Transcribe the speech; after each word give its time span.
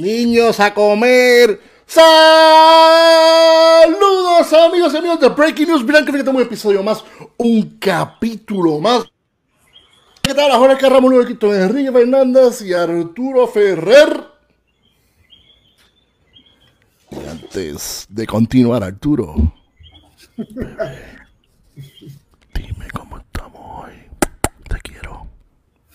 Niños 0.00 0.58
a 0.60 0.72
comer. 0.72 1.60
Saludos 1.84 2.06
amigos 4.54 4.94
y 4.94 4.96
amigos 4.96 5.20
de 5.20 5.28
Breaking 5.28 5.68
News. 5.68 5.84
Verán 5.84 6.06
que 6.06 6.12
tenemos 6.12 6.36
un 6.36 6.40
episodio 6.40 6.82
más, 6.82 7.04
un 7.36 7.78
capítulo 7.78 8.80
más. 8.80 9.04
¿Qué 10.22 10.32
tal? 10.32 10.52
Ahora 10.52 10.78
Carramón 10.78 11.18
de 11.18 11.26
Quito, 11.26 11.54
Enrique 11.54 11.92
Fernández 11.92 12.62
y 12.62 12.72
Arturo 12.72 13.46
Ferrer. 13.46 14.24
Y 17.10 17.16
antes 17.28 18.06
de 18.08 18.26
continuar, 18.26 18.82
Arturo, 18.82 19.34
dime 22.54 22.88
cómo 22.94 23.18
estamos 23.18 23.84
hoy. 23.84 23.92
Te 24.66 24.80
quiero. 24.80 25.26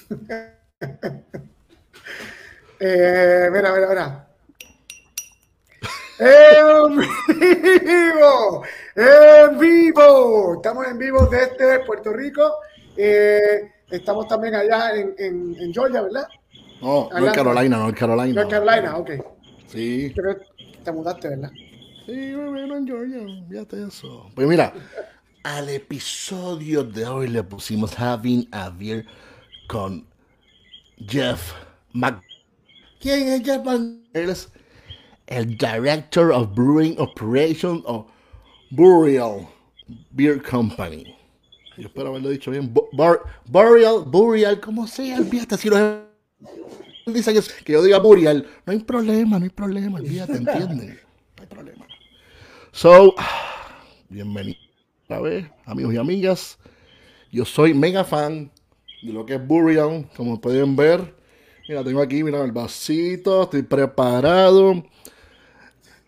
Eh, 2.88 3.50
mira, 3.52 3.74
mira, 3.74 3.90
mira. 3.90 4.28
¡En 6.20 6.98
vivo! 7.40 8.64
¡En 8.96 9.58
vivo! 9.58 10.54
Estamos 10.58 10.88
en 10.88 11.00
vivo 11.00 11.26
desde 11.26 11.84
Puerto 11.84 12.14
Rico. 12.14 12.58
Eh, 12.96 13.72
estamos 13.90 14.28
también 14.28 14.54
allá 14.54 14.94
en, 14.94 15.16
en, 15.18 15.56
en 15.60 15.74
Georgia, 15.74 16.04
¿verdad? 16.04 16.28
No, 16.80 17.10
no 17.10 17.32
Carolina, 17.32 17.80
no 17.80 17.92
Carolina. 17.96 18.42
North 18.42 18.52
Carolina, 18.52 18.98
ok. 18.98 19.10
Sí. 19.66 20.14
Pero 20.16 20.38
te 20.84 20.92
mudaste, 20.92 21.30
¿verdad? 21.30 21.50
Sí, 22.06 22.36
bueno, 22.36 22.78
en 22.78 22.86
Georgia, 22.86 23.20
fíjate 23.50 23.84
eso. 23.88 24.30
Pues 24.36 24.48
mira, 24.48 24.74
al 25.44 25.70
episodio 25.70 26.84
de 26.84 27.08
hoy 27.08 27.30
le 27.30 27.42
pusimos 27.42 28.00
Having 28.00 28.48
a 28.52 28.70
Beer 28.70 29.08
con 29.68 30.06
Jeff 30.98 31.52
Mc... 31.94 32.22
¿Quién 33.06 33.46
es 34.16 34.50
el 35.28 35.58
Director 35.60 36.32
of 36.32 36.56
Brewing 36.56 36.96
Operations 36.98 37.84
of 37.86 38.08
Burial 38.72 39.48
Beer 40.10 40.42
Company. 40.42 41.16
Yo 41.78 41.86
espero 41.86 42.10
haberlo 42.10 42.30
dicho 42.30 42.50
bien. 42.50 42.74
Bu- 42.74 42.90
Bur- 42.94 43.22
Burial, 43.46 44.06
Burial, 44.08 44.60
¿cómo 44.60 44.88
sea? 44.88 45.20
Olvídate 45.20 45.56
si 45.56 45.70
los 45.70 46.00
dicen 47.06 47.38
es- 47.38 47.54
que 47.64 47.74
yo 47.74 47.84
diga 47.84 48.00
Burial. 48.00 48.48
No 48.66 48.74
hay 48.74 48.80
problema, 48.80 49.38
no 49.38 49.44
hay 49.44 49.52
problema, 49.52 50.00
olvídate, 50.00 50.38
¿entienden? 50.38 51.00
No 51.38 51.44
hay 51.44 51.48
problema. 51.48 51.86
So, 52.72 53.14
bienvenido 54.10 54.58
otra 55.04 55.22
vez, 55.22 55.46
amigos 55.66 55.94
y 55.94 55.98
amigas. 55.98 56.58
Yo 57.32 57.46
soy 57.46 57.76
mega 57.76 58.04
fan 58.04 58.50
de 59.04 59.14
lo 59.14 59.28
que 59.28 59.36
es 59.36 59.48
Burial, 59.48 60.10
como 60.18 60.42
pueden 60.42 60.76
ver. 60.76 61.15
Mira, 61.68 61.84
tengo 61.84 62.00
aquí, 62.00 62.24
mira 62.24 62.44
el 62.44 62.52
vasito, 62.52 63.42
estoy 63.42 63.64
preparado. 63.64 64.84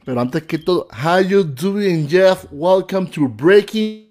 Pero 0.05 0.21
antes 0.21 0.43
que 0.43 0.59
todo, 0.59 0.87
how 0.91 1.19
you 1.19 1.43
doing, 1.43 2.07
Jeff? 2.07 2.45
Welcome 2.51 3.07
to 3.07 3.27
Breaking 3.27 4.07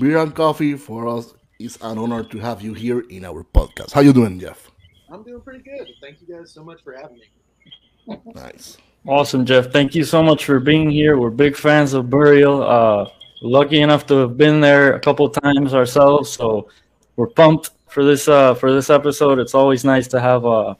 Beer 0.00 0.16
and 0.16 0.34
Coffee. 0.34 0.78
For 0.78 1.06
us, 1.08 1.34
it's 1.58 1.76
an 1.82 1.98
honor 1.98 2.24
to 2.24 2.38
have 2.38 2.62
you 2.62 2.72
here 2.72 3.00
in 3.10 3.26
our 3.26 3.44
podcast. 3.44 3.92
How 3.92 4.00
you 4.00 4.14
doing, 4.14 4.40
Jeff? 4.40 4.70
I'm 5.10 5.22
doing 5.22 5.42
pretty 5.42 5.62
good. 5.62 5.88
Thank 6.00 6.22
you 6.26 6.38
guys 6.38 6.50
so 6.50 6.64
much 6.64 6.82
for 6.82 6.94
having 6.96 7.18
me. 7.18 8.18
Nice. 8.34 8.78
Awesome, 9.06 9.44
Jeff. 9.44 9.72
Thank 9.72 9.94
you 9.94 10.04
so 10.04 10.22
much 10.22 10.46
for 10.46 10.58
being 10.58 10.88
here. 10.88 11.18
We're 11.18 11.28
big 11.28 11.54
fans 11.54 11.92
of 11.92 12.08
Burial. 12.08 12.62
Uh, 12.62 13.10
lucky 13.42 13.82
enough 13.82 14.06
to 14.06 14.14
have 14.20 14.38
been 14.38 14.62
there 14.62 14.94
a 14.94 15.00
couple 15.00 15.28
times 15.28 15.74
ourselves, 15.74 16.30
so 16.30 16.70
we're 17.16 17.26
pumped 17.26 17.72
for 17.92 18.04
this 18.04 18.26
uh, 18.28 18.54
for 18.54 18.72
this 18.72 18.90
episode. 18.90 19.38
It's 19.38 19.54
always 19.54 19.84
nice 19.84 20.08
to 20.08 20.20
have 20.20 20.44
uh, 20.46 20.74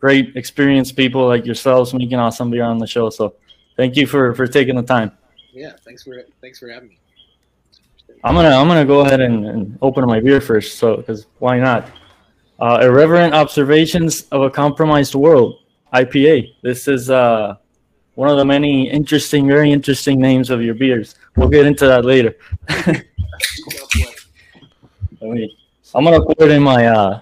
great 0.00 0.36
experienced 0.36 0.96
people 0.96 1.26
like 1.26 1.46
yourselves 1.46 1.94
making 1.94 2.18
awesome 2.18 2.50
beer 2.50 2.64
on 2.64 2.78
the 2.78 2.86
show. 2.86 3.10
So 3.10 3.34
thank 3.76 3.96
you 3.96 4.06
for 4.06 4.34
for 4.34 4.46
taking 4.46 4.76
the 4.76 4.82
time. 4.82 5.12
Yeah, 5.52 5.72
thanks 5.84 6.02
for 6.02 6.22
thanks 6.40 6.58
for 6.58 6.68
having 6.68 6.90
me. 6.90 6.98
I'm 8.24 8.34
gonna 8.34 8.50
I'm 8.50 8.68
gonna 8.68 8.84
go 8.84 9.00
ahead 9.00 9.20
and, 9.20 9.46
and 9.46 9.78
open 9.82 10.06
my 10.06 10.20
beer 10.20 10.40
first, 10.40 10.78
so 10.78 10.96
because 10.96 11.26
why 11.38 11.58
not? 11.58 11.88
Uh, 12.60 12.78
Irreverent 12.82 13.34
observations 13.34 14.28
of 14.30 14.42
a 14.42 14.50
compromised 14.50 15.14
world, 15.16 15.58
IPA. 15.92 16.54
This 16.62 16.86
is 16.86 17.10
uh, 17.10 17.56
one 18.14 18.28
of 18.28 18.36
the 18.36 18.44
many 18.44 18.88
interesting, 18.88 19.48
very 19.48 19.72
interesting 19.72 20.20
names 20.20 20.48
of 20.50 20.62
your 20.62 20.74
beers. 20.74 21.16
We'll 21.34 21.48
get 21.48 21.66
into 21.66 21.86
that 21.86 22.04
later. 22.04 22.36
Me- 25.22 25.56
I'm 25.94 26.04
gonna 26.04 26.20
pour 26.20 26.46
it 26.46 26.50
in 26.50 26.62
my 26.62 26.86
uh, 26.86 27.20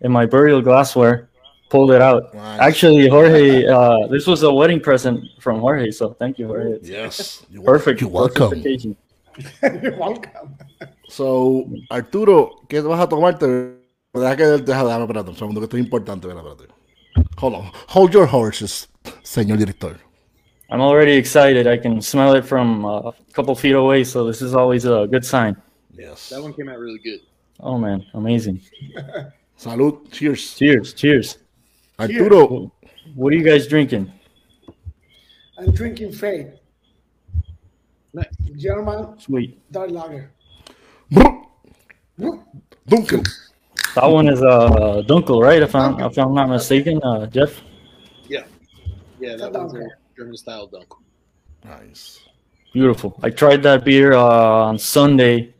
in 0.00 0.10
my 0.12 0.26
burial 0.26 0.60
glassware. 0.62 1.28
Pulled 1.70 1.90
it 1.90 2.00
out. 2.00 2.32
Nice. 2.34 2.60
Actually, 2.60 3.08
Jorge, 3.08 3.66
uh, 3.66 4.06
this 4.08 4.26
was 4.26 4.42
a 4.42 4.50
wedding 4.50 4.80
present 4.80 5.22
from 5.38 5.60
Jorge, 5.60 5.90
so 5.90 6.14
thank 6.14 6.38
you, 6.38 6.46
Jorge. 6.46 6.72
It's 6.80 6.88
Yes. 6.88 7.44
You're, 7.50 7.62
perfect. 7.74 8.00
You're 8.00 8.08
welcome. 8.08 8.54
You're 8.62 9.98
welcome. 9.98 10.56
So, 11.08 11.66
Arturo, 11.90 12.62
¿qué 12.68 12.80
vas 12.80 13.00
a 13.00 13.06
tomarte? 13.06 13.76
Deja 14.14 14.36
que 14.36 14.44
deja 14.44 14.84
de 14.84 15.02
espérate 15.02 15.30
un 15.30 15.36
segundo, 15.36 15.60
que 15.60 15.64
esto 15.64 15.76
es 15.76 15.84
importante. 15.84 16.26
Espérate, 16.26 16.48
espérate. 16.48 16.74
Hold 17.36 17.54
on. 17.54 17.70
Hold 17.88 18.12
your 18.12 18.26
horses, 18.26 18.88
señor 19.22 19.58
director. 19.58 19.96
I'm 20.70 20.80
already 20.80 21.12
excited. 21.12 21.66
I 21.66 21.78
can 21.78 22.00
smell 22.00 22.34
it 22.34 22.44
from 22.44 22.84
uh, 22.84 23.10
a 23.10 23.14
couple 23.32 23.54
feet 23.54 23.74
away, 23.74 24.04
so 24.04 24.26
this 24.26 24.42
is 24.42 24.54
always 24.54 24.86
a 24.86 25.06
good 25.06 25.24
sign. 25.24 25.56
Yes. 25.92 26.30
That 26.30 26.42
one 26.42 26.54
came 26.54 26.68
out 26.68 26.78
really 26.78 26.98
good. 26.98 27.20
Oh 27.60 27.78
man, 27.78 28.04
amazing! 28.14 28.60
Salud. 29.58 30.10
Cheers. 30.12 30.54
Cheers, 30.56 30.92
cheers. 30.94 31.38
Arturo, 31.98 32.70
What 33.16 33.32
are 33.32 33.36
you 33.36 33.42
guys 33.42 33.66
drinking? 33.66 34.12
I'm 35.58 35.72
drinking 35.72 36.12
Fade, 36.12 36.52
Nice. 38.14 38.26
German 38.56 39.18
Sweet. 39.18 39.58
Dark 39.72 39.90
Lager. 39.90 40.30
brr, 41.10 42.38
Dunkel. 42.88 43.26
That 43.96 44.06
one 44.06 44.28
is 44.28 44.40
uh 44.40 45.02
Dunkel, 45.08 45.42
right? 45.42 45.60
If 45.60 45.74
I'm 45.74 45.98
if 46.00 46.16
I'm 46.16 46.34
not 46.34 46.48
mistaken, 46.48 47.00
uh, 47.02 47.26
Jeff. 47.26 47.60
Yeah, 48.28 48.44
yeah, 49.18 49.34
that 49.36 49.52
Dunkel. 49.52 49.58
one's 49.58 49.74
a 49.74 49.88
German 50.16 50.36
style 50.36 50.68
Dunkel. 50.68 50.98
Nice. 51.64 52.20
Beautiful. 52.72 53.18
I 53.22 53.30
tried 53.30 53.62
that 53.64 53.84
beer 53.84 54.12
uh, 54.12 54.22
on 54.70 54.78
Sunday, 54.78 55.52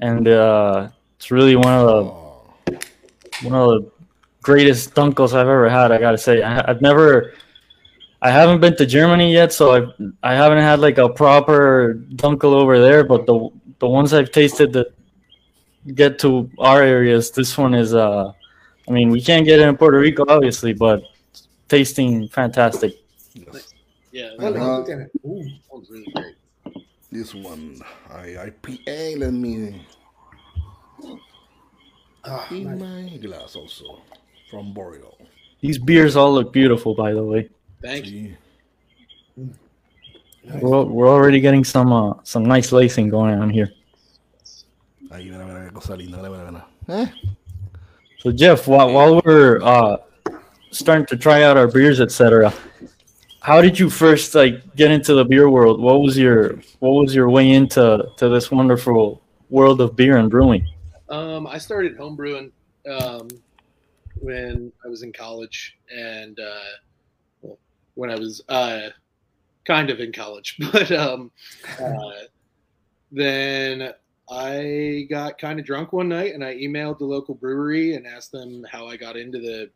and 0.00 0.26
uh, 0.26 0.88
it's 1.24 1.30
really 1.30 1.56
one 1.56 1.72
of 1.72 1.86
the 1.86 2.04
Oh, 2.04 3.48
one 3.48 3.54
of 3.54 3.68
the 3.82 3.90
greatest 4.42 4.94
Dunkels 4.94 5.32
I've 5.32 5.48
ever 5.48 5.70
had. 5.70 5.90
I 5.90 5.98
gotta 5.98 6.18
say, 6.18 6.42
I, 6.42 6.70
I've 6.70 6.82
never, 6.82 7.32
I 8.20 8.30
haven't 8.30 8.60
been 8.60 8.76
to 8.76 8.84
Germany 8.84 9.32
yet, 9.32 9.50
so 9.50 9.72
I 9.72 9.80
I 10.22 10.34
haven't 10.34 10.58
had 10.58 10.80
like 10.80 10.98
a 10.98 11.08
proper 11.08 11.94
Dunkel 12.16 12.52
over 12.52 12.78
there. 12.78 13.04
But 13.04 13.24
the 13.24 13.48
the 13.78 13.88
ones 13.88 14.12
I've 14.12 14.32
tasted 14.32 14.74
that 14.74 14.92
get 15.94 16.18
to 16.20 16.50
our 16.58 16.82
areas, 16.82 17.30
this 17.30 17.56
one 17.56 17.72
is 17.74 17.94
uh, 17.94 18.30
I 18.86 18.90
mean, 18.92 19.08
we 19.08 19.22
can't 19.22 19.46
get 19.46 19.60
it 19.60 19.66
in 19.66 19.76
Puerto 19.78 19.98
Rico, 19.98 20.26
obviously, 20.28 20.74
but 20.74 21.02
tasting 21.68 22.28
fantastic. 22.28 22.92
yes. 23.32 23.72
Yeah, 24.12 24.30
¿Cuál 24.38 24.52
that 24.52 24.60
Ajá. 24.60 25.08
Uh, 25.24 25.48
one's 25.72 25.90
really 25.90 26.12
great. 26.14 26.36
This 27.10 27.34
one. 27.34 27.80
I, 28.12 28.52
IPA, 28.52 29.18
let 29.18 29.32
me 29.32 29.80
ah, 32.24 32.48
in 32.50 32.78
nice. 32.78 33.10
my 33.12 33.16
glass 33.18 33.56
also. 33.56 34.02
From 34.50 34.72
Boreal. 34.72 35.18
These 35.60 35.78
beers 35.78 36.16
all 36.16 36.34
look 36.34 36.52
beautiful, 36.52 36.94
by 36.94 37.12
the 37.12 37.22
way. 37.22 37.48
Thank 37.82 38.06
you. 38.06 38.36
Sí. 39.36 40.60
We're, 40.60 40.84
we're 40.84 41.08
already 41.08 41.40
getting 41.40 41.64
some 41.64 41.92
uh, 41.92 42.14
some 42.22 42.44
nice 42.44 42.72
lacing 42.72 43.08
going 43.08 43.34
on 43.40 43.50
here. 43.50 43.70
Eh? 46.88 47.06
So 48.18 48.32
Jeff, 48.32 48.66
while, 48.66 48.92
while 48.92 49.22
we're 49.24 49.62
uh, 49.62 49.96
starting 50.70 51.06
to 51.06 51.16
try 51.16 51.42
out 51.44 51.56
our 51.56 51.68
beers, 51.68 52.00
etc., 52.00 52.52
how 53.40 53.60
did 53.62 53.78
you 53.78 53.88
first 53.88 54.34
like 54.34 54.74
get 54.76 54.90
into 54.90 55.14
the 55.14 55.24
beer 55.24 55.48
world? 55.48 55.80
What 55.80 56.00
was 56.00 56.18
your 56.18 56.58
what 56.80 56.90
was 56.90 57.14
your 57.14 57.30
way 57.30 57.50
into 57.50 58.06
to 58.16 58.28
this 58.28 58.50
wonderful 58.50 59.22
world 59.50 59.80
of 59.80 59.96
beer 59.96 60.16
and 60.16 60.30
brewing? 60.30 60.66
Um, 61.14 61.46
I 61.46 61.58
started 61.58 61.96
homebrewing 61.96 62.50
um, 62.90 63.28
when 64.16 64.72
I 64.84 64.88
was 64.88 65.04
in 65.04 65.12
college, 65.12 65.78
and 65.96 66.40
uh, 66.40 66.74
well, 67.40 67.58
when 67.94 68.10
I 68.10 68.16
was 68.16 68.42
uh, 68.48 68.88
kind 69.64 69.90
of 69.90 70.00
in 70.00 70.12
college, 70.12 70.56
but 70.72 70.90
um, 70.90 71.30
uh, 71.78 72.24
then 73.12 73.94
I 74.28 75.06
got 75.08 75.38
kind 75.38 75.60
of 75.60 75.66
drunk 75.66 75.92
one 75.92 76.08
night, 76.08 76.34
and 76.34 76.44
I 76.44 76.56
emailed 76.56 76.98
the 76.98 77.04
local 77.04 77.36
brewery 77.36 77.94
and 77.94 78.08
asked 78.08 78.32
them 78.32 78.66
how 78.68 78.88
I 78.88 78.96
got 78.96 79.16
into 79.16 79.38
the 79.38 79.70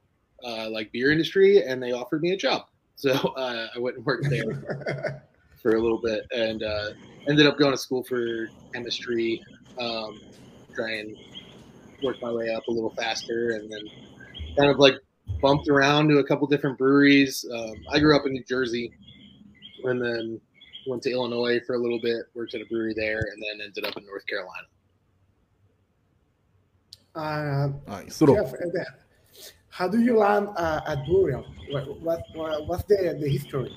uh, 0.44 0.68
like 0.70 0.90
beer 0.90 1.12
industry, 1.12 1.62
and 1.62 1.80
they 1.80 1.92
offered 1.92 2.20
me 2.20 2.32
a 2.32 2.36
job. 2.36 2.66
So 2.98 3.12
uh, 3.12 3.68
I 3.76 3.78
went 3.78 3.96
and 3.96 4.04
worked 4.04 4.28
there 4.28 5.22
for 5.62 5.76
a 5.76 5.80
little 5.80 6.00
bit, 6.02 6.26
and 6.32 6.64
uh, 6.64 6.90
ended 7.28 7.46
up 7.46 7.56
going 7.56 7.70
to 7.70 7.78
school 7.78 8.02
for 8.02 8.48
chemistry. 8.74 9.40
Um, 9.78 10.18
try 10.78 10.94
and 10.94 11.16
work 12.02 12.16
my 12.22 12.32
way 12.32 12.52
up 12.54 12.66
a 12.68 12.70
little 12.70 12.90
faster, 12.90 13.52
and 13.52 13.70
then 13.70 13.80
kind 14.56 14.70
of 14.70 14.78
like 14.78 14.94
bumped 15.40 15.68
around 15.68 16.08
to 16.08 16.18
a 16.18 16.24
couple 16.24 16.46
different 16.46 16.78
breweries. 16.78 17.44
Um, 17.52 17.74
I 17.90 17.98
grew 17.98 18.16
up 18.16 18.26
in 18.26 18.32
New 18.32 18.44
Jersey, 18.44 18.92
and 19.84 20.02
then 20.02 20.40
went 20.86 21.02
to 21.02 21.10
Illinois 21.10 21.60
for 21.66 21.74
a 21.74 21.78
little 21.78 22.00
bit, 22.00 22.26
worked 22.34 22.54
at 22.54 22.60
a 22.60 22.66
brewery 22.66 22.94
there, 22.96 23.18
and 23.32 23.42
then 23.42 23.66
ended 23.66 23.84
up 23.84 23.96
in 23.96 24.06
North 24.06 24.26
Carolina. 24.26 24.66
Uh, 27.14 27.68
Nice. 27.86 28.18
Jeff, 28.18 28.54
how 29.70 29.88
do 29.88 30.00
you 30.00 30.16
land 30.18 30.48
uh, 30.56 30.80
at 30.86 31.04
Burial? 31.06 31.46
What, 31.70 32.00
what, 32.00 32.22
what 32.34 32.66
what's 32.66 32.82
the 32.84 33.16
the 33.20 33.28
history? 33.28 33.74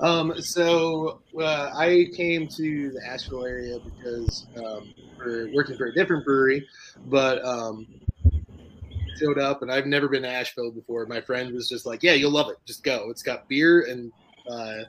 Um, 0.00 0.40
so 0.40 1.20
uh, 1.38 1.70
I 1.74 2.06
came 2.14 2.48
to 2.48 2.90
the 2.90 3.06
Asheville 3.06 3.46
area 3.46 3.78
because 3.78 4.46
um, 4.56 4.92
for 5.16 5.48
working 5.52 5.76
for 5.76 5.86
a 5.86 5.94
different 5.94 6.24
brewery, 6.24 6.66
but 7.06 7.44
um, 7.44 7.86
showed 9.18 9.38
up 9.38 9.62
and 9.62 9.70
I've 9.70 9.86
never 9.86 10.08
been 10.08 10.22
to 10.22 10.28
Asheville 10.28 10.70
before. 10.70 11.06
My 11.06 11.20
friend 11.20 11.52
was 11.52 11.68
just 11.68 11.86
like, 11.86 12.02
"Yeah, 12.02 12.12
you'll 12.12 12.32
love 12.32 12.48
it. 12.50 12.56
Just 12.66 12.82
go. 12.82 13.08
It's 13.10 13.22
got 13.22 13.48
beer 13.48 13.86
and 13.88 14.12
uh, 14.50 14.84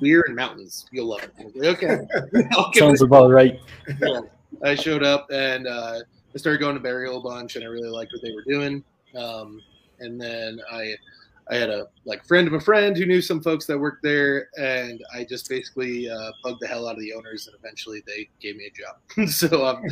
beer 0.00 0.24
and 0.26 0.36
mountains. 0.36 0.86
You'll 0.92 1.08
love 1.08 1.22
it." 1.22 1.32
Like, 1.56 1.82
okay, 2.58 2.78
Sounds 2.78 3.02
about 3.02 3.30
right. 3.30 3.60
yeah. 4.00 4.20
I 4.62 4.74
showed 4.74 5.02
up 5.02 5.28
and 5.30 5.66
uh, 5.66 6.00
I 6.34 6.38
started 6.38 6.58
going 6.58 6.74
to 6.74 6.80
Burial 6.80 7.18
a 7.18 7.20
bunch, 7.20 7.56
and 7.56 7.64
I 7.64 7.68
really 7.68 7.88
liked 7.88 8.12
what 8.12 8.22
they 8.22 8.32
were 8.32 8.44
doing. 8.46 8.84
Um, 9.16 9.60
and 10.00 10.20
then 10.20 10.60
I, 10.70 10.94
I 11.50 11.56
had 11.56 11.70
a 11.70 11.86
like 12.04 12.24
friend 12.26 12.46
of 12.46 12.52
a 12.52 12.60
friend 12.60 12.96
who 12.96 13.06
knew 13.06 13.22
some 13.22 13.40
folks 13.40 13.64
that 13.66 13.78
worked 13.78 14.02
there, 14.02 14.48
and 14.58 15.02
I 15.14 15.24
just 15.24 15.48
basically 15.48 16.08
uh, 16.10 16.30
bugged 16.42 16.60
the 16.60 16.66
hell 16.66 16.86
out 16.86 16.94
of 16.96 17.00
the 17.00 17.12
owners, 17.14 17.46
and 17.46 17.56
eventually 17.58 18.02
they 18.06 18.28
gave 18.40 18.56
me 18.56 18.66
a 18.66 18.70
job. 18.70 19.28
so 19.30 19.64
I'm 19.64 19.82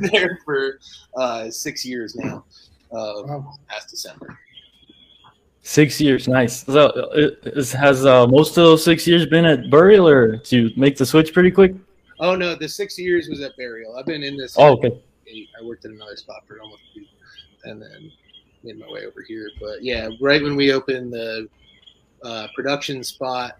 there 0.10 0.38
for 0.44 0.78
uh, 1.16 1.50
six 1.50 1.84
years 1.84 2.14
now, 2.16 2.44
uh, 2.92 3.22
Wow. 3.24 3.54
past 3.68 3.90
December. 3.90 4.38
Six 5.62 6.00
years, 6.00 6.28
nice. 6.28 6.64
So, 6.64 6.86
uh, 6.86 7.30
is, 7.42 7.72
has 7.72 8.06
uh, 8.06 8.26
most 8.28 8.50
of 8.50 8.64
those 8.64 8.84
six 8.84 9.06
years 9.06 9.26
been 9.26 9.44
at 9.44 9.68
Burial, 9.68 10.08
or 10.08 10.36
do 10.36 10.56
you 10.62 10.70
make 10.76 10.96
the 10.96 11.04
switch 11.04 11.32
pretty 11.34 11.50
quick? 11.50 11.74
Oh 12.20 12.36
no, 12.36 12.54
the 12.54 12.68
six 12.68 12.98
years 12.98 13.28
was 13.28 13.40
at 13.42 13.56
Burial. 13.56 13.96
I've 13.98 14.06
been 14.06 14.22
in 14.22 14.36
this. 14.36 14.54
Oh, 14.56 14.74
okay. 14.74 14.98
eight. 15.26 15.48
I 15.60 15.64
worked 15.64 15.84
in 15.84 15.90
another 15.90 16.16
spot 16.16 16.44
for 16.46 16.60
almost 16.60 16.82
two, 16.94 17.04
and 17.64 17.82
then 17.82 18.10
made 18.62 18.78
my 18.78 18.90
way 18.90 19.06
over 19.06 19.22
here. 19.26 19.48
But 19.60 19.82
yeah, 19.82 20.08
right 20.20 20.42
when 20.42 20.56
we 20.56 20.72
opened 20.72 21.12
the 21.12 21.48
uh, 22.22 22.48
production 22.54 23.02
spot, 23.04 23.56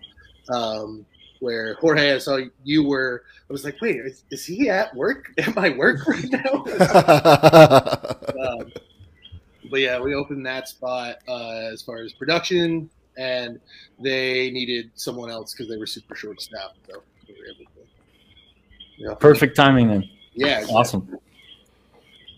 um, 0.49 1.05
where 1.41 1.75
Jorge, 1.75 2.15
I 2.15 2.19
saw 2.19 2.39
you 2.65 2.85
were, 2.85 3.25
I 3.49 3.53
was 3.53 3.65
like, 3.65 3.81
wait, 3.81 3.97
is, 3.97 4.25
is 4.31 4.45
he 4.45 4.71
at 4.71 4.95
work? 4.95 5.33
Am 5.39 5.55
I 5.57 5.71
work 5.71 6.07
right 6.07 6.31
now? 6.31 6.65
um, 8.61 8.73
but 9.71 9.81
yeah, 9.81 10.01
we 10.01 10.15
opened 10.15 10.47
that 10.47 10.69
spot 10.69 11.17
uh, 11.29 11.71
as 11.73 11.83
far 11.83 11.99
as 11.99 12.13
production, 12.13 12.89
and 13.17 13.61
they 13.99 14.51
needed 14.51 14.91
someone 14.95 15.31
else 15.31 15.53
because 15.53 15.69
they 15.69 15.77
were 15.77 15.87
super 15.87 16.15
short 16.15 16.41
staffed. 16.41 16.79
So 16.89 17.03
we 17.29 17.35
were 17.35 17.47
able 17.47 17.65
to. 17.65 17.71
Yeah. 18.99 19.15
Perfect 19.15 19.57
timing 19.57 19.89
then. 19.89 20.09
Yeah. 20.35 20.61
exactly. 20.61 20.75
Awesome. 20.75 21.19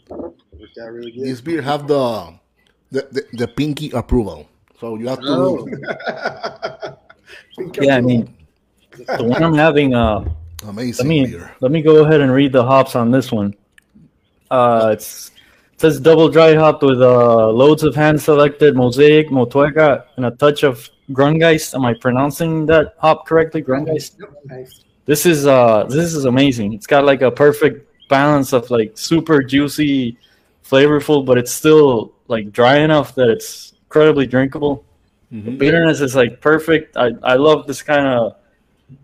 Worked 0.08 0.78
out 0.78 0.92
really 0.92 1.12
good. 1.12 1.24
this 1.24 1.40
beer 1.40 1.62
have 1.62 1.86
the, 1.86 2.38
the 2.90 3.06
the 3.12 3.22
the 3.36 3.48
pinky 3.48 3.90
approval, 3.92 4.48
so 4.80 4.96
you 4.96 5.08
have 5.08 5.20
to. 5.20 5.26
Oh. 5.28 6.94
Yeah, 7.80 7.96
I 7.96 8.00
mean, 8.00 8.36
the 9.18 9.24
one 9.24 9.42
I'm 9.42 9.54
having, 9.54 9.92
uh, 9.92 10.24
Amazing 10.66 11.04
let 11.04 11.08
me 11.08 11.26
beer. 11.26 11.50
let 11.60 11.72
me 11.72 11.82
go 11.82 12.04
ahead 12.04 12.20
and 12.20 12.32
read 12.32 12.52
the 12.52 12.62
hops 12.64 12.94
on 12.94 13.10
this 13.10 13.32
one. 13.32 13.52
Uh, 14.50 14.90
it's 14.92 15.32
it 15.72 15.80
says 15.80 16.00
double 16.00 16.28
dry 16.28 16.54
hopped 16.54 16.82
with 16.84 17.02
uh, 17.02 17.48
loads 17.50 17.82
of 17.82 17.94
hand 17.96 18.20
selected 18.20 18.76
mosaic, 18.76 19.28
motueka, 19.30 20.04
and 20.16 20.26
a 20.26 20.30
touch 20.32 20.62
of 20.62 20.88
Grungeist. 21.10 21.74
Am 21.74 21.84
I 21.84 21.94
pronouncing 21.94 22.64
that 22.66 22.94
hop 22.98 23.26
correctly? 23.26 23.62
Grungeist. 23.62 24.20
nice. 24.44 24.84
This 25.06 25.26
is 25.26 25.46
uh 25.46 25.84
this 25.84 26.14
is 26.14 26.24
amazing. 26.26 26.74
It's 26.74 26.86
got 26.86 27.04
like 27.04 27.22
a 27.22 27.30
perfect 27.30 27.86
balance 28.08 28.52
of 28.52 28.70
like 28.70 28.96
super 28.96 29.42
juicy, 29.42 30.16
flavorful, 30.64 31.24
but 31.24 31.38
it's 31.38 31.52
still 31.52 32.12
like 32.28 32.52
dry 32.52 32.78
enough 32.78 33.14
that 33.16 33.28
it's 33.28 33.72
incredibly 33.84 34.26
drinkable. 34.26 34.84
Mhm. 35.32 35.58
Bitterness 35.58 36.00
is 36.00 36.14
like 36.14 36.40
perfect. 36.40 36.96
I, 36.96 37.12
I 37.22 37.34
love 37.34 37.66
this 37.66 37.82
kind 37.82 38.06
of 38.06 38.36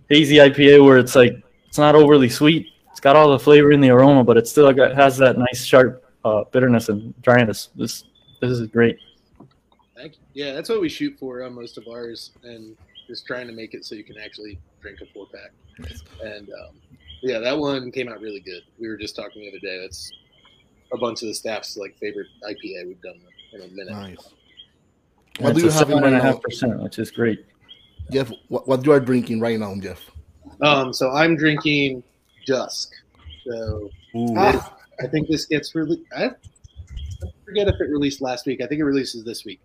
hazy 0.09 0.37
IPA 0.37 0.85
where 0.85 0.99
it's 0.99 1.15
like 1.15 1.43
it's 1.67 1.79
not 1.79 1.95
overly 1.95 2.29
sweet. 2.29 2.69
It's 2.91 3.01
got 3.01 3.17
all 3.17 3.31
the 3.31 3.39
flavor 3.39 3.73
in 3.73 3.81
the 3.81 3.91
aroma, 3.91 4.25
but 4.25 4.37
it 4.37 4.47
still 4.47 4.73
got, 4.73 4.95
has 4.95 5.17
that 5.19 5.37
nice 5.37 5.65
sharp 5.65 6.05
uh, 6.25 6.45
bitterness 6.53 6.89
and 6.89 7.21
dryness. 7.23 7.71
This 7.75 8.05
this 8.41 8.51
is 8.51 8.67
great. 8.69 8.99
Thank 9.97 10.15
you. 10.15 10.21
Yeah, 10.45 10.53
that's 10.55 10.69
what 10.69 10.81
we 10.81 10.89
shoot 10.89 11.17
for 11.19 11.43
on 11.43 11.55
most 11.55 11.79
of 11.79 11.87
ours, 11.89 12.33
and 12.43 12.77
just 13.07 13.27
trying 13.27 13.47
to 13.47 13.53
make 13.53 13.75
it 13.75 13.85
so 13.85 13.95
you 13.95 14.05
can 14.05 14.17
actually 14.19 14.59
drink 14.81 15.01
a 15.03 15.07
four 15.13 15.27
pack. 15.27 15.51
And 16.23 16.49
um, 16.51 16.77
yeah, 17.23 17.39
that 17.39 17.57
one 17.57 17.91
came 17.91 18.09
out 18.09 18.21
really 18.21 18.41
good. 18.41 18.63
We 18.79 18.89
were 18.89 18.97
just 18.97 19.17
talking 19.17 19.43
the 19.43 19.49
other 19.49 19.59
day. 19.59 19.81
That's 19.81 20.11
a 20.93 20.99
bunch 20.99 21.23
of 21.23 21.29
the 21.29 21.35
staff's 21.35 21.77
like 21.77 21.97
favorite 21.99 22.29
IPA 22.49 22.87
we've 22.87 23.03
done 23.03 23.21
in 23.53 23.63
a 23.63 23.69
minute. 23.69 23.93
Nice. 23.93 24.29
And 25.39 25.47
What 25.47 25.57
do 25.57 25.63
you 25.63 25.69
a 25.69 25.73
have 25.73 25.91
in 25.91 25.97
and 25.97 26.05
right 26.05 26.13
a 26.15 26.21
half 26.21 26.35
now, 26.35 26.41
percent, 26.41 26.81
which 26.81 26.99
is 26.99 27.11
great. 27.11 27.45
Jeff? 28.11 28.31
What, 28.49 28.69
what 28.69 28.85
you 28.85 28.93
are 28.93 29.01
drinking 29.01 29.41
right 29.41 29.59
now, 29.59 29.75
Jeff? 29.81 30.11
Um, 30.61 30.93
so 30.93 31.11
I'm 31.11 31.37
drinking 31.37 32.03
Dusk. 32.47 32.93
So 33.47 33.91
Ooh. 34.17 34.35
Ah, 34.37 34.77
I 35.03 35.07
think 35.07 35.29
this 35.29 35.47
gets 35.47 35.75
really. 35.75 36.03
I 36.17 36.31
forget 37.45 37.69
if 37.69 37.81
it 37.81 37.91
released 37.91 38.21
last 38.21 38.47
week. 38.47 38.61
I 38.63 38.67
think 38.67 38.81
it 38.81 38.85
releases 38.85 39.25
this 39.25 39.45
week. 39.45 39.61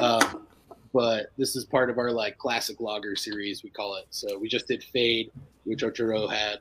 Um, 0.00 0.46
but 0.92 1.26
this 1.38 1.56
is 1.56 1.64
part 1.64 1.90
of 1.90 1.98
our 1.98 2.10
like 2.10 2.36
classic 2.38 2.80
lager 2.80 3.16
series, 3.16 3.62
we 3.62 3.70
call 3.70 3.96
it. 3.96 4.06
So 4.10 4.38
we 4.38 4.48
just 4.48 4.68
did 4.68 4.82
Fade, 4.84 5.30
which 5.64 5.82
Ochero 5.82 6.30
had, 6.30 6.58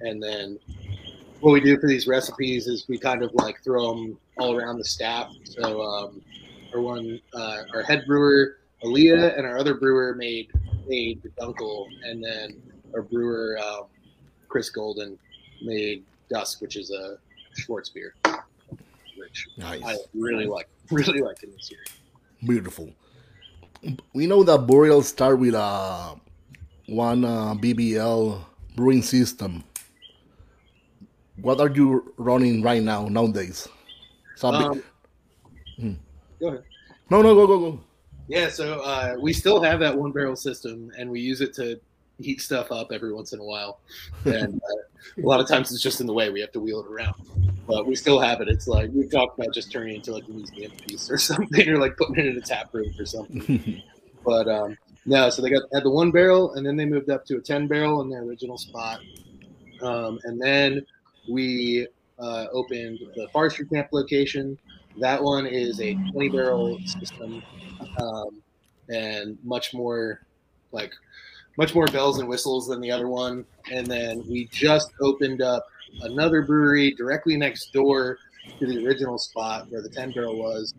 and 0.00 0.22
then 0.22 0.58
what 1.40 1.52
we 1.52 1.60
do 1.60 1.78
for 1.78 1.86
these 1.88 2.06
recipes 2.06 2.66
is 2.66 2.86
we 2.88 2.98
kind 2.98 3.22
of 3.22 3.30
like 3.34 3.62
throw 3.62 3.94
them 3.94 4.18
all 4.38 4.56
around 4.56 4.78
the 4.78 4.84
staff. 4.84 5.30
So 5.44 5.82
um, 5.82 6.20
our 6.74 6.80
one, 6.80 7.20
uh, 7.34 7.62
our 7.74 7.82
head 7.82 8.04
brewer 8.06 8.58
Aaliyah, 8.84 9.36
and 9.36 9.46
our 9.46 9.58
other 9.58 9.74
brewer 9.74 10.14
made 10.14 10.50
made 10.86 11.22
Dunkel, 11.38 11.86
and 12.04 12.22
then 12.24 12.62
our 12.94 13.02
brewer 13.02 13.58
um, 13.58 13.84
Chris 14.48 14.70
Golden 14.70 15.18
made 15.62 16.04
Dusk, 16.30 16.60
which 16.60 16.76
is 16.76 16.90
a 16.90 17.16
Schwarzbier, 17.58 18.10
which 19.18 19.48
Nice. 19.56 19.82
I 19.84 19.96
really 20.14 20.46
like. 20.46 20.68
Really 20.90 21.20
like 21.20 21.42
in 21.42 21.52
this 21.52 21.70
year. 21.70 21.80
Beautiful. 22.46 22.90
We 24.12 24.26
know 24.26 24.42
that 24.42 24.66
Boreal 24.66 25.02
start 25.02 25.38
with 25.38 25.54
uh, 25.54 26.16
one 26.86 27.24
uh, 27.24 27.54
BBL 27.54 28.40
brewing 28.74 29.02
system. 29.02 29.62
What 31.42 31.60
are 31.60 31.70
you 31.70 32.12
running 32.16 32.62
right 32.62 32.82
now 32.82 33.08
nowadays? 33.08 33.68
Something. 34.36 34.82
Um, 35.78 35.98
go 36.40 36.48
ahead. 36.48 36.64
no, 37.10 37.22
no, 37.22 37.34
go, 37.34 37.46
go, 37.46 37.58
go. 37.58 37.80
Yeah, 38.28 38.48
so 38.48 38.80
uh, 38.80 39.16
we 39.20 39.32
still 39.32 39.60
have 39.62 39.80
that 39.80 39.96
one 39.96 40.12
barrel 40.12 40.36
system, 40.36 40.92
and 40.96 41.10
we 41.10 41.20
use 41.20 41.40
it 41.40 41.52
to 41.54 41.80
heat 42.18 42.40
stuff 42.40 42.70
up 42.70 42.92
every 42.92 43.12
once 43.12 43.32
in 43.32 43.40
a 43.40 43.44
while. 43.44 43.80
And 44.24 44.56
uh, 44.56 45.22
a 45.22 45.26
lot 45.26 45.40
of 45.40 45.48
times 45.48 45.72
it's 45.72 45.82
just 45.82 46.00
in 46.00 46.06
the 46.06 46.12
way; 46.12 46.30
we 46.30 46.40
have 46.40 46.52
to 46.52 46.60
wheel 46.60 46.80
it 46.80 46.86
around. 46.86 47.14
But 47.66 47.86
we 47.86 47.94
still 47.94 48.20
have 48.20 48.40
it. 48.40 48.48
It's 48.48 48.68
like 48.68 48.90
we've 48.92 49.10
talked 49.10 49.38
about 49.38 49.54
just 49.54 49.72
turning 49.72 49.94
it 49.94 49.96
into 49.96 50.12
like 50.12 50.28
a 50.28 50.30
museum 50.30 50.72
piece 50.72 51.10
or 51.10 51.18
something, 51.30 51.68
or 51.68 51.78
like 51.78 51.96
putting 51.96 52.16
it 52.16 52.26
in 52.26 52.36
a 52.36 52.40
tap 52.40 52.72
room 52.72 52.92
or 52.98 53.06
something. 53.06 53.82
But 54.22 54.48
um, 54.48 54.76
no, 55.06 55.30
so 55.30 55.40
they 55.40 55.48
got 55.48 55.62
had 55.72 55.82
the 55.82 55.90
one 55.90 56.10
barrel, 56.10 56.52
and 56.52 56.66
then 56.66 56.76
they 56.76 56.84
moved 56.84 57.08
up 57.08 57.24
to 57.24 57.38
a 57.38 57.40
ten 57.40 57.66
barrel 57.66 58.02
in 58.02 58.10
their 58.10 58.22
original 58.22 58.58
spot, 58.58 59.00
um, 59.80 60.18
and 60.24 60.38
then 60.38 60.84
we 61.30 61.86
uh, 62.18 62.46
opened 62.52 62.98
the 63.16 63.28
Forestry 63.32 63.66
Camp 63.66 63.88
location. 63.92 64.58
That 64.98 65.22
one 65.22 65.46
is 65.46 65.80
a 65.80 65.94
twenty 66.10 66.28
barrel 66.28 66.78
system, 66.84 67.42
um, 67.98 68.42
and 68.88 69.38
much 69.44 69.72
more 69.72 70.20
like 70.72 70.92
much 71.56 71.74
more 71.74 71.86
bells 71.86 72.18
and 72.18 72.28
whistles 72.28 72.68
than 72.68 72.80
the 72.80 72.90
other 72.90 73.08
one. 73.08 73.44
And 73.70 73.86
then 73.86 74.24
we 74.28 74.46
just 74.46 74.92
opened 75.00 75.42
up 75.42 75.66
another 76.02 76.42
brewery 76.42 76.92
directly 76.92 77.36
next 77.36 77.72
door 77.72 78.18
to 78.58 78.66
the 78.66 78.84
original 78.86 79.18
spot 79.18 79.70
where 79.70 79.82
the 79.82 79.88
ten 79.88 80.12
barrel 80.12 80.36
was. 80.36 80.74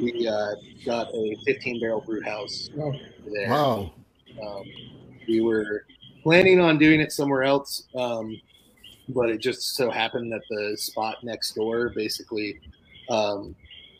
We 0.00 0.26
uh, 0.26 0.54
got 0.84 1.14
a 1.14 1.36
fifteen 1.46 1.80
barrel 1.80 2.00
brew 2.00 2.22
house 2.22 2.70
no. 2.74 2.92
there. 3.32 3.50
Wow. 3.50 3.92
Um, 4.42 4.64
we 5.28 5.40
were 5.40 5.84
planning 6.22 6.58
on 6.60 6.78
doing 6.78 7.00
it 7.00 7.12
somewhere 7.12 7.42
else, 7.42 7.86
um, 7.94 8.40
but 9.08 9.30
it 9.30 9.38
just 9.38 9.74
so 9.76 9.90
happened 9.90 10.32
that 10.32 10.42
the 10.50 10.76
spot 10.76 11.22
next 11.24 11.54
door 11.54 11.90
basically 11.94 12.60
um, 13.10 13.54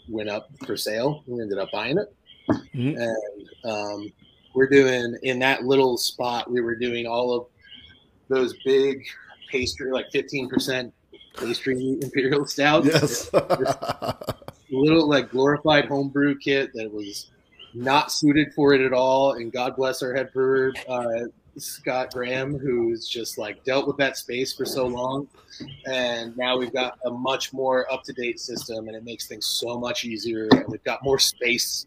went 0.09 0.29
up 0.29 0.49
for 0.67 0.77
sale. 0.77 1.23
We 1.27 1.41
ended 1.41 1.59
up 1.59 1.71
buying 1.73 1.99
it, 1.99 2.15
Mhm. 2.75 2.97
and 2.99 3.49
um, 3.65 4.13
we're 4.55 4.69
doing 4.69 5.17
in 5.23 5.39
that 5.41 5.65
little 5.65 5.97
spot. 5.97 6.51
We 6.51 6.61
were 6.61 6.75
doing 6.77 7.07
all 7.07 7.35
of 7.35 7.47
those 8.29 8.55
big 8.65 9.05
pastry, 9.51 9.91
like 9.93 10.11
fifteen 10.13 10.49
percent 10.49 10.93
pastry 11.37 11.99
imperial 12.03 12.47
stouts. 12.47 12.87
yes. 12.87 13.31
little 14.71 15.07
like 15.09 15.31
glorified 15.31 15.85
homebrew 15.87 16.39
kit 16.39 16.71
that 16.75 16.91
was 16.93 17.31
not 17.75 18.11
suited 18.13 18.53
for 18.55 18.73
it 18.75 18.81
at 18.81 18.93
all. 18.93 19.33
And 19.35 19.53
God 19.53 19.77
bless 19.77 20.03
our 20.03 20.15
head 20.15 20.33
brewer, 20.33 20.73
uh, 20.89 21.27
Scott 21.59 22.13
Graham, 22.13 22.59
who's 22.59 23.09
just 23.09 23.39
like 23.39 23.63
dealt 23.65 23.87
with 23.87 23.97
that 23.99 24.17
space 24.17 24.53
for 24.53 24.65
so 24.65 24.87
long. 24.87 25.29
And 25.87 26.37
now 26.37 26.57
we've 26.57 26.73
got 26.73 26.99
a 27.05 27.11
much 27.11 27.53
more 27.53 27.91
up 27.93 28.03
to 28.05 28.13
date 28.13 28.41
system, 28.41 28.89
and 28.89 28.97
it 28.97 29.05
makes 29.05 29.27
things 29.27 29.47
so 29.47 29.79
much 29.79 30.05
easier. 30.05 30.49
And 30.53 30.65
we've 30.69 30.85
got 30.85 31.03
more 31.03 31.19
space, 31.19 31.87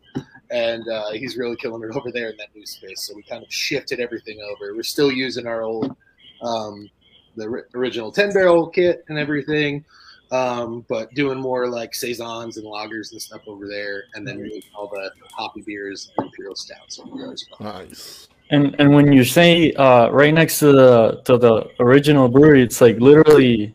and 0.51 0.87
uh, 0.87 1.11
he's 1.11 1.37
really 1.37 1.55
killing 1.55 1.83
it 1.83 1.95
over 1.95 2.11
there 2.11 2.29
in 2.29 2.37
that 2.37 2.49
new 2.55 2.65
space. 2.65 3.07
So 3.07 3.15
we 3.15 3.23
kind 3.23 3.43
of 3.43 3.51
shifted 3.51 3.99
everything 3.99 4.39
over. 4.41 4.75
We're 4.75 4.83
still 4.83 5.11
using 5.11 5.47
our 5.47 5.63
old, 5.63 5.95
um, 6.41 6.89
the 7.35 7.63
original 7.73 8.11
10 8.11 8.33
barrel 8.33 8.67
kit 8.67 9.03
and 9.09 9.17
everything. 9.17 9.83
Um, 10.31 10.83
but 10.89 11.13
doing 11.13 11.39
more 11.39 11.69
like 11.69 11.93
saisons 11.93 12.57
and 12.57 12.65
lagers 12.65 13.11
and 13.11 13.21
stuff 13.21 13.41
over 13.47 13.67
there, 13.67 14.05
and 14.15 14.27
then 14.27 14.49
all 14.75 14.87
the 14.87 15.11
hoppy 15.31 15.61
beers 15.61 16.11
and 16.17 16.27
imperial 16.27 16.55
stouts 16.55 16.99
over 16.99 17.15
there 17.15 17.31
as 17.31 17.45
well. 17.59 17.73
Nice. 17.73 18.27
And 18.51 18.75
and 18.79 18.93
when 18.93 19.11
you 19.11 19.23
say 19.23 19.73
uh, 19.73 20.09
right 20.09 20.33
next 20.33 20.59
to 20.59 20.71
the 20.71 21.21
to 21.25 21.37
the 21.37 21.69
original 21.79 22.27
brewery, 22.27 22.61
it's 22.63 22.81
like 22.81 22.99
literally. 22.99 23.73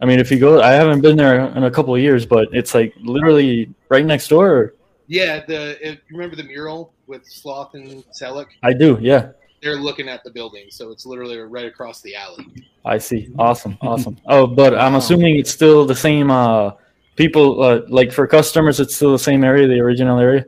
I 0.00 0.06
mean, 0.06 0.18
if 0.18 0.30
you 0.30 0.38
go, 0.38 0.60
I 0.60 0.72
haven't 0.72 1.00
been 1.00 1.16
there 1.16 1.46
in 1.56 1.64
a 1.64 1.70
couple 1.70 1.94
of 1.94 2.00
years, 2.00 2.26
but 2.26 2.48
it's 2.52 2.74
like 2.74 2.92
literally 3.00 3.72
right 3.88 4.04
next 4.04 4.28
door. 4.28 4.74
Yeah, 5.06 5.44
the 5.46 5.78
if 5.80 6.00
you 6.08 6.16
remember 6.16 6.36
the 6.36 6.42
mural 6.42 6.92
with 7.06 7.24
Sloth 7.26 7.74
and 7.74 8.04
Selleck, 8.10 8.46
I 8.62 8.72
do, 8.72 8.98
yeah. 9.00 9.30
they're 9.62 9.76
looking 9.76 10.08
at 10.08 10.22
the 10.24 10.30
building, 10.30 10.66
so 10.68 10.90
it's 10.90 11.06
literally 11.06 11.38
right 11.38 11.64
across 11.64 12.02
the 12.02 12.14
alley. 12.14 12.46
I 12.84 12.98
see. 12.98 13.32
Awesome, 13.38 13.78
awesome. 13.80 14.18
Oh, 14.26 14.46
but 14.46 14.76
I'm 14.76 14.94
assuming 14.96 15.38
it's 15.38 15.50
still 15.50 15.86
the 15.86 15.94
same. 15.94 16.30
Uh, 16.30 16.72
people 17.16 17.62
uh, 17.62 17.80
like 17.88 18.12
for 18.12 18.26
customers, 18.26 18.80
it's 18.80 18.94
still 18.94 19.12
the 19.12 19.18
same 19.18 19.42
area, 19.42 19.66
the 19.66 19.80
original 19.80 20.18
area. 20.18 20.44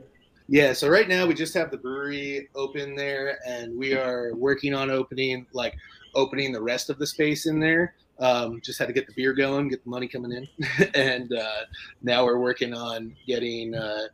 Yeah, 0.49 0.71
so 0.73 0.87
right 0.87 1.07
now 1.09 1.25
we 1.25 1.33
just 1.33 1.53
have 1.55 1.71
the 1.71 1.77
brewery 1.77 2.47
open 2.55 2.95
there, 2.95 3.39
and 3.45 3.77
we 3.77 3.93
are 3.93 4.33
working 4.35 4.73
on 4.73 4.89
opening 4.89 5.45
like 5.51 5.75
opening 6.15 6.53
the 6.53 6.61
rest 6.61 6.89
of 6.89 6.97
the 6.99 7.07
space 7.07 7.45
in 7.47 7.59
there. 7.59 7.95
Um, 8.19 8.61
just 8.61 8.79
had 8.79 8.87
to 8.87 8.93
get 8.93 9.05
the 9.07 9.13
beer 9.13 9.33
going, 9.33 9.67
get 9.67 9.83
the 9.83 9.89
money 9.89 10.07
coming 10.07 10.31
in, 10.31 10.47
and 10.95 11.33
uh, 11.33 11.65
now 12.01 12.23
we're 12.23 12.39
working 12.39 12.73
on 12.73 13.15
getting 13.27 13.75
uh, 13.75 14.07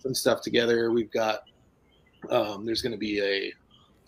some 0.00 0.14
stuff 0.14 0.42
together. 0.42 0.92
We've 0.92 1.10
got 1.10 1.40
um, 2.30 2.66
there's 2.66 2.82
going 2.82 2.92
to 2.92 2.98
be 2.98 3.20
a 3.20 3.52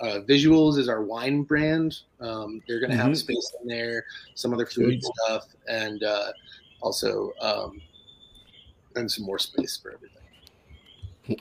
uh, 0.05 0.21
Visuals 0.29 0.79
is 0.79 0.89
our 0.89 1.03
wine 1.03 1.43
brand. 1.43 1.99
Um, 2.21 2.63
they're 2.67 2.81
going 2.81 2.91
to 2.91 2.97
have 2.97 3.11
Mhm. 3.13 3.17
space 3.17 3.53
in 3.61 3.69
there, 3.69 4.05
some 4.35 4.53
other 4.55 4.67
food 4.67 5.03
stuff, 5.03 5.45
and 5.69 6.03
uh, 6.05 6.33
also 6.83 7.33
um, 7.41 7.81
and 8.97 9.11
some 9.11 9.25
more 9.25 9.39
space 9.39 9.77
for 9.77 9.93
everything. 9.93 10.17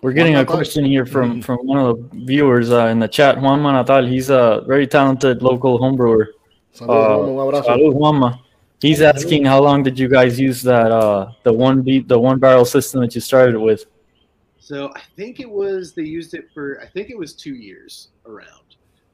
We're 0.02 0.14
getting 0.14 0.36
a 0.36 0.46
question 0.46 0.86
here 0.86 1.06
from 1.06 1.42
Mhm. 1.42 1.44
from 1.44 1.58
one 1.66 1.80
of 1.80 2.12
the 2.12 2.26
viewers 2.26 2.72
uh, 2.72 2.86
in 2.88 3.00
the 3.00 3.08
chat. 3.08 3.42
Juan 3.42 3.62
Manatal, 3.62 4.08
he's 4.08 4.30
a 4.30 4.64
very 4.68 4.86
talented 4.88 5.42
local 5.42 5.80
homebrewer. 5.80 6.28
Saludos, 6.74 6.90
Uh, 6.90 7.18
Juan, 7.18 7.30
un 7.30 7.54
abrazo. 7.54 7.66
Salud, 7.66 7.94
Juanma. 7.96 8.40
He's 8.82 9.02
asking 9.02 9.44
how 9.46 9.62
long 9.62 9.84
did 9.84 10.00
you 10.00 10.08
guys 10.08 10.40
use 10.40 10.62
that 10.64 10.92
uh 10.92 11.32
the 11.44 11.52
one 11.52 11.82
beat 11.82 12.08
the 12.08 12.20
one 12.20 12.40
barrel 12.40 12.66
system 12.66 13.02
that 13.02 13.14
you 13.16 13.22
started 13.22 13.58
with? 13.58 13.86
So 14.60 14.92
I 14.96 15.02
think 15.18 15.40
it 15.40 15.50
was 15.50 15.94
they 15.94 16.04
used 16.04 16.34
it 16.34 16.46
for 16.54 16.80
I 16.82 16.86
think 16.86 17.10
it 17.10 17.18
was 17.18 17.34
two 17.34 17.56
years 17.56 18.10
around. 18.26 18.68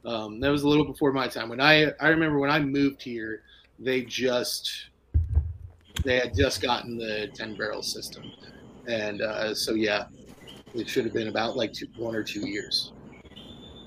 Um, 0.03 0.39
that 0.41 0.51
was 0.51 0.63
a 0.63 0.67
little 0.67 0.85
before 0.85 1.11
my 1.11 1.27
time. 1.27 1.49
When 1.49 1.61
I 1.61 1.91
I 1.99 2.09
remember 2.09 2.37
when 2.37 2.51
I 2.51 2.59
moved 2.59 3.01
here, 3.01 3.41
they 3.79 4.01
just 4.01 4.69
they 6.03 6.17
had 6.19 6.35
just 6.35 6.61
gotten 6.61 6.97
the 6.97 7.29
ten 7.33 7.55
barrel 7.55 7.81
system, 7.81 8.23
and 8.87 9.21
uh, 9.21 9.55
so 9.55 9.73
yeah, 9.73 10.03
it 10.75 10.89
should 10.89 11.05
have 11.05 11.13
been 11.13 11.27
about 11.27 11.55
like 11.55 11.73
two, 11.73 11.87
one 11.97 12.15
or 12.15 12.23
two 12.23 12.47
years. 12.47 12.93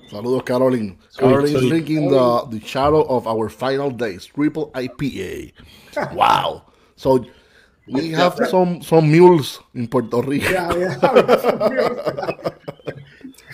Saludos, 0.09 0.45
Caroline. 0.45 0.97
Sweet, 1.09 1.19
Caroline 1.19 1.45
is 1.45 1.51
sweet. 1.51 1.69
drinking 1.69 2.09
the, 2.09 2.45
the 2.49 2.59
shadow 2.65 3.03
of 3.03 3.27
our 3.27 3.47
final 3.49 3.91
days, 3.91 4.25
triple 4.25 4.71
IPA. 4.71 5.53
wow. 6.13 6.65
So 6.95 7.25
we 7.87 8.11
have 8.11 8.35
some 8.49 8.81
some 8.81 9.11
mules 9.11 9.61
in 9.73 9.87
Puerto 9.87 10.21
Rico. 10.21 10.49
Yeah, 10.49 10.75
yeah. 10.75 12.31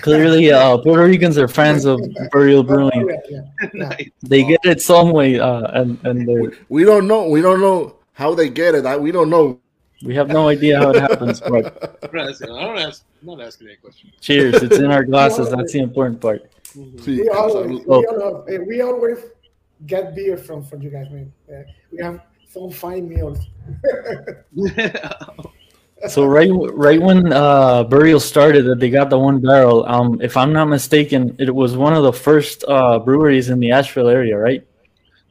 Clearly, 0.01 0.51
uh, 0.51 0.77
Puerto 0.79 1.03
Ricans 1.05 1.37
are 1.37 1.47
fans 1.47 1.85
of 1.85 1.99
Burial 2.31 2.63
Brewing. 2.63 3.09
Yeah, 3.09 3.41
yeah. 3.61 3.69
nice. 3.73 4.09
They 4.21 4.43
get 4.43 4.59
it 4.63 4.81
some 4.81 5.11
way, 5.11 5.39
uh, 5.39 5.81
and 5.81 5.97
and 6.05 6.27
they're, 6.27 6.51
We 6.69 6.83
don't 6.83 7.07
know. 7.07 7.27
We 7.27 7.41
don't 7.41 7.59
know 7.59 7.95
how 8.13 8.35
they 8.35 8.49
get 8.49 8.75
it. 8.75 8.85
I, 8.85 8.97
we 8.97 9.11
don't 9.11 9.29
know. 9.29 9.59
We 10.05 10.15
have 10.15 10.27
no 10.29 10.47
idea 10.47 10.77
how 10.79 10.91
it 10.91 11.01
happens. 11.01 11.41
But 11.41 11.99
I'm 12.03 12.15
not 12.15 12.29
asking, 12.29 12.51
I 12.51 12.61
don't 12.61 12.77
ask, 12.77 13.03
I'm 13.21 13.27
not 13.27 13.41
asking 13.41 13.67
any 13.67 13.77
questions. 13.77 14.13
cheers! 14.21 14.55
It's 14.63 14.77
in 14.77 14.91
our 14.91 15.03
glasses. 15.11 15.49
That's 15.49 15.73
the 15.73 15.79
important 15.79 16.21
part. 16.21 16.43
Sí, 16.73 17.17
We 17.19 17.29
always, 17.29 17.85
salud. 17.85 17.87
we, 17.87 18.05
all, 18.23 18.45
eh, 18.49 18.57
we 18.67 18.81
always 18.81 19.19
get 19.87 20.13
beer 20.15 20.37
from, 20.37 20.63
from 20.63 20.81
you 20.81 20.89
guys, 20.89 21.09
man. 21.09 21.31
Uh, 21.49 21.63
we 21.91 21.97
have 22.03 22.21
some 22.47 22.69
fine 22.69 23.07
meals. 23.09 23.39
So 26.09 26.25
right, 26.25 26.51
right 26.73 27.01
when 27.01 27.31
uh, 27.33 27.83
Burial 27.85 28.19
started, 28.19 28.63
that 28.65 28.79
they 28.79 28.89
got 28.91 29.09
the 29.09 29.17
one 29.17 29.39
barrel. 29.39 29.85
Um, 29.87 30.21
if 30.21 30.37
I'm 30.37 30.51
not 30.53 30.65
mistaken, 30.65 31.35
it 31.39 31.53
was 31.55 31.77
one 31.77 31.93
of 31.95 32.03
the 32.03 32.13
first 32.13 32.63
uh, 32.67 32.99
breweries 32.99 33.49
in 33.49 33.59
the 33.59 33.71
Asheville 33.71 34.09
area, 34.09 34.37
right? 34.37 34.61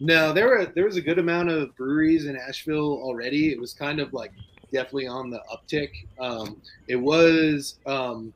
No, 0.01 0.33
there 0.33 0.49
were 0.49 0.73
there 0.75 0.85
was 0.87 0.97
a 0.97 1.03
good 1.03 1.19
amount 1.21 1.51
of 1.51 1.77
breweries 1.77 2.25
in 2.27 2.37
Asheville 2.37 2.95
already. 3.05 3.53
It 3.53 3.61
was 3.61 3.73
kind 3.73 4.01
of 4.01 4.13
like 4.13 4.33
definitely 4.75 5.07
on 5.07 5.31
the 5.31 5.41
uptick. 5.51 5.91
Um, 6.19 6.61
it 6.89 6.97
was, 6.97 7.79
um, 7.87 8.35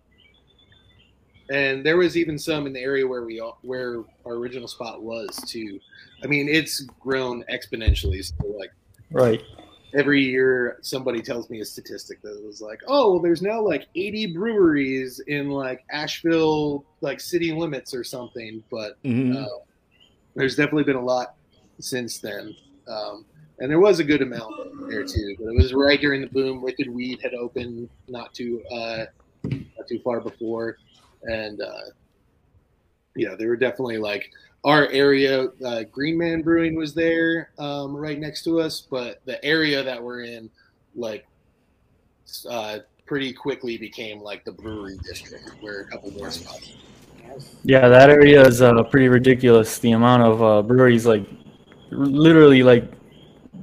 and 1.51 1.85
there 1.85 1.97
was 1.97 2.17
even 2.17 2.39
some 2.39 2.67
in 2.67 2.73
the 2.73 2.81
area 2.81 3.07
where 3.07 3.25
we 3.25 3.41
all- 3.41 3.59
where 3.63 4.05
our 4.25 4.35
original 4.35 4.69
spot 4.69 5.03
was 5.03 5.37
too. 5.47 5.81
I 6.23 6.27
mean, 6.27 6.49
it's 6.49 6.81
grown 7.01 7.45
exponentially. 7.51 8.23
So 8.25 8.47
like 8.59 8.71
Right. 9.11 9.43
every 9.95 10.23
year, 10.23 10.79
somebody 10.83 11.23
tells 11.23 11.49
me 11.51 11.61
a 11.61 11.65
statistic 11.65 12.21
that 12.23 12.43
was 12.45 12.61
like, 12.61 12.81
oh, 12.87 13.13
well, 13.13 13.23
there's 13.23 13.43
now 13.43 13.61
like 13.61 13.89
80 13.95 14.27
breweries 14.27 15.21
in 15.21 15.49
like 15.51 15.85
Asheville, 15.91 16.85
like 17.01 17.19
city 17.21 17.53
limits 17.53 17.95
or 17.95 18.05
something. 18.05 18.63
But 18.71 19.03
Mhm. 19.03 19.35
uh, 19.37 19.59
there's 20.37 20.55
definitely 20.57 20.85
been 20.85 20.97
a 20.97 21.05
lot 21.05 21.35
since 21.81 22.19
then. 22.19 22.55
Um, 22.89 23.25
and 23.61 23.71
there 23.71 23.81
was 23.81 23.99
a 23.99 24.05
good 24.05 24.23
amount 24.23 24.89
there 24.89 25.05
too, 25.05 25.37
but 25.39 25.49
it 25.49 25.57
was 25.57 25.73
right 25.75 26.01
during 26.01 26.21
the 26.21 26.29
boom. 26.29 26.63
Wicked 26.63 26.89
Weed 26.89 27.21
had 27.23 27.35
opened 27.35 27.89
not 28.07 28.33
too 28.33 28.63
uh, 28.73 29.07
not 29.45 29.89
too 29.89 30.01
far 30.05 30.21
before, 30.21 30.79
and 31.25 31.61
uh, 31.61 31.91
yeah, 33.17 33.35
they 33.37 33.47
were 33.47 33.57
definitely 33.57 33.99
like 33.99 34.31
our 34.65 34.89
area. 34.89 35.49
Uh, 35.65 35.83
Green 35.91 36.17
Man 36.17 36.43
Brewing 36.43 36.77
was 36.77 36.95
there, 36.95 37.51
um, 37.59 37.97
right 37.97 38.19
next 38.19 38.45
to 38.45 38.61
us, 38.61 38.81
but 38.81 39.21
the 39.25 39.45
area 39.45 39.83
that 39.83 40.03
we're 40.03 40.23
in, 40.23 40.51
like, 40.95 41.27
uh, 42.49 42.79
pretty 43.07 43.33
quickly 43.33 43.79
became 43.79 44.21
like 44.21 44.45
the 44.45 44.53
brewery 44.53 44.99
district, 45.05 45.51
where 45.61 45.81
a 45.81 45.85
couple 45.87 46.11
more 46.13 46.31
spots. 46.31 46.75
Yeah, 47.65 47.89
that 47.89 48.11
area 48.11 48.43
is 48.47 48.63
uh, 48.63 48.83
pretty 48.85 49.09
ridiculous. 49.09 49.79
The 49.79 49.93
amount 49.93 50.23
of 50.23 50.43
uh, 50.43 50.63
breweries, 50.63 51.07
like 51.07 51.25
literally, 51.91 52.63
like 52.63 52.85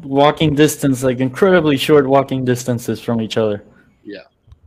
walking 0.04 0.56
distance, 0.56 1.04
like 1.04 1.20
incredibly 1.20 1.78
short 1.78 2.08
walking 2.08 2.46
distances 2.46 3.00
from 3.00 3.22
each 3.22 3.38
other. 3.38 3.64
Yeah. 4.04 4.20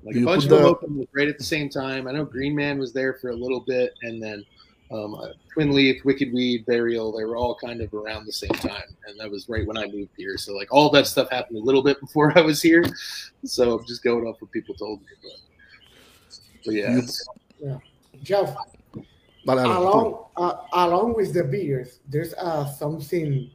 Like 0.04 0.14
Do 0.14 0.18
a 0.18 0.20
you 0.20 0.26
bunch 0.26 0.44
of 0.44 0.50
them 0.50 0.64
opened 0.64 1.06
right 1.12 1.28
at 1.28 1.38
the 1.38 1.44
same 1.44 1.68
time. 1.68 2.06
I 2.08 2.12
know 2.12 2.24
Green 2.24 2.54
Man 2.54 2.78
was 2.78 2.92
there 2.92 3.14
for 3.14 3.30
a 3.30 3.34
little 3.36 3.60
bit, 3.60 3.94
and 4.02 4.22
then 4.22 4.44
um, 4.90 5.14
uh, 5.14 5.28
Twin 5.52 5.72
Leaf, 5.72 6.02
Wicked 6.04 6.32
Weed, 6.32 6.64
Burial, 6.64 7.12
they 7.14 7.24
were 7.24 7.36
all 7.36 7.54
kind 7.54 7.82
of 7.82 7.92
around 7.92 8.24
the 8.24 8.32
same 8.32 8.48
time, 8.50 8.84
and 9.06 9.20
that 9.20 9.30
was 9.30 9.48
right 9.48 9.66
when 9.66 9.76
I 9.76 9.86
moved 9.86 10.12
here. 10.16 10.38
So 10.38 10.54
like 10.54 10.68
all 10.72 10.88
that 10.90 11.06
stuff 11.06 11.28
happened 11.30 11.58
a 11.58 11.62
little 11.62 11.82
bit 11.82 12.00
before 12.00 12.36
I 12.38 12.40
was 12.40 12.62
here. 12.62 12.84
So 13.44 13.78
I'm 13.78 13.86
just 13.86 14.02
going 14.02 14.26
off 14.26 14.40
what 14.40 14.50
people 14.50 14.74
told 14.74 15.00
me. 15.00 15.06
But, 15.22 16.38
but 16.64 16.74
yeah, 16.74 16.92
You- 16.92 16.98
it's- 16.98 17.28
Jeff, 18.22 18.54
Dale, 19.56 19.78
along 19.78 20.24
uh, 20.36 20.54
along 20.72 21.14
with 21.14 21.32
the 21.34 21.44
beers, 21.44 22.00
there's 22.08 22.34
uh, 22.34 22.66
something 22.66 23.50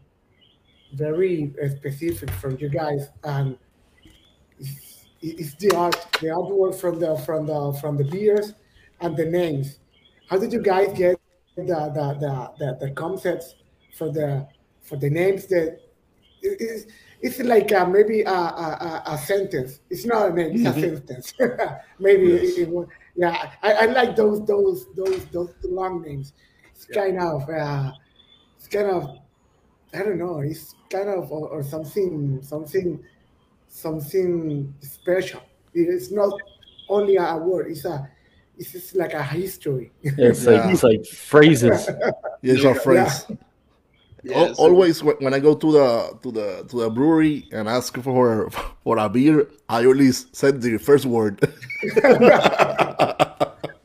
very 0.94 1.54
specific 1.78 2.30
from 2.32 2.58
you 2.60 2.70
guys, 2.70 3.10
and 3.24 3.58
it's, 4.60 5.06
it's 5.22 5.56
the 5.56 5.76
art, 5.76 5.96
the 6.22 6.28
artwork 6.28 6.76
from 6.76 7.00
the 7.00 7.18
from 7.20 7.46
the 7.48 7.78
from 7.82 7.98
the 7.98 8.04
beers 8.06 8.54
and 9.02 9.16
the 9.18 9.26
names. 9.26 9.80
How 10.30 10.38
did 10.38 10.52
you 10.54 10.62
guys 10.62 10.94
get 10.98 11.20
the 11.56 11.64
the 11.64 12.18
the, 12.20 12.52
the, 12.60 12.88
the 12.88 12.92
concepts 12.92 13.56
for 13.98 14.10
the 14.12 14.48
for 14.82 14.98
the 14.98 15.10
names 15.10 15.48
that 15.48 15.80
it- 16.42 16.58
it's, 16.60 16.86
it's 17.22 17.40
like 17.40 17.72
uh, 17.72 17.86
maybe 17.86 18.22
a, 18.24 18.30
a, 18.32 19.04
a, 19.08 19.14
a 19.14 19.18
sentence. 19.18 19.80
It's 19.90 20.06
not 20.06 20.32
a 20.32 20.34
name. 20.34 20.52
It's 20.56 20.66
a 20.66 20.74
sentence. 20.80 21.34
maybe 22.00 22.28
Yes. 22.34 22.58
it, 22.58 22.70
it, 22.70 22.88
yeah. 23.16 23.52
I, 23.62 23.74
I 23.74 23.86
like 23.86 24.16
those 24.16 24.46
those 24.46 24.88
those 24.96 25.26
those 25.26 25.54
long 25.64 26.02
names. 26.02 26.34
It's 26.76 26.88
Yeah. 26.90 27.02
kind 27.04 27.20
of 27.22 27.50
uh, 27.50 27.92
it's 28.58 28.68
kind 28.68 28.88
of 28.90 29.18
I 29.94 30.00
don't 30.00 30.18
know. 30.18 30.40
It's 30.40 30.76
kind 30.90 31.10
of 31.10 31.32
or, 31.32 31.48
or 31.50 31.64
something 31.64 32.42
something 32.42 33.04
something 33.68 34.74
special. 34.82 35.42
It's 35.74 36.12
not 36.12 36.34
only 36.90 37.16
a 37.18 37.38
word. 37.38 37.72
It's 37.72 37.86
a 37.86 38.10
it's 38.58 38.72
just 38.72 38.96
like 38.96 39.14
a 39.14 39.24
history. 39.24 39.92
It's 40.04 40.46
Yeah. 40.46 40.52
like 40.52 40.72
it's 40.74 40.84
like 40.84 41.06
phrases. 41.30 41.90
It's 42.42 42.64
a 42.64 42.76
phrase. 42.76 43.26
Yeah, 44.26 44.38
Al- 44.38 44.56
so- 44.56 44.64
always 44.64 45.04
when 45.04 45.34
I 45.34 45.40
go 45.40 45.54
to 45.54 45.72
the 45.72 46.18
to 46.24 46.32
the 46.32 46.66
to 46.70 46.76
the 46.82 46.90
brewery 46.90 47.48
and 47.52 47.68
ask 47.68 47.98
for 48.02 48.50
for 48.84 48.98
a 48.98 49.10
beer, 49.10 49.48
I 49.68 49.86
always 49.86 50.28
said 50.32 50.62
the 50.62 50.78
first 50.78 51.06
word. 51.06 51.40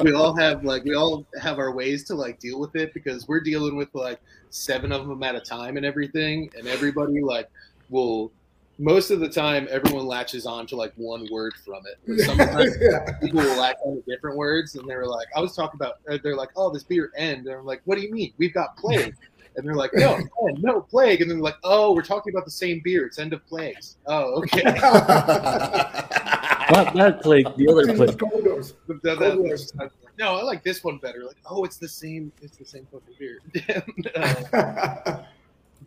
we 0.00 0.12
all 0.12 0.34
have 0.36 0.64
like 0.64 0.84
we 0.84 0.94
all 0.94 1.26
have 1.40 1.58
our 1.58 1.72
ways 1.72 2.04
to 2.04 2.14
like 2.14 2.38
deal 2.38 2.60
with 2.60 2.76
it 2.76 2.94
because 2.94 3.26
we're 3.26 3.40
dealing 3.40 3.76
with 3.76 3.92
like 3.94 4.20
seven 4.50 4.92
of 4.92 5.06
them 5.08 5.22
at 5.22 5.34
a 5.34 5.40
time 5.40 5.76
and 5.76 5.84
everything 5.84 6.50
and 6.56 6.66
everybody 6.68 7.20
like 7.20 7.48
will 7.90 8.30
most 8.78 9.10
of 9.10 9.18
the 9.18 9.28
time 9.28 9.66
everyone 9.70 10.06
latches 10.06 10.46
on 10.46 10.64
to 10.68 10.76
like 10.76 10.92
one 10.94 11.26
word 11.32 11.52
from 11.64 11.82
it. 11.86 11.98
But 12.06 12.20
sometimes 12.20 12.76
yeah. 12.80 13.18
people 13.20 13.40
will 13.40 13.58
latch 13.58 13.76
on 13.84 13.96
to 13.96 14.02
different 14.02 14.36
words 14.36 14.76
and 14.76 14.88
they're 14.88 15.06
like 15.06 15.26
i 15.36 15.40
was 15.40 15.56
talking 15.56 15.78
about 15.78 15.94
uh, 16.08 16.18
they're 16.22 16.36
like 16.36 16.50
oh 16.56 16.70
this 16.70 16.84
beer 16.84 17.10
end 17.16 17.46
and 17.46 17.56
i'm 17.56 17.66
like 17.66 17.82
what 17.84 17.96
do 17.96 18.02
you 18.02 18.12
mean? 18.12 18.32
We've 18.38 18.54
got 18.54 18.76
plague. 18.76 19.16
And 19.56 19.66
they're 19.66 19.74
like 19.74 19.90
no 19.94 20.14
end, 20.48 20.62
no 20.62 20.82
plague. 20.82 21.20
And 21.20 21.28
then 21.28 21.38
they're 21.38 21.44
like 21.44 21.58
oh 21.64 21.92
we're 21.92 22.02
talking 22.02 22.32
about 22.32 22.44
the 22.44 22.52
same 22.52 22.80
beer. 22.84 23.06
It's 23.06 23.18
end 23.18 23.32
of 23.32 23.44
plagues. 23.46 23.96
Oh 24.06 24.42
okay 24.42 24.62
Not 26.70 26.94
that 26.94 27.22
plague, 27.22 27.46
the 27.56 27.68
other 27.68 27.94
plague. 27.94 28.18
Commodores. 28.18 28.74
But 28.86 29.02
that- 29.02 29.18
that- 29.18 29.36
that's- 29.42 29.72
no 30.18 30.34
i 30.34 30.42
like 30.42 30.64
this 30.64 30.82
one 30.82 30.98
better 30.98 31.22
like 31.24 31.36
oh 31.48 31.62
it's 31.64 31.76
the 31.76 31.86
same 31.88 32.32
it's 32.42 32.56
the 32.56 32.64
same 32.64 32.84
fucking 32.90 33.14
beer 33.20 33.38
Uh, 34.16 35.22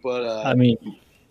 but 0.02 0.24
uh 0.24 0.44
I 0.46 0.54
mean, 0.54 0.78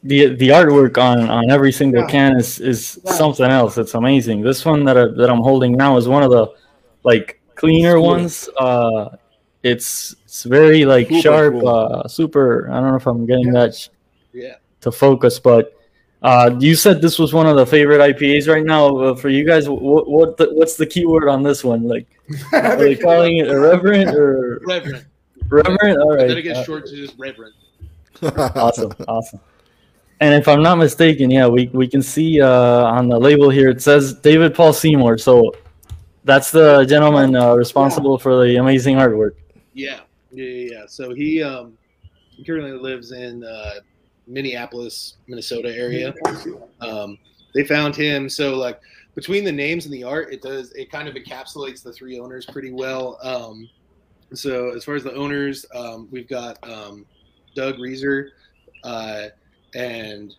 the 0.04 0.34
the 0.36 0.48
artwork 0.50 0.98
on 0.98 1.28
on 1.30 1.50
every 1.50 1.72
single 1.72 2.02
Yeah. 2.02 2.08
can 2.08 2.36
is 2.36 2.60
is 2.60 3.00
Yeah. 3.04 3.12
something 3.12 3.46
else. 3.50 3.78
It's 3.78 3.94
amazing. 3.94 4.42
This 4.42 4.64
one 4.64 4.84
that 4.84 4.96
I, 4.98 5.06
that 5.18 5.28
I'm 5.30 5.40
holding 5.40 5.72
now 5.72 5.96
is 5.96 6.08
one 6.08 6.22
of 6.22 6.30
the 6.30 6.46
like 7.04 7.40
cleaner 7.54 7.94
Cool. 7.94 8.06
ones. 8.06 8.48
Uh, 8.58 9.16
it's 9.62 10.14
it's 10.24 10.44
very 10.44 10.84
like 10.84 11.08
Super 11.08 11.20
sharp, 11.22 11.54
cool. 11.54 11.68
uh, 11.68 12.06
super. 12.08 12.70
I 12.70 12.80
don't 12.80 12.90
know 12.90 12.96
if 12.96 13.06
I'm 13.06 13.24
getting 13.26 13.46
Yeah. 13.52 13.60
that 13.60 13.74
sh- 13.74 13.88
yeah 14.32 14.56
to 14.82 14.92
focus, 14.92 15.38
but. 15.40 15.72
Uh, 16.22 16.54
you 16.58 16.74
said 16.74 17.00
this 17.00 17.18
was 17.18 17.32
one 17.32 17.46
of 17.46 17.56
the 17.56 17.64
favorite 17.64 17.98
IPAs 17.98 18.46
right 18.46 18.64
now 18.64 18.94
uh, 18.98 19.14
for 19.14 19.30
you 19.30 19.44
guys. 19.46 19.68
What 19.68 20.08
what 20.08 20.36
the, 20.36 20.46
what's 20.52 20.76
the 20.76 20.86
keyword 20.86 21.28
on 21.28 21.42
this 21.42 21.64
one? 21.64 21.88
Like, 21.88 22.06
are 22.52 22.76
they 22.76 22.94
calling 22.94 23.38
it 23.38 23.48
irreverent 23.48 24.14
or 24.14 24.60
reverend 24.66 25.06
reverent? 25.48 25.98
All 25.98 26.16
then 26.16 26.28
right, 26.28 26.38
it 26.38 26.42
gets 26.42 26.58
uh, 26.58 26.64
short 26.64 26.86
to 26.86 26.96
just 26.96 27.18
reverent. 27.18 27.54
awesome, 28.56 28.92
awesome. 29.08 29.40
And 30.20 30.34
if 30.34 30.46
I'm 30.46 30.62
not 30.62 30.76
mistaken, 30.76 31.30
yeah, 31.30 31.46
we, 31.46 31.68
we 31.68 31.88
can 31.88 32.02
see 32.02 32.42
uh, 32.42 32.84
on 32.84 33.08
the 33.08 33.18
label 33.18 33.48
here 33.48 33.70
it 33.70 33.80
says 33.80 34.12
David 34.12 34.54
Paul 34.54 34.74
Seymour. 34.74 35.16
So 35.16 35.54
that's 36.24 36.50
the 36.50 36.84
gentleman 36.84 37.34
uh, 37.34 37.54
responsible 37.54 38.18
for 38.18 38.44
the 38.44 38.56
amazing 38.56 38.96
artwork. 38.96 39.36
Yeah, 39.72 40.00
yeah, 40.30 40.44
yeah. 40.44 40.70
yeah. 40.72 40.84
So 40.86 41.14
he 41.14 41.42
um 41.42 41.78
currently 42.46 42.72
lives 42.72 43.12
in 43.12 43.44
uh, 43.44 43.74
Minneapolis, 44.30 45.16
Minnesota 45.26 45.74
area. 45.74 46.14
Um, 46.80 47.18
they 47.54 47.64
found 47.64 47.96
him. 47.96 48.28
So 48.28 48.56
like 48.56 48.80
between 49.14 49.44
the 49.44 49.52
names 49.52 49.84
and 49.84 49.92
the 49.92 50.04
art, 50.04 50.32
it 50.32 50.42
does 50.42 50.72
it 50.72 50.90
kind 50.90 51.08
of 51.08 51.14
encapsulates 51.14 51.82
the 51.82 51.92
three 51.92 52.18
owners 52.18 52.46
pretty 52.46 52.72
well. 52.72 53.18
Um, 53.22 53.68
so 54.32 54.70
as 54.70 54.84
far 54.84 54.94
as 54.94 55.02
the 55.02 55.14
owners, 55.14 55.66
um, 55.74 56.08
we've 56.10 56.28
got 56.28 56.58
um, 56.68 57.04
Doug 57.54 57.76
Reiser 57.76 58.28
uh, 58.84 59.26
and 59.74 60.34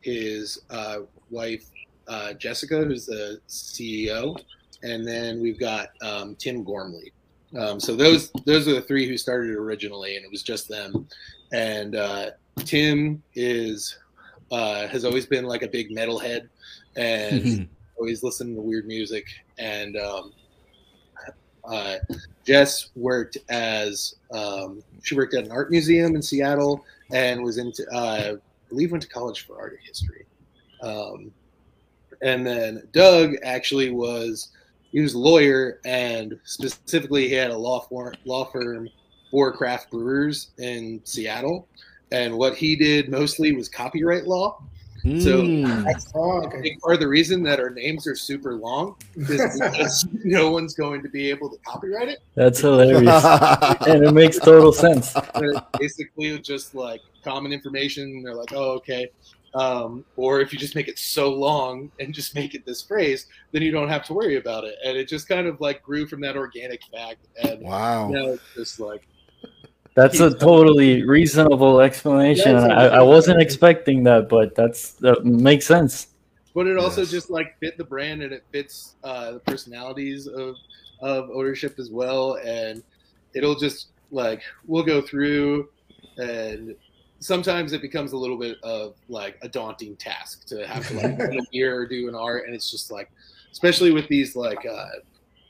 his 0.00 0.62
uh, 0.70 0.98
wife 1.30 1.64
uh, 2.08 2.32
Jessica, 2.32 2.84
who's 2.84 3.06
the 3.06 3.40
CEO, 3.48 4.36
and 4.82 5.06
then 5.06 5.40
we've 5.40 5.58
got 5.58 5.90
um, 6.02 6.34
Tim 6.36 6.64
Gormley. 6.64 7.12
Um, 7.56 7.78
so 7.80 7.94
those 7.94 8.30
those 8.44 8.66
are 8.68 8.74
the 8.74 8.82
three 8.82 9.06
who 9.06 9.16
started 9.16 9.50
originally, 9.50 10.16
and 10.16 10.24
it 10.24 10.30
was 10.30 10.42
just 10.42 10.68
them. 10.68 11.06
And 11.52 11.94
uh, 11.94 12.30
Tim 12.64 13.22
is 13.34 13.98
uh, 14.50 14.86
has 14.88 15.04
always 15.04 15.26
been 15.26 15.44
like 15.44 15.62
a 15.62 15.68
big 15.68 15.90
metalhead, 15.90 16.48
and 16.96 17.68
always 17.98 18.22
listening 18.22 18.54
to 18.56 18.62
weird 18.62 18.86
music. 18.86 19.26
And 19.58 19.96
um, 19.96 20.32
uh, 21.64 21.96
Jess 22.46 22.90
worked 22.96 23.36
as 23.48 24.14
um, 24.32 24.82
she 25.02 25.14
worked 25.14 25.34
at 25.34 25.44
an 25.44 25.52
art 25.52 25.70
museum 25.70 26.16
in 26.16 26.22
Seattle 26.22 26.84
and 27.12 27.42
was 27.42 27.58
into 27.58 27.86
uh, 27.92 28.34
I 28.34 28.68
believe 28.68 28.90
went 28.90 29.02
to 29.02 29.08
college 29.08 29.46
for 29.46 29.58
art 29.58 29.78
history. 29.82 30.26
Um, 30.82 31.32
and 32.22 32.46
then 32.46 32.82
Doug 32.92 33.34
actually 33.42 33.90
was 33.90 34.48
he 34.92 35.00
was 35.00 35.14
a 35.14 35.18
lawyer 35.18 35.80
and 35.84 36.38
specifically 36.44 37.28
he 37.28 37.34
had 37.34 37.50
a 37.50 37.56
law 37.56 37.86
law 38.24 38.44
firm 38.46 38.88
for 39.30 39.52
craft 39.52 39.90
brewers 39.90 40.50
in 40.58 41.00
Seattle. 41.04 41.68
And 42.12 42.36
what 42.36 42.56
he 42.56 42.74
did 42.76 43.08
mostly 43.08 43.52
was 43.52 43.68
copyright 43.68 44.26
law. 44.26 44.62
So 45.04 45.42
Mm. 45.42 45.84
that's 45.84 46.08
Oh, 46.14 46.44
I 46.44 46.60
think 46.60 46.82
part 46.82 46.94
of 46.94 47.00
the 47.00 47.08
reason 47.08 47.42
that 47.44 47.60
our 47.60 47.70
names 47.70 48.06
are 48.06 48.16
super 48.16 48.54
long 48.56 48.96
is 49.16 49.58
because 49.58 50.06
no 50.24 50.50
one's 50.50 50.74
going 50.74 51.02
to 51.02 51.08
be 51.08 51.30
able 51.30 51.48
to 51.50 51.56
copyright 51.64 52.08
it. 52.08 52.18
That's 52.34 52.60
hilarious. 52.60 53.24
and 53.86 54.04
it 54.04 54.12
makes 54.12 54.38
total 54.38 54.72
sense. 54.72 55.12
But 55.12 55.72
basically 55.78 56.36
just 56.40 56.74
like 56.74 57.00
common 57.22 57.52
information. 57.52 58.22
They're 58.22 58.34
like, 58.34 58.52
oh, 58.52 58.72
okay. 58.72 59.08
Um, 59.54 60.04
or 60.16 60.40
if 60.40 60.52
you 60.52 60.58
just 60.58 60.74
make 60.74 60.88
it 60.88 60.98
so 60.98 61.32
long 61.32 61.90
and 62.00 62.12
just 62.12 62.34
make 62.34 62.54
it 62.54 62.66
this 62.66 62.82
phrase, 62.82 63.26
then 63.52 63.62
you 63.62 63.70
don't 63.70 63.88
have 63.88 64.04
to 64.06 64.14
worry 64.14 64.36
about 64.36 64.64
it. 64.64 64.74
And 64.84 64.96
it 64.96 65.08
just 65.08 65.28
kind 65.28 65.46
of 65.46 65.60
like 65.60 65.82
grew 65.82 66.06
from 66.06 66.20
that 66.22 66.36
organic 66.36 66.82
fact. 66.92 67.26
And 67.42 67.62
wow. 67.62 68.08
now 68.08 68.26
it's 68.32 68.42
just 68.54 68.80
like, 68.80 69.06
That's 69.98 70.20
a 70.20 70.32
totally 70.32 71.02
reasonable 71.02 71.80
explanation. 71.80 72.52
Yeah, 72.52 72.64
it's 72.66 72.72
I, 72.94 72.98
I 72.98 73.02
wasn't 73.02 73.42
expecting 73.42 74.04
that, 74.04 74.28
but 74.28 74.54
that's 74.54 74.92
that 75.04 75.24
makes 75.24 75.66
sense. 75.66 76.06
but 76.54 76.66
it 76.66 76.78
also 76.78 77.02
Yes. 77.02 77.10
just 77.10 77.30
like 77.30 77.48
fit 77.60 77.76
the 77.78 77.84
brand 77.84 78.22
and 78.22 78.32
it 78.32 78.44
fits 78.52 78.94
uh, 79.04 79.32
the 79.32 79.40
personalities 79.40 80.26
of 80.28 80.54
of 81.00 81.30
ownership 81.30 81.74
as 81.78 81.90
well 81.90 82.38
and 82.44 82.82
it'll 83.34 83.54
just 83.66 83.88
like 84.10 84.42
we'll 84.66 84.82
go 84.82 85.00
through 85.00 85.68
and 86.16 86.74
sometimes 87.20 87.72
it 87.72 87.82
becomes 87.82 88.12
a 88.12 88.16
little 88.16 88.38
bit 88.38 88.56
of 88.64 88.94
like 89.08 89.36
a 89.42 89.48
daunting 89.48 89.94
task 89.96 90.46
to 90.46 90.66
have 90.66 90.86
to 90.88 90.94
like 90.94 91.16
write 91.18 91.36
a 91.38 91.46
beer 91.52 91.76
or 91.76 91.86
do 91.86 92.08
an 92.08 92.14
art 92.14 92.46
and 92.46 92.54
it's 92.54 92.70
just 92.70 92.90
like 92.90 93.08
especially 93.52 93.92
with 93.92 94.08
these 94.08 94.34
like 94.34 94.64
uh 94.66 94.86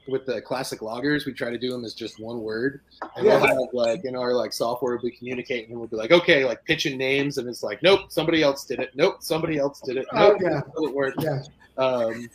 with 0.08 0.26
the 0.26 0.40
classic 0.40 0.80
lagers, 0.80 1.26
we 1.26 1.32
try 1.32 1.50
to 1.50 1.58
do 1.58 1.70
them 1.70 1.84
as 1.84 1.94
just 1.94 2.18
one 2.18 2.40
word, 2.40 2.80
and 3.16 3.26
we'll 3.26 3.38
have 3.38 3.58
like 3.72 4.04
in 4.04 4.16
our 4.16 4.34
like 4.34 4.52
software 4.52 4.98
we 5.02 5.10
communicate, 5.10 5.68
and 5.68 5.78
we'll 5.78 5.88
be 5.88 5.96
like, 5.96 6.10
okay, 6.10 6.44
like 6.44 6.64
pitching 6.64 6.98
names, 6.98 7.38
and 7.38 7.48
it's 7.48 7.62
like, 7.62 7.82
nope, 7.82 8.10
somebody 8.10 8.42
else 8.42 8.64
did 8.64 8.80
it. 8.80 8.90
Nope, 8.94 9.16
somebody 9.20 9.58
else 9.58 9.80
did 9.80 9.98
it. 9.98 10.06
Oh, 10.12 10.36
yeah. 10.40 10.62
doesn't 10.74 10.94
work. 10.94 11.14
Yeah. 11.20 11.42
Um, 11.76 12.28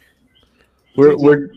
We're 0.96 1.18
we're 1.18 1.50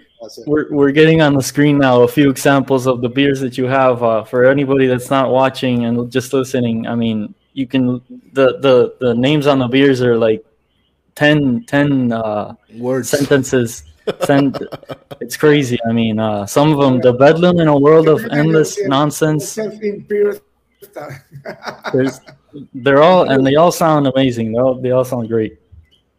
we're, 0.47 0.73
we're 0.73 0.91
getting 0.93 1.21
on 1.21 1.35
the 1.35 1.43
screen 1.43 1.79
now 1.79 2.03
a 2.03 2.09
few 2.09 2.31
examples 2.31 2.87
of 2.87 3.03
the 3.03 3.09
beers 3.09 3.41
that 3.41 3.59
you 3.59 3.67
have 3.67 4.03
uh, 4.03 4.25
for 4.25 4.47
anybody 4.47 4.87
that's 4.87 5.11
not 5.11 5.31
watching 5.31 5.85
and 5.85 6.11
just 6.11 6.33
listening 6.33 6.87
i 6.87 6.95
mean 6.95 7.35
you 7.53 7.67
can 7.67 8.01
the 8.33 8.59
the 8.59 8.97
the 9.01 9.15
names 9.15 9.47
on 9.47 9.59
the 9.59 9.69
beers 9.69 10.01
are 10.01 10.17
like 10.17 10.45
10 11.17 11.65
10 11.65 12.13
uh, 12.13 12.55
Words. 12.79 13.11
sentences 13.11 13.83
Sent, 14.25 14.59
it's 15.21 15.37
crazy. 15.37 15.79
I 15.89 15.93
mean 15.93 16.19
uh, 16.19 16.47
some 16.47 16.73
of 16.73 16.79
them 16.79 17.01
the 17.01 17.13
bedlam 17.13 17.59
in 17.61 17.69
a 17.69 17.77
world 17.79 18.09
of 18.09 18.25
endless 18.31 18.79
nonsense. 18.87 19.49
Something 19.49 20.05
pure 20.05 20.37
there's 21.93 22.21
they're 22.75 23.03
all 23.03 23.29
and 23.31 23.47
they 23.47 23.57
all 23.57 23.73
sound 23.73 24.07
amazing. 24.07 24.53
They 24.53 24.59
all, 24.59 24.75
they 24.81 24.91
all 24.91 25.05
sound 25.05 25.29
great. 25.29 25.59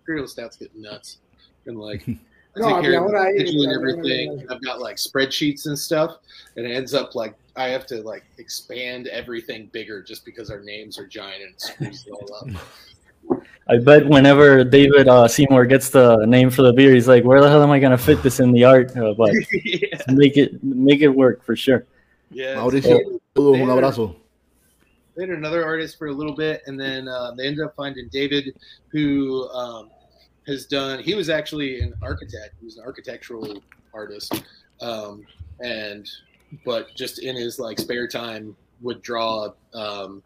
Imperial 0.01 0.27
stouts 0.27 0.57
get 0.57 0.75
nuts, 0.75 1.17
and 1.65 1.77
like 1.79 2.03
I 2.07 2.59
No, 2.59 2.67
take 2.67 2.75
I 2.75 2.81
care 2.81 2.91
mean, 2.91 2.99
of 2.99 3.03
ahora 3.05 3.23
hay- 3.25 3.37
scheduling 3.43 3.75
ahora 3.75 3.91
everything. 3.91 4.39
hay- 4.39 4.45
I've 4.49 4.61
got 4.63 4.79
like 4.79 4.97
spreadsheets 4.97 5.65
and 5.67 5.77
stuff, 5.77 6.17
and 6.55 6.65
it 6.65 6.71
ends 6.71 6.93
up 6.93 7.15
like 7.15 7.35
I 7.55 7.67
have 7.69 7.85
to 7.87 8.01
like 8.03 8.23
expand 8.37 9.07
everything 9.07 9.69
bigger 9.71 10.01
just 10.03 10.25
because 10.25 10.49
our 10.51 10.59
names 10.61 10.97
are 10.99 11.07
giant 11.07 11.43
and 11.43 11.53
it 11.53 11.61
screws 11.61 12.05
it 12.07 12.11
all 12.11 12.33
up. 12.35 12.47
i 13.67 13.77
bet 13.77 14.05
whenever 14.07 14.63
david 14.63 15.07
uh, 15.07 15.27
seymour 15.27 15.65
gets 15.65 15.89
the 15.89 16.25
name 16.25 16.49
for 16.49 16.61
the 16.61 16.73
beer 16.73 16.93
he's 16.93 17.07
like 17.07 17.23
where 17.23 17.41
the 17.41 17.49
hell 17.49 17.63
am 17.63 17.71
i 17.71 17.79
going 17.79 17.91
to 17.91 17.97
fit 17.97 18.21
this 18.23 18.39
in 18.39 18.51
the 18.51 18.63
art 18.63 18.95
uh, 18.97 19.13
but 19.13 19.31
yeah, 19.63 19.87
make 20.09 20.37
it 20.37 20.63
make 20.63 21.01
it 21.01 21.09
work 21.09 21.43
for 21.43 21.55
sure 21.55 21.85
yeah. 22.31 22.55
Mauricio, 22.55 22.99
saludos, 23.35 23.61
un 23.61 23.69
abrazo. 23.69 24.15
they 25.15 25.23
had 25.23 25.29
another 25.29 25.65
artist 25.65 25.97
for 25.97 26.07
a 26.07 26.13
little 26.13 26.35
bit, 26.35 26.61
and 26.65 26.79
then 26.79 27.07
uh, 27.07 27.31
they 27.31 27.47
ended 27.47 27.65
up 27.65 27.75
finding 27.75 28.09
David, 28.11 28.55
who 28.89 29.47
um, 29.49 29.89
has 30.47 30.65
done. 30.65 31.01
He 31.01 31.15
was 31.15 31.29
actually 31.29 31.79
an 31.79 31.93
architect. 32.01 32.55
He 32.59 32.65
was 32.65 32.77
an 32.77 32.83
architectural 32.85 33.61
artist, 33.93 34.43
um, 34.81 35.25
and 35.61 36.07
but 36.65 36.93
just 36.95 37.19
in 37.19 37.35
his 37.35 37.59
like 37.59 37.79
spare 37.79 38.07
time 38.07 38.55
would 38.81 39.01
draw 39.01 39.49
um, 39.73 40.21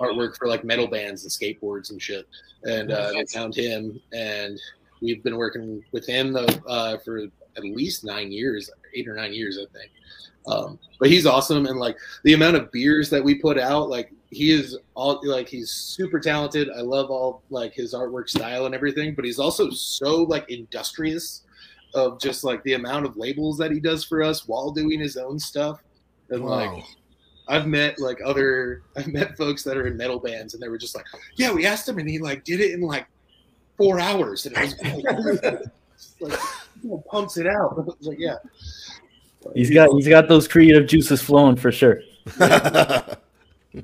artwork 0.00 0.36
for 0.36 0.48
like 0.48 0.64
metal 0.64 0.86
bands 0.86 1.22
and 1.22 1.30
skateboards 1.30 1.90
and 1.90 2.00
shit. 2.00 2.26
And 2.64 2.90
uh, 2.90 3.12
they 3.12 3.24
found 3.26 3.54
him, 3.54 4.00
and 4.12 4.58
we've 5.00 5.22
been 5.22 5.36
working 5.36 5.84
with 5.92 6.06
him 6.06 6.32
though 6.32 6.46
uh, 6.66 6.98
for 6.98 7.18
at 7.56 7.64
least 7.64 8.04
nine 8.04 8.32
years, 8.32 8.70
eight 8.94 9.06
or 9.06 9.14
nine 9.14 9.32
years, 9.32 9.58
I 9.58 9.78
think. 9.78 9.90
Um, 10.46 10.78
but 11.00 11.08
he's 11.08 11.26
awesome, 11.26 11.66
and 11.66 11.78
like 11.78 11.96
the 12.24 12.34
amount 12.34 12.56
of 12.56 12.70
beers 12.70 13.08
that 13.10 13.22
we 13.22 13.36
put 13.36 13.58
out, 13.58 13.88
like 13.88 14.12
he 14.30 14.50
is 14.50 14.76
all 14.94 15.20
like 15.24 15.48
he's 15.48 15.70
super 15.70 16.20
talented. 16.20 16.68
I 16.76 16.80
love 16.80 17.10
all 17.10 17.42
like 17.50 17.72
his 17.72 17.94
artwork 17.94 18.28
style 18.28 18.66
and 18.66 18.74
everything, 18.74 19.14
but 19.14 19.24
he's 19.24 19.38
also 19.38 19.70
so 19.70 20.22
like 20.22 20.50
industrious 20.50 21.42
of 21.94 22.20
just 22.20 22.44
like 22.44 22.62
the 22.64 22.74
amount 22.74 23.06
of 23.06 23.16
labels 23.16 23.56
that 23.58 23.70
he 23.70 23.80
does 23.80 24.04
for 24.04 24.22
us 24.22 24.48
while 24.48 24.70
doing 24.70 24.98
his 25.00 25.16
own 25.16 25.38
stuff. 25.38 25.80
And 26.30 26.44
like 26.44 26.70
Wow. 26.70 26.84
I've 27.46 27.66
met 27.66 27.98
like 27.98 28.20
other 28.24 28.82
I've 28.96 29.08
met 29.08 29.36
folks 29.36 29.62
that 29.64 29.76
are 29.76 29.86
in 29.86 29.96
metal 29.96 30.18
bands 30.18 30.54
and 30.54 30.62
they 30.62 30.68
were 30.68 30.78
just 30.78 30.94
like, 30.94 31.06
Yeah, 31.36 31.52
we 31.52 31.66
asked 31.66 31.88
him 31.88 31.98
and 31.98 32.08
he 32.08 32.18
like 32.18 32.44
did 32.44 32.60
it 32.60 32.72
in 32.72 32.80
like 32.80 33.06
four 33.76 34.00
hours 34.00 34.46
and 34.46 34.56
it 34.56 34.62
was 34.62 35.42
like, 35.42 36.30
like 36.30 36.40
you 36.82 36.90
know, 36.90 37.04
pumps 37.10 37.36
it 37.36 37.46
out. 37.46 37.74
I 37.78 38.06
like, 38.06 38.18
yeah. 38.18 38.36
He's 39.54 39.70
got 39.70 39.90
he's 39.94 40.08
got 40.08 40.28
those 40.28 40.48
creative 40.48 40.86
juices 40.86 41.20
flowing 41.20 41.56
for 41.56 41.70
sure. 41.70 42.00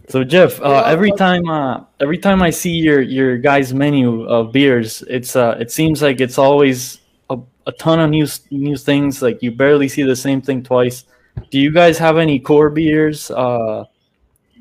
So 0.09 0.23
Jeff, 0.23 0.61
uh, 0.61 0.69
Yeah, 0.71 0.93
every 0.93 1.11
time 1.13 1.49
uh, 1.49 1.85
every 1.99 2.19
time 2.19 2.43
I 2.43 2.51
see 2.51 2.71
your 2.71 3.01
your 3.01 3.37
guys' 3.39 3.75
menu 3.75 4.23
of 4.25 4.53
beers, 4.53 5.03
it's 5.09 5.35
uh, 5.35 5.57
it 5.59 5.73
seems 5.73 6.01
like 6.01 6.21
it's 6.21 6.39
always 6.39 7.01
a, 7.29 7.39
a 7.67 7.73
ton 7.73 7.99
of 7.99 8.11
new 8.11 8.27
new 8.53 8.77
things. 8.77 9.21
Like 9.21 9.43
you 9.43 9.51
barely 9.51 9.89
see 9.89 10.03
the 10.03 10.15
same 10.15 10.41
thing 10.41 10.63
twice. 10.63 11.05
Do 11.51 11.59
you 11.59 11.71
guys 11.71 11.99
have 11.99 12.19
any 12.19 12.39
core 12.39 12.71
beers, 12.71 13.31
uh, 13.31 13.85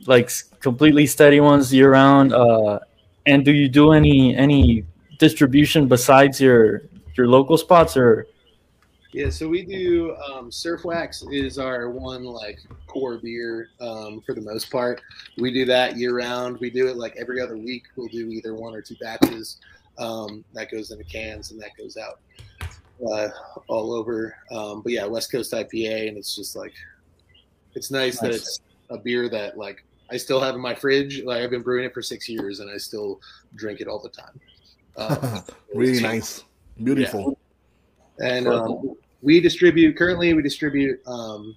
like 0.05 0.31
completely 0.59 1.05
steady 1.05 1.39
ones 1.39 1.73
year 1.73 1.91
round? 1.91 2.33
Uh, 2.33 2.79
and 3.25 3.43
do 3.43 3.51
you 3.51 3.67
do 3.67 3.91
any 3.91 4.35
any 4.35 4.85
distribution 5.19 5.87
besides 5.87 6.39
your 6.39 6.83
your 7.15 7.27
local 7.27 7.57
spots 7.57 7.97
or? 7.97 8.27
Yeah, 9.11 9.31
so 9.31 9.47
we 9.47 9.65
do 9.65 10.15
um, 10.17 10.51
Surf 10.51 10.85
Wax 10.85 11.23
is 11.31 11.57
our 11.57 11.89
one 11.89 12.23
like 12.23 12.59
core 12.85 13.17
beer 13.17 13.69
um, 13.81 14.21
for 14.23 14.35
the 14.35 14.41
most 14.41 14.69
part. 14.69 15.01
We 15.39 15.51
do 15.51 15.65
that 15.65 15.97
year 15.97 16.15
round. 16.15 16.59
We 16.59 16.69
do 16.69 16.87
it 16.87 16.95
like 16.95 17.15
every 17.17 17.41
other 17.41 17.57
week. 17.57 17.85
We'll 17.95 18.07
do 18.07 18.29
either 18.29 18.53
one 18.53 18.75
or 18.75 18.83
two 18.83 18.95
batches. 19.01 19.57
Um, 19.97 20.45
that 20.53 20.71
goes 20.71 20.91
into 20.91 21.03
cans 21.03 21.51
and 21.51 21.59
that 21.59 21.71
goes 21.75 21.97
out 21.97 22.19
uh, 23.07 23.29
all 23.67 23.93
over. 23.93 24.35
Um, 24.51 24.81
but 24.81 24.91
yeah, 24.91 25.05
West 25.05 25.31
Coast 25.31 25.53
IPA, 25.53 26.09
and 26.09 26.17
it's 26.17 26.35
just 26.35 26.55
like 26.55 26.73
it's 27.75 27.91
nice, 27.91 28.19
that 28.19 28.31
it's 28.31 28.61
a 28.89 28.97
beer 28.97 29.29
that 29.29 29.57
like 29.57 29.85
I 30.11 30.17
still 30.17 30.41
have 30.41 30.55
in 30.55 30.61
my 30.61 30.75
fridge. 30.75 31.23
Like 31.23 31.41
I've 31.41 31.51
been 31.51 31.61
brewing 31.61 31.85
it 31.85 31.93
for 31.93 32.01
six 32.01 32.27
years, 32.27 32.59
and 32.59 32.69
I 32.69 32.77
still 32.77 33.19
drink 33.55 33.81
it 33.81 33.87
all 33.87 33.99
the 33.99 34.09
time. 34.09 34.39
Um, 34.97 35.43
really 35.75 36.01
nice. 36.01 36.43
Beautiful. 36.83 37.37
and 38.19 38.47
um, 38.47 38.95
we 39.21 39.41
distribute 39.41 39.97
currently 39.97 40.33
we 40.33 40.41
distribute 40.41 40.99
um, 41.07 41.55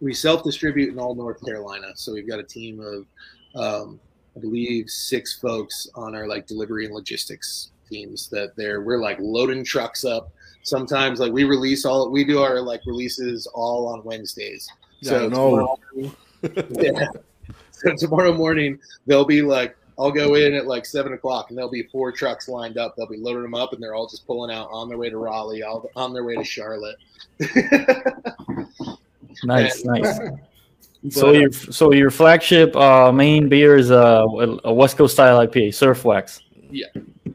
we 0.00 0.12
self-distribute 0.12 0.90
in 0.92 0.98
all 0.98 1.14
north 1.14 1.42
carolina 1.44 1.88
so 1.94 2.12
we've 2.12 2.28
got 2.28 2.38
a 2.38 2.42
team 2.42 2.80
of 2.80 3.06
um, 3.54 4.00
i 4.36 4.40
believe 4.40 4.88
six 4.88 5.38
folks 5.38 5.88
on 5.94 6.14
our 6.14 6.26
like 6.26 6.46
delivery 6.46 6.84
and 6.84 6.94
logistics 6.94 7.70
teams 7.88 8.28
that 8.28 8.54
they're 8.56 8.82
we're 8.82 9.00
like 9.00 9.18
loading 9.20 9.64
trucks 9.64 10.04
up 10.04 10.30
sometimes 10.64 11.20
like 11.20 11.32
we 11.32 11.44
release 11.44 11.84
all 11.84 12.10
we 12.10 12.24
do 12.24 12.40
our 12.40 12.60
like 12.60 12.80
releases 12.86 13.46
all 13.54 13.86
on 13.86 14.02
wednesdays 14.04 14.68
know. 15.02 15.28
tomorrow 15.28 15.78
morning- 15.94 16.16
yeah. 16.70 17.06
so 17.70 17.94
tomorrow 17.96 18.32
morning 18.32 18.78
they'll 19.06 19.24
be 19.24 19.40
like 19.40 19.76
I'll 19.96 20.10
go 20.10 20.34
in 20.34 20.54
at 20.54 20.66
like 20.66 20.84
seven 20.86 21.12
o'clock, 21.12 21.50
and 21.50 21.56
there'll 21.56 21.70
be 21.70 21.84
four 21.84 22.10
trucks 22.10 22.48
lined 22.48 22.78
up. 22.78 22.96
They'll 22.96 23.06
be 23.06 23.16
loading 23.16 23.42
them 23.42 23.54
up, 23.54 23.72
and 23.72 23.80
they're 23.80 23.94
all 23.94 24.08
just 24.08 24.26
pulling 24.26 24.52
out 24.52 24.68
on 24.72 24.88
their 24.88 24.98
way 24.98 25.08
to 25.08 25.16
Raleigh, 25.18 25.62
all 25.62 25.88
on 25.94 26.12
their 26.12 26.24
way 26.24 26.34
to 26.34 26.42
Charlotte. 26.42 26.96
Nice, 29.42 29.84
nice. 29.84 30.18
But, 31.02 31.12
So 31.12 31.32
your 31.32 31.52
so 31.52 31.92
your 31.92 32.10
flagship 32.10 32.74
uh, 32.74 33.12
main 33.12 33.50
beer 33.50 33.76
is 33.76 33.90
a, 33.90 34.24
a 34.64 34.72
West 34.72 34.96
Coast 34.96 35.12
style 35.12 35.46
IPA, 35.46 35.74
Surf 35.74 36.02
Wax. 36.02 36.40
Yeah. 36.70 36.86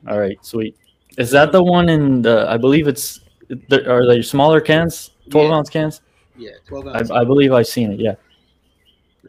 All 0.08 0.18
right, 0.20 0.44
sweet. 0.44 0.76
Is 1.19 1.29
that 1.32 1.51
the 1.51 1.62
one 1.63 1.89
in 1.89 2.21
the? 2.23 2.49
I 2.49 2.58
believe 2.58 2.88
it's. 2.88 3.19
the- 3.49 3.88
Are 3.91 4.08
they 4.08 4.21
smaller 4.21 4.60
cans? 4.62 5.12
Twelve 5.29 5.49
Yeah. 5.49 5.55
ounce 5.58 5.69
cans? 5.69 6.01
yeah, 6.38 6.51
twelve 6.65 6.88
I, 6.88 6.97
ounce. 6.99 7.12
I 7.12 7.23
believe 7.23 7.51
I've 7.53 7.67
seen 7.67 7.91
it. 7.91 7.99
Yeah. 7.99 8.15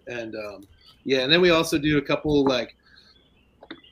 and 0.06 0.34
um, 0.36 0.64
yeah, 1.04 1.20
and 1.20 1.32
then 1.32 1.40
we 1.40 1.50
also 1.50 1.76
do 1.78 1.98
a 1.98 2.02
couple 2.02 2.44
like 2.44 2.76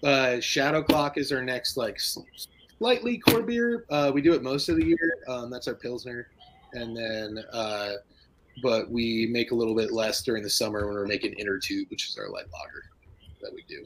uh, 0.05 0.39
Shadow 0.41 0.83
Clock 0.83 1.19
is 1.19 1.33
our 1.33 1.43
next 1.43 1.77
like 1.77 1.99
slightly 1.99 3.19
core 3.19 3.43
beer. 3.43 3.85
Uh, 3.91 4.11
we 4.15 4.23
do 4.23 4.33
it 4.33 4.43
most 4.43 4.69
of 4.69 4.77
the 4.77 4.85
year. 4.87 5.15
Um, 5.27 5.51
that's 5.51 5.67
our 5.69 5.75
pilsner, 5.75 6.29
and 6.75 6.97
then 6.97 7.45
uh, 7.53 7.93
but 8.63 8.89
we 8.91 9.29
make 9.33 9.51
a 9.51 9.55
little 9.55 9.75
bit 9.75 9.93
less 9.93 10.23
during 10.23 10.43
the 10.43 10.51
summer 10.51 10.87
when 10.87 10.95
we're 10.95 11.07
making 11.07 11.33
Inner 11.35 11.59
Tube, 11.59 11.89
which 11.91 12.09
is 12.09 12.17
our 12.19 12.29
light 12.29 12.47
lager 12.53 12.85
that 13.43 13.53
we 13.53 13.65
do. 13.69 13.85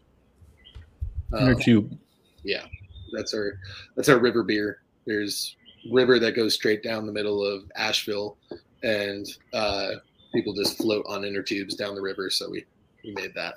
Inner 1.39 1.55
Um, 1.55 1.61
tube. 1.61 1.99
yeah, 2.43 2.65
that's 3.13 3.35
our 3.35 3.59
that's 3.97 4.09
our 4.09 4.19
river 4.19 4.43
beer. 4.43 4.81
There's 5.07 5.57
river 5.91 6.19
that 6.19 6.33
goes 6.33 6.55
straight 6.55 6.83
down 6.83 7.07
the 7.07 7.13
middle 7.13 7.45
of 7.45 7.65
Asheville, 7.77 8.37
and 8.83 9.27
uh, 9.53 9.93
people 10.35 10.53
just 10.55 10.77
float 10.79 11.05
on 11.09 11.25
inner 11.25 11.43
tubes 11.43 11.75
down 11.75 11.95
the 11.95 12.03
river. 12.03 12.31
So 12.31 12.51
we 12.51 12.65
we 13.05 13.13
made 13.13 13.35
that 13.35 13.55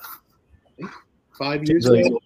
five 1.38 1.64
years 1.68 1.86
Seems 1.86 1.98
like- 1.98 2.06
ago. 2.08 2.20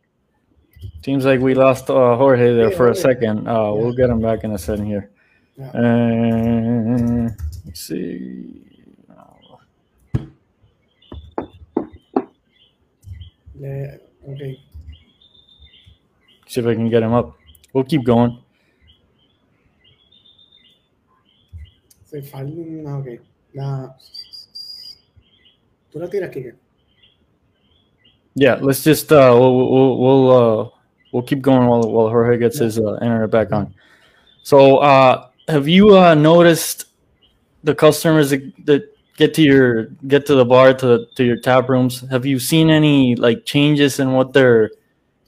Seems 1.03 1.25
like 1.25 1.41
we 1.41 1.53
lost 1.53 1.89
uh, 1.89 2.15
Jorge 2.15 2.53
there 2.53 2.69
Yeah, 2.71 2.77
for 2.77 2.89
a 2.89 2.95
second. 2.95 3.47
Uh, 3.47 3.51
Yeah. 3.51 3.71
We'll 3.71 3.93
get 3.93 4.09
him 4.09 4.21
back 4.21 4.43
in 4.45 4.51
a 4.51 4.57
second 4.57 4.85
here. 4.85 5.09
Yeah. 5.57 5.71
Uh, 5.71 7.29
let's 7.65 7.81
see. 7.81 8.61
Yeah, 13.59 13.97
okay. 14.29 14.61
See 16.49 16.61
if 16.61 16.65
I 16.65 16.73
can 16.73 16.89
get 16.89 17.03
him 17.03 17.13
up. 17.13 17.37
We'll 17.73 17.83
keep 17.83 18.03
going. 18.03 18.41
Se 22.05 22.23
ah, 22.33 22.97
Ok. 22.97 23.19
Tú 25.91 25.99
la 25.99 26.07
tiras, 26.07 26.31
Kike. 26.31 26.55
Yeah, 28.33 28.57
let's 28.61 28.83
just 28.83 29.11
uh, 29.11 29.35
we'll 29.37 29.69
we'll 29.69 29.97
we'll, 29.97 30.31
uh, 30.31 30.69
we'll 31.11 31.23
keep 31.23 31.41
going 31.41 31.67
while 31.67 31.83
while 31.83 32.09
Jorge 32.09 32.39
gets 32.39 32.57
his 32.57 32.79
uh, 32.79 32.95
internet 32.95 33.29
back 33.29 33.51
on. 33.51 33.73
So, 34.41 34.77
uh, 34.77 35.29
have 35.47 35.67
you 35.67 35.97
uh, 35.97 36.15
noticed 36.15 36.85
the 37.63 37.75
customers 37.75 38.31
that, 38.31 38.41
that 38.65 38.83
get 39.17 39.35
to 39.35 39.43
your 39.43 39.85
get 40.07 40.25
to 40.27 40.35
the 40.35 40.45
bar 40.45 40.73
to 40.75 41.05
to 41.15 41.23
your 41.23 41.37
tap 41.37 41.69
rooms? 41.69 42.01
Have 42.09 42.25
you 42.25 42.39
seen 42.39 42.71
any 42.71 43.15
like 43.15 43.45
changes 43.45 43.99
in 43.99 44.13
what 44.13 44.33
they're 44.33 44.71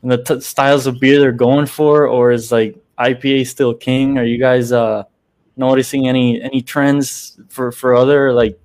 in 0.03 0.09
the 0.09 0.23
t- 0.23 0.39
styles 0.41 0.87
of 0.87 0.99
beer 0.99 1.19
they're 1.19 1.31
going 1.31 1.65
for, 1.65 2.07
or 2.07 2.31
is 2.31 2.51
like 2.51 2.75
IPA 2.97 3.47
still 3.47 3.73
king? 3.73 4.17
Are 4.17 4.23
you 4.23 4.37
guys 4.37 4.71
uh, 4.71 5.03
noticing 5.57 6.07
any 6.07 6.41
any 6.41 6.61
trends 6.61 7.39
for 7.49 7.71
for 7.71 7.95
other 7.95 8.33
like 8.33 8.59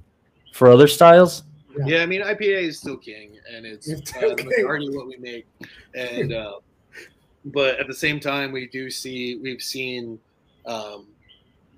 for 0.52 0.68
other 0.68 0.88
styles? 0.88 1.42
Yeah, 1.84 2.02
I 2.02 2.06
mean 2.06 2.22
IPA 2.22 2.68
is 2.68 2.78
still 2.78 2.96
king, 2.96 3.38
and 3.54 3.66
it's 3.66 3.88
It's 3.88 4.14
uh, 4.16 4.20
the 4.20 4.34
king. 4.36 4.46
majority 4.46 4.88
of 4.88 4.94
what 4.94 5.06
we 5.06 5.16
make. 5.18 5.46
And 5.94 6.32
uh, 6.32 6.60
but 7.46 7.78
at 7.78 7.86
the 7.86 7.94
same 7.94 8.18
time, 8.18 8.50
we 8.52 8.66
do 8.68 8.90
see 8.90 9.38
we've 9.42 9.62
seen 9.62 10.18
um, 10.64 11.06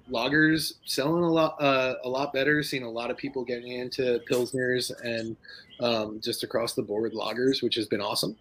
lagers 0.08 0.74
selling 0.84 1.24
a 1.24 1.30
lot 1.30 1.60
uh, 1.60 1.94
a 2.04 2.08
lot 2.08 2.32
better. 2.32 2.62
seeing 2.62 2.84
a 2.84 2.90
lot 2.90 3.10
of 3.10 3.16
people 3.16 3.44
getting 3.44 3.72
into 3.72 4.20
pilsners 4.30 4.92
and 5.02 5.36
um, 5.80 6.20
just 6.22 6.44
across 6.44 6.74
the 6.74 6.82
board 6.82 7.12
lagers, 7.12 7.60
which 7.62 7.74
has 7.74 7.86
been 7.86 8.00
awesome 8.00 8.36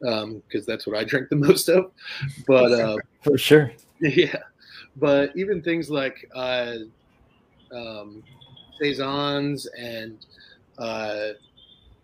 because 0.00 0.66
that's 0.66 0.86
what 0.86 0.96
I 0.96 1.04
drink 1.04 1.28
the 1.28 1.36
most 1.48 1.68
of. 1.68 1.92
But 2.46 2.72
uh, 2.72 2.96
For 3.22 3.36
sure. 3.38 3.72
yeah, 4.00 4.36
but 4.96 5.30
even 5.36 5.62
things 5.62 5.90
like 5.90 6.16
uh, 6.34 6.76
um, 7.74 8.22
saisons 8.80 9.66
and 9.78 10.24
uh, 10.78 11.28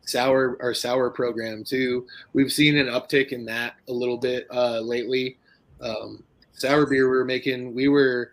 sour 0.03 0.59
our 0.63 0.75
sour 0.75 1.11
program 1.11 1.65
too. 1.65 2.07
We've 2.33 2.53
seen 2.53 2.77
an 2.77 2.87
uptick 2.87 3.29
in 3.33 3.45
that 3.47 3.75
a 3.89 3.93
little 3.93 4.19
bit 4.19 4.47
uh, 4.53 4.81
lately. 4.81 5.39
Um, 5.81 6.23
sour 6.53 6.87
beer 6.87 7.11
we 7.11 7.17
were 7.17 7.25
making, 7.25 7.75
we 7.75 7.89
were 7.89 8.33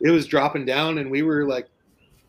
it 0.00 0.10
was 0.10 0.26
dropping 0.26 0.66
down, 0.66 0.98
and 0.98 1.10
we 1.10 1.22
were 1.22 1.44
like 1.46 1.68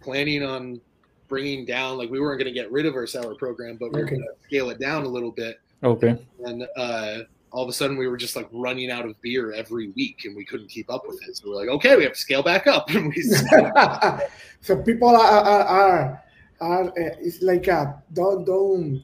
planning 0.01 0.43
on 0.43 0.79
bringing 1.27 1.65
down 1.65 1.97
like 1.97 2.09
we 2.09 2.19
weren't 2.19 2.39
going 2.39 2.53
to 2.53 2.57
get 2.57 2.71
rid 2.71 2.85
of 2.85 2.95
our 2.95 3.05
sour 3.07 3.35
program, 3.35 3.77
but 3.77 3.91
we 3.91 3.99
are 3.99 4.05
Okay. 4.05 4.15
going 4.15 4.21
to 4.21 4.45
scale 4.47 4.69
it 4.69 4.79
down 4.79 5.03
a 5.03 5.07
little 5.09 5.31
bit 5.31 5.57
Okay. 5.83 6.17
and 6.43 6.67
uh, 6.75 7.19
all 7.51 7.63
of 7.63 7.69
a 7.69 7.73
sudden 7.73 7.97
we 7.97 8.07
were 8.07 8.17
just 8.17 8.35
like 8.35 8.47
running 8.51 8.91
out 8.91 9.05
of 9.05 9.19
beer 9.21 9.53
every 9.53 9.89
week 9.89 10.25
and 10.25 10.35
we 10.35 10.43
couldn't 10.43 10.69
keep 10.69 10.91
up 10.91 11.07
with 11.07 11.19
it 11.27 11.37
so 11.37 11.49
we're 11.49 11.55
like 11.55 11.69
okay 11.69 11.95
we 11.95 12.03
have 12.03 12.13
to 12.13 12.19
scale 12.19 12.43
back 12.43 12.67
up 12.67 12.89
and 12.95 13.13
we 13.15 13.21
so 14.61 14.81
people 14.83 15.09
are 15.09 15.21
are, 15.21 15.43
are, 15.43 16.23
are 16.59 16.87
uh, 16.87 16.89
it's 16.97 17.41
like 17.41 17.67
uh, 17.67 17.93
don't 18.13 18.45
don't 18.45 19.03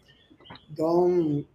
don't 0.76 1.46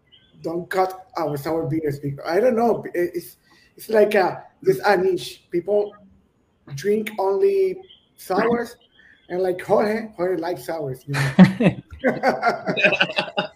don't 0.43 0.71
cut 0.71 1.09
our 1.17 1.37
sour 1.37 1.67
beers 1.67 1.99
because 1.99 2.21
I 2.25 2.41
don't 2.41 2.57
know. 2.57 2.85
It's 2.95 3.37
it's 3.77 3.89
like 3.89 4.15
a 4.15 4.45
this 4.63 4.81
a 4.85 4.97
niche. 4.97 5.45
People 5.51 5.93
drink 6.75 7.11
only 7.19 7.79
sours, 8.17 8.77
and 9.29 9.43
like 9.43 9.61
Jorge, 9.61 10.09
Jorge 10.17 10.41
likes 10.41 10.67
sours. 10.67 11.05
You 11.07 11.15
know? 11.15 11.83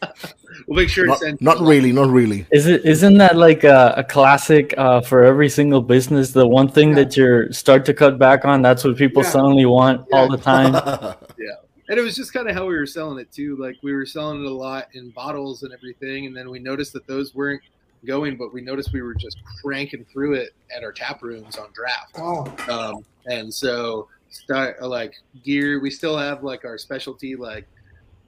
we'll 0.73 0.83
make 0.83 0.89
sure 0.89 1.05
to 1.05 1.11
Not, 1.11 1.19
send. 1.19 1.41
not 1.41 1.61
really, 1.61 1.93
not 1.93 2.09
really. 2.09 2.47
Is 2.51 2.67
it 2.67 2.85
isn't 2.85 3.19
that 3.19 3.37
like 3.37 3.65
a, 3.65 3.95
a 3.99 4.05
classic 4.05 4.75
uh, 4.79 5.01
for 5.03 5.23
every 5.25 5.49
single 5.49 5.83
business? 5.83 6.33
The 6.33 6.47
one 6.47 6.69
thing 6.69 6.91
Yeah. 6.91 6.95
that 7.05 7.17
you 7.17 7.53
start 7.53 7.85
to 7.87 7.95
cut 7.95 8.19
back 8.19 8.45
on, 8.45 8.63
that's 8.63 8.85
what 8.85 8.97
people 8.97 9.23
Yeah. 9.23 9.31
suddenly 9.31 9.67
want 9.67 10.07
all 10.13 10.29
the 10.31 10.39
time. 10.39 10.73
Yeah, 11.39 11.57
and 11.89 11.99
it 11.99 12.03
was 12.03 12.15
just 12.17 12.33
kind 12.33 12.49
of 12.49 12.55
how 12.55 12.67
we 12.67 12.75
were 12.75 12.87
selling 12.87 13.19
it 13.19 13.31
too. 13.33 13.57
Like 13.57 13.77
we 13.83 13.93
were 13.93 14.07
selling 14.07 14.41
it 14.45 14.47
a 14.47 14.55
lot 14.55 14.87
in 14.95 15.11
bottles 15.11 15.63
and 15.65 15.73
everything, 15.73 16.27
and 16.27 16.37
then 16.37 16.51
we 16.51 16.59
noticed 16.59 16.93
that 16.95 17.07
those 17.07 17.35
weren't 17.35 17.63
going, 18.07 18.37
but 18.37 18.53
we 18.53 18.61
noticed 18.63 18.93
we 18.93 19.03
were 19.03 19.15
just 19.15 19.37
cranking 19.63 20.05
through 20.13 20.35
it 20.35 20.51
at 20.77 20.83
our 20.83 20.93
tap 20.93 21.23
rooms 21.23 21.57
on 21.59 21.69
draft. 21.75 22.17
oh, 22.19 22.45
Um, 22.69 23.05
and 23.27 23.53
so 23.53 24.09
start 24.31 24.81
like 24.83 25.15
gear, 25.45 25.81
we 25.81 25.91
still 25.91 26.17
have 26.17 26.43
like 26.43 26.65
our 26.65 26.79
specialty 26.79 27.37
like 27.37 27.67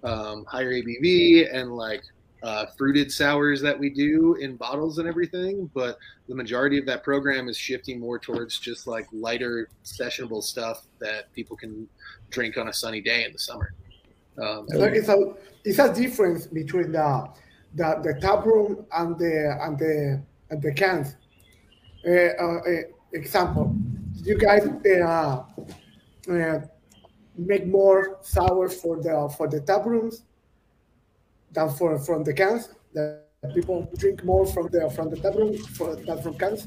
um, 0.02 0.44
higher 0.46 0.72
ABV 0.72 1.48
and 1.52 1.72
like 1.76 2.02
uh, 2.44 2.66
fruited 2.76 3.10
sours 3.10 3.62
that 3.62 3.76
we 3.76 3.88
do 3.88 4.34
in 4.34 4.54
bottles 4.56 4.98
and 4.98 5.08
everything. 5.08 5.70
But 5.74 5.98
the 6.28 6.34
majority 6.34 6.78
of 6.78 6.84
that 6.86 7.02
program 7.02 7.48
is 7.48 7.56
shifting 7.56 7.98
more 7.98 8.18
towards 8.18 8.58
just 8.58 8.86
like 8.86 9.06
lighter 9.12 9.70
sessionable 9.84 10.42
stuff 10.42 10.86
that 10.98 11.32
people 11.32 11.56
can 11.56 11.88
drink 12.30 12.58
on 12.58 12.68
a 12.68 12.72
sunny 12.72 13.00
day 13.00 13.24
in 13.24 13.32
the 13.32 13.38
summer. 13.38 13.72
Um, 14.36 14.66
so 14.68 14.84
it's 14.84 15.08
a 15.08 15.34
it's 15.64 15.78
a 15.78 15.92
difference 15.92 16.46
between 16.46 16.92
the 16.92 17.28
the, 17.76 18.00
the 18.02 18.20
tap 18.20 18.44
room 18.44 18.84
and 18.92 19.18
the 19.18 19.58
and 19.62 19.78
the 19.78 20.22
and 20.50 20.62
the 20.62 20.72
cans. 20.72 21.16
Uh, 22.06 22.10
uh, 22.10 22.58
uh, 22.58 22.82
example, 23.14 23.74
you 24.16 24.36
guys 24.36 24.66
uh, 24.66 25.44
uh, 26.30 26.60
make 27.38 27.66
more 27.66 28.18
sour 28.20 28.68
for 28.68 28.96
the 29.00 29.32
for 29.34 29.48
the 29.48 29.60
tap 29.60 29.86
rooms 29.86 30.24
than 31.54 31.70
for 31.70 31.98
from 31.98 32.24
the 32.24 32.32
cans. 32.32 32.68
The 32.92 33.20
people 33.54 33.90
drink 33.96 34.24
more 34.24 34.46
from 34.46 34.68
the 34.68 34.90
from 34.90 35.10
the 35.10 35.16
tap 35.16 35.34
room 35.34 35.56
for 35.56 35.96
than 35.96 36.20
from 36.22 36.36
cans. 36.38 36.66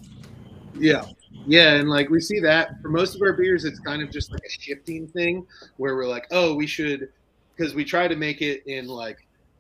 Yeah. 0.79 1.05
Yeah, 1.45 1.73
and 1.75 1.89
like 1.89 2.09
we 2.09 2.19
see 2.19 2.39
that 2.41 2.81
for 2.81 2.89
most 2.89 3.15
of 3.15 3.21
our 3.21 3.33
beers, 3.33 3.63
it's 3.63 3.79
kind 3.79 4.01
of 4.01 4.11
just 4.11 4.31
like 4.31 4.41
a 4.45 4.49
shifting 4.49 5.07
thing 5.07 5.45
where 5.77 5.95
we're 5.95 6.07
like, 6.07 6.27
oh, 6.31 6.55
we 6.55 6.67
should, 6.67 7.09
because 7.55 7.73
we 7.73 7.85
try 7.85 8.07
to 8.07 8.15
make 8.15 8.41
it 8.41 8.63
in 8.65 8.87
like, 8.87 9.17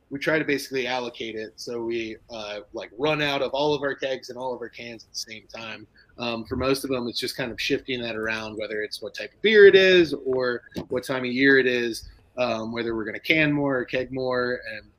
we 0.09 0.19
try 0.19 0.39
to 0.39 0.45
basically 0.45 0.87
allocate 0.87 1.35
it 1.35 1.53
so 1.55 1.81
we 1.81 2.17
uh, 2.29 2.59
like 2.73 2.89
run 2.97 3.21
out 3.21 3.41
of 3.41 3.51
all 3.51 3.73
of 3.73 3.83
our 3.83 3.95
kegs 3.95 4.29
and 4.29 4.37
all 4.37 4.53
of 4.53 4.61
our 4.61 4.69
cans 4.69 5.03
at 5.05 5.11
the 5.13 5.31
same 5.31 5.43
time. 5.53 5.87
Um, 6.17 6.45
for 6.45 6.55
most 6.55 6.83
of 6.83 6.89
them, 6.89 7.07
it's 7.07 7.19
just 7.19 7.37
kind 7.37 7.51
of 7.51 7.59
shifting 7.59 8.01
that 8.01 8.15
around, 8.15 8.57
whether 8.57 8.81
it's 8.81 9.01
what 9.01 9.13
type 9.13 9.33
of 9.33 9.41
beer 9.41 9.65
it 9.65 9.75
is 9.75 10.13
or 10.13 10.63
what 10.89 11.03
time 11.03 11.23
of 11.23 11.31
year 11.31 11.57
it 11.57 11.67
is, 11.67 12.09
um, 12.37 12.71
whether 12.71 12.95
we're 12.95 13.05
going 13.05 13.15
to 13.15 13.19
can 13.19 13.51
more 13.51 13.77
or 13.77 13.85
keg 13.85 14.11
more. 14.11 14.61
And 14.73 14.89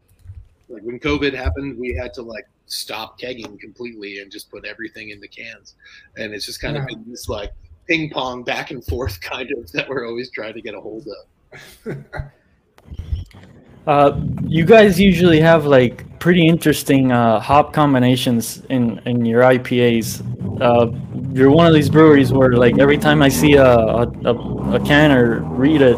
like 0.68 0.82
when 0.82 0.98
COVID 0.98 1.34
happened, 1.34 1.78
we 1.78 1.94
had 1.94 2.12
to 2.14 2.22
like 2.22 2.46
stop 2.66 3.18
kegging 3.18 3.58
completely 3.58 4.18
and 4.18 4.30
just 4.30 4.50
put 4.50 4.64
everything 4.64 5.10
in 5.10 5.20
the 5.20 5.28
cans. 5.28 5.74
And 6.16 6.34
it's 6.34 6.46
just 6.46 6.60
kind 6.60 6.76
of 6.76 6.86
been 6.86 7.04
this 7.06 7.28
like 7.28 7.52
ping 7.88 8.10
pong 8.10 8.44
back 8.44 8.70
and 8.70 8.84
forth 8.84 9.20
kind 9.22 9.50
of 9.52 9.70
that 9.72 9.88
we're 9.88 10.06
always 10.06 10.30
trying 10.30 10.54
to 10.54 10.60
get 10.60 10.74
a 10.74 10.80
hold 10.80 11.06
of. 11.06 11.96
Uh, 13.88 14.20
you 14.46 14.66
guys 14.66 15.00
usually 15.00 15.40
have 15.40 15.64
like 15.64 16.18
pretty 16.18 16.46
interesting 16.46 17.10
uh, 17.10 17.40
hop 17.40 17.72
combinations 17.72 18.62
in, 18.68 18.98
in 19.06 19.24
your 19.24 19.40
IPAs. 19.40 20.20
Uh, 20.60 20.92
you're 21.32 21.50
one 21.50 21.66
of 21.66 21.72
these 21.72 21.88
breweries 21.88 22.30
where 22.30 22.52
like 22.52 22.78
every 22.78 22.98
time 22.98 23.22
I 23.22 23.30
see 23.30 23.54
a, 23.54 23.64
a, 23.64 24.02
a, 24.26 24.74
a 24.74 24.80
can 24.84 25.10
or 25.10 25.40
read 25.40 25.80
it, 25.80 25.96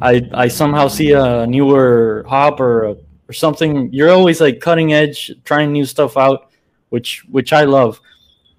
I, 0.00 0.28
I 0.34 0.48
somehow 0.48 0.88
see 0.88 1.12
a 1.12 1.46
newer 1.46 2.22
hop 2.28 2.60
or 2.60 2.84
a, 2.84 2.96
or 3.28 3.32
something. 3.32 3.92
You're 3.92 4.10
always 4.10 4.40
like 4.40 4.60
cutting 4.60 4.92
edge, 4.92 5.32
trying 5.44 5.72
new 5.72 5.84
stuff 5.84 6.16
out, 6.16 6.50
which 6.90 7.24
which 7.30 7.52
I 7.52 7.64
love. 7.64 8.00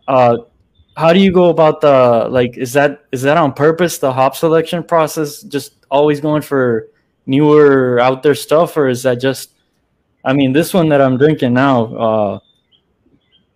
Uh, 0.07 0.37
how 0.95 1.13
do 1.13 1.19
you 1.19 1.31
go 1.31 1.49
about 1.49 1.81
the 1.81 2.27
like? 2.29 2.57
Is 2.57 2.73
that 2.73 3.05
is 3.11 3.21
that 3.21 3.37
on 3.37 3.53
purpose? 3.53 3.99
The 3.99 4.11
hop 4.11 4.35
selection 4.35 4.83
process, 4.83 5.41
just 5.43 5.85
always 5.89 6.19
going 6.19 6.41
for 6.41 6.89
newer 7.25 7.99
out 7.99 8.23
there 8.23 8.35
stuff, 8.35 8.75
or 8.77 8.87
is 8.87 9.03
that 9.03 9.15
just? 9.15 9.51
I 10.25 10.33
mean, 10.33 10.51
this 10.51 10.73
one 10.73 10.89
that 10.89 10.99
I'm 10.99 11.17
drinking 11.17 11.53
now, 11.53 11.95
uh, 11.95 12.39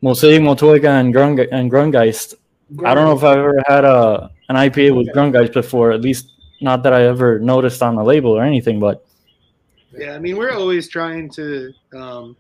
Mosaic 0.02 0.42
Motueka 0.42 1.00
and 1.00 1.14
Grung 1.14 1.48
and 1.52 1.72
Grungeist. 1.72 2.36
I 2.86 2.94
don't 2.94 3.06
know 3.06 3.18
if 3.18 3.24
I've 3.24 3.38
ever 3.38 3.62
had 3.68 3.84
a 3.84 4.32
an 4.48 4.56
IPA 4.56 4.96
with 4.96 5.08
Grungeist 5.10 5.54
before. 5.54 5.92
At 5.92 6.02
least 6.02 6.32
not 6.62 6.84
that 6.84 6.94
I 6.94 7.04
ever 7.06 7.40
noticed 7.40 7.82
on 7.82 7.96
the 7.96 8.04
label 8.04 8.32
or 8.32 8.44
anything. 8.44 8.80
But 8.80 9.06
Yeah, 9.98 10.16
I 10.16 10.20
mean, 10.20 10.38
we're 10.38 10.52
always 10.52 10.88
trying 10.88 11.30
to 11.32 11.72
um, 11.94 12.36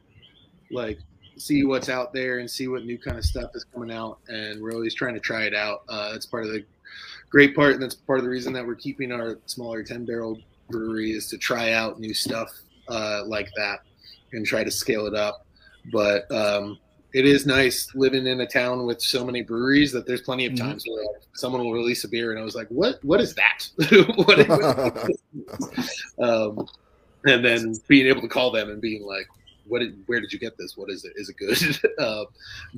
like 0.71 0.99
see 1.37 1.63
what's 1.63 1.89
out 1.89 2.13
there 2.13 2.39
and 2.39 2.49
see 2.49 2.67
what 2.67 2.85
new 2.85 2.97
kind 2.97 3.17
of 3.17 3.25
stuff 3.25 3.51
is 3.55 3.63
coming 3.73 3.91
out, 3.91 4.19
and 4.27 4.61
we're 4.61 4.73
always 4.73 4.93
trying 4.95 5.13
to 5.15 5.19
try 5.19 5.43
it 5.43 5.53
out. 5.53 5.83
Uh, 5.89 6.11
that's 6.11 6.25
part 6.25 6.45
of 6.45 6.51
the 6.51 6.63
great 7.29 7.55
part, 7.55 7.73
and 7.73 7.83
that's 7.83 7.95
part 7.95 8.19
of 8.19 8.23
the 8.25 8.29
reason 8.31 8.53
that 8.53 8.65
we're 8.65 8.75
keeping 8.75 9.11
our 9.11 9.37
smaller 9.45 9.83
ten 9.83 10.05
barrel 10.05 10.39
brewery 10.69 11.11
is 11.11 11.27
to 11.27 11.37
try 11.37 11.73
out 11.73 11.99
new 11.99 12.13
stuff 12.13 12.49
uh, 12.87 13.23
like 13.25 13.49
that 13.57 13.79
and 14.33 14.45
try 14.45 14.63
to 14.63 14.71
scale 14.71 15.05
it 15.05 15.13
up. 15.13 15.45
But 15.91 16.31
um, 16.31 16.77
it 17.13 17.25
is 17.25 17.45
nice 17.45 17.93
living 17.95 18.25
in 18.27 18.39
a 18.39 18.47
town 18.47 18.85
with 18.85 19.01
so 19.01 19.25
many 19.25 19.41
breweries 19.41 19.91
that 19.91 20.05
there's 20.07 20.21
plenty 20.21 20.45
of 20.45 20.53
Mhm. 20.53 20.59
times 20.59 20.85
where 20.87 21.05
someone 21.33 21.63
will 21.65 21.73
release 21.73 22.03
a 22.05 22.07
beer 22.07 22.31
and 22.31 22.39
I 22.39 22.43
was 22.43 22.55
like, 22.55 22.67
"What? 22.69 23.03
What 23.03 23.19
is 23.19 23.35
that? 23.35 23.67
what, 24.15 24.39
is, 24.39 26.07
um, 26.19 26.65
and 27.25 27.43
then 27.43 27.75
being 27.87 28.07
able 28.07 28.21
to 28.21 28.27
call 28.27 28.51
them 28.51 28.69
and 28.69 28.81
being 28.81 29.03
like, 29.03 29.27
"What? 29.67 29.79
Did, 29.79 30.01
where 30.07 30.19
did 30.19 30.31
you 30.33 30.39
get 30.39 30.57
this? 30.57 30.75
What 30.77 30.89
is 30.89 31.05
it? 31.05 31.13
Is 31.15 31.29
it 31.29 31.37
good?" 31.37 31.99
um, 32.03 32.25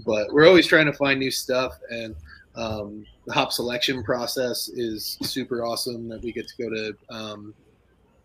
but 0.06 0.32
we're 0.34 0.48
always 0.48 0.68
trying 0.68 0.86
to 0.86 0.94
find 0.94 1.20
new 1.20 1.32
stuff, 1.32 1.78
and 1.90 2.16
um, 2.56 3.06
the 3.26 3.34
hop 3.34 3.52
selection 3.52 4.04
process 4.04 4.70
is 4.70 5.18
super 5.22 5.66
awesome. 5.66 6.08
That 6.10 6.22
we 6.22 6.32
get 6.32 6.48
to 6.48 6.64
go 6.64 6.70
to 6.70 6.96
um, 7.10 7.54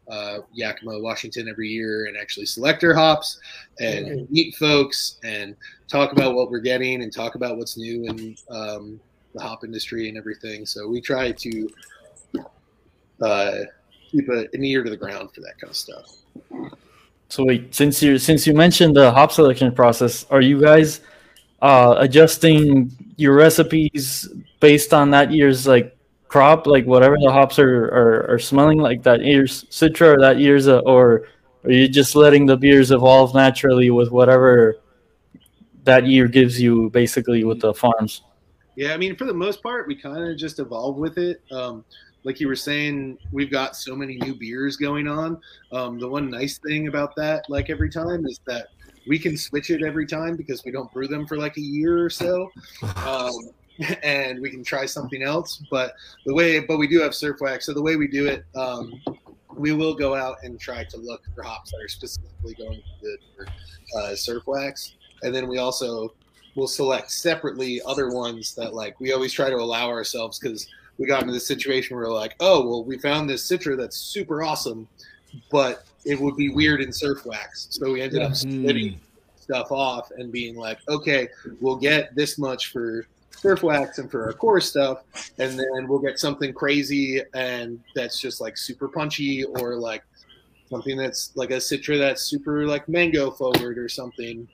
uh, 0.09 0.39
Yakima, 0.53 0.99
Washington 1.01 1.49
every 1.49 1.69
year 1.69 2.07
and 2.07 2.17
actually 2.17 2.47
select 2.47 2.83
our 2.83 2.95
hops 2.95 3.39
and 3.81 4.07
Mhm. 4.07 4.31
meet 4.31 4.55
folks 4.57 5.19
and 5.23 5.55
talk 5.87 6.13
about 6.13 6.35
what 6.35 6.51
we're 6.51 6.61
getting 6.61 7.03
and 7.03 7.13
talk 7.13 7.35
about 7.35 7.59
what's 7.59 7.77
new 7.77 8.05
in 8.07 8.37
um, 8.51 9.01
the 9.35 9.41
hop 9.41 9.65
industry 9.65 10.09
and 10.09 10.17
everything. 10.17 10.65
So 10.65 10.89
we 10.89 11.01
try 11.01 11.33
to 11.33 11.69
uh, 13.21 13.59
keep 14.11 14.29
a, 14.29 14.49
an 14.53 14.65
ear 14.65 14.83
to 14.83 14.91
the 14.91 14.97
ground 14.97 15.31
for 15.35 15.41
that 15.43 15.59
kind 15.61 15.71
of 15.71 15.77
stuff. 15.77 16.17
So 17.29 17.45
wait, 17.45 17.75
since 17.75 18.03
you 18.03 18.19
since 18.19 18.47
you 18.47 18.55
mentioned 18.55 18.97
the 18.97 19.13
hop 19.13 19.33
selection 19.33 19.75
process, 19.75 20.25
are 20.31 20.41
you 20.41 20.61
guys 20.61 21.01
uh, 21.61 21.95
adjusting 21.99 22.91
your 23.17 23.35
recipes 23.35 24.29
based 24.61 24.95
on 24.95 25.11
that 25.11 25.31
year's 25.31 25.67
like 25.67 25.97
crop, 26.29 26.67
like 26.67 26.87
whatever 26.87 27.17
the 27.21 27.31
hops 27.31 27.59
are 27.59 27.87
are, 27.87 28.31
are 28.31 28.39
smelling 28.39 28.79
like 28.79 29.03
that 29.03 29.23
year's 29.23 29.65
citra 29.65 30.15
or 30.15 30.21
that 30.21 30.39
year's, 30.39 30.69
uh, 30.69 30.79
or 30.81 31.27
are 31.65 31.71
you 31.71 31.89
just 31.89 32.15
letting 32.15 32.47
the 32.47 32.57
beers 32.57 32.91
evolve 32.91 33.35
naturally 33.35 33.91
with 33.91 34.11
whatever 34.11 34.77
that 35.85 36.07
year 36.07 36.29
gives 36.29 36.61
you, 36.61 36.89
basically 36.91 37.45
with 37.45 37.61
the 37.61 37.75
farms? 37.75 38.23
Yeah, 38.77 38.95
I 38.95 38.97
mean, 38.97 39.17
for 39.17 39.25
the 39.25 39.35
most 39.35 39.63
part, 39.63 39.89
we 39.89 39.97
kind 39.97 40.31
of 40.31 40.39
just 40.39 40.61
evolve 40.61 40.97
with 40.97 41.19
it. 41.19 41.43
Um, 41.51 41.85
like 42.25 42.41
you 42.41 42.49
were 42.49 42.57
saying, 42.57 43.19
we've 43.33 43.51
got 43.51 43.77
so 43.77 43.95
many 43.95 44.17
new 44.17 44.35
beers 44.35 44.77
going 44.77 45.09
on. 45.09 45.41
Um, 45.73 45.99
the 45.99 46.09
one 46.09 46.31
nice 46.31 46.59
thing 46.59 46.89
about 46.89 47.15
that, 47.17 47.45
like 47.49 47.71
every 47.71 47.91
time, 47.91 48.27
is 48.27 48.41
that 48.47 48.69
we 49.07 49.19
can 49.19 49.37
switch 49.37 49.71
it 49.71 49.83
every 49.83 50.07
time 50.07 50.37
because 50.37 50.65
we 50.65 50.71
don't 50.71 50.93
brew 50.93 51.09
them 51.09 51.27
for 51.27 51.39
like 51.39 51.57
a 51.57 51.63
year 51.63 52.05
or 52.05 52.11
so, 52.11 52.51
um, 52.97 53.33
and 54.03 54.41
we 54.41 54.51
can 54.51 54.65
try 54.65 54.85
something 54.85 55.23
else. 55.23 55.63
But 55.71 55.95
the 56.27 56.35
way, 56.35 56.61
but 56.61 56.79
we 56.79 56.89
do 56.89 57.01
have 57.01 57.15
surf 57.15 57.41
wax, 57.41 57.67
so 57.67 57.73
the 57.73 57.83
way 57.83 57.97
we 57.97 58.09
do 58.09 58.27
it, 58.27 58.45
um, 58.55 58.93
we 59.57 59.73
will 59.73 59.95
go 59.95 60.15
out 60.15 60.37
and 60.43 60.61
try 60.61 60.85
to 60.85 60.97
look 60.99 61.23
for 61.35 61.43
hops 61.43 61.71
that 61.71 61.83
are 61.83 61.89
specifically 61.89 62.55
going 62.55 62.83
to 62.83 63.07
good 63.07 63.19
for 63.37 63.99
uh, 63.99 64.15
surf 64.15 64.43
wax, 64.47 64.97
and 65.23 65.35
then 65.35 65.49
we 65.49 65.59
also 65.59 66.13
we'll 66.55 66.67
select 66.67 67.11
separately 67.11 67.81
other 67.87 68.11
ones 68.11 68.55
that 68.57 68.75
like 68.75 68.99
we 68.99 69.13
always 69.13 69.33
try 69.33 69.49
to 69.49 69.57
allow 69.57 69.89
ourselves 69.89 70.41
because 70.41 70.67
we 70.99 71.07
got 71.07 71.23
into 71.23 71.33
this 71.33 71.47
situation 71.47 71.97
where 71.97 72.07
we're 72.07 72.15
like, 72.15 72.35
oh 72.41 72.67
well, 72.67 72.85
we 72.85 72.99
found 72.99 73.29
this 73.29 73.49
citra 73.49 73.77
that's 73.77 73.97
super 73.97 74.43
awesome, 74.43 74.89
but 75.51 75.85
it 76.05 76.19
would 76.19 76.37
be 76.37 76.49
weird 76.49 76.81
in 76.81 76.93
surf 76.93 77.25
wax, 77.25 77.69
so 77.71 77.93
we 77.93 78.03
ended 78.03 78.23
up 78.23 78.35
splitting 78.35 79.01
stuff 79.37 79.73
off 79.73 80.11
and 80.17 80.31
being 80.31 80.57
like, 80.57 80.79
okay, 80.89 81.29
we'll 81.61 81.77
get 81.77 82.15
this 82.15 82.39
much 82.39 82.73
for 82.73 83.07
surf 83.31 83.63
wax 83.63 83.99
and 83.99 84.11
for 84.11 84.27
our 84.27 84.33
core 84.33 84.61
stuff, 84.61 85.05
and 85.39 85.59
then 85.59 85.87
we'll 85.87 85.99
get 85.99 86.19
something 86.19 86.53
crazy 86.53 87.23
and 87.35 87.81
that's 87.95 88.21
just 88.21 88.41
like 88.41 88.57
super 88.57 88.89
punchy 88.89 89.45
or 89.45 89.77
like 89.77 90.03
something 90.69 90.97
that's 90.97 91.33
like 91.35 91.51
a 91.51 91.57
citra 91.57 91.99
that's 91.99 92.23
super 92.23 92.67
like 92.67 92.89
mango 92.89 93.31
forward 93.31 93.79
or 93.79 93.89
something. 93.89 94.47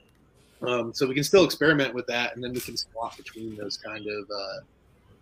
Um, 0.62 0.94
so 0.94 1.06
we 1.06 1.14
can 1.14 1.24
still 1.24 1.44
experiment 1.44 1.92
with 1.92 2.06
that, 2.06 2.34
and 2.34 2.42
then 2.42 2.52
we 2.52 2.60
can 2.60 2.76
swap 2.76 3.16
between 3.16 3.54
those 3.56 3.76
kind 3.76 4.06
of 4.06 4.30
uh, 4.30 4.60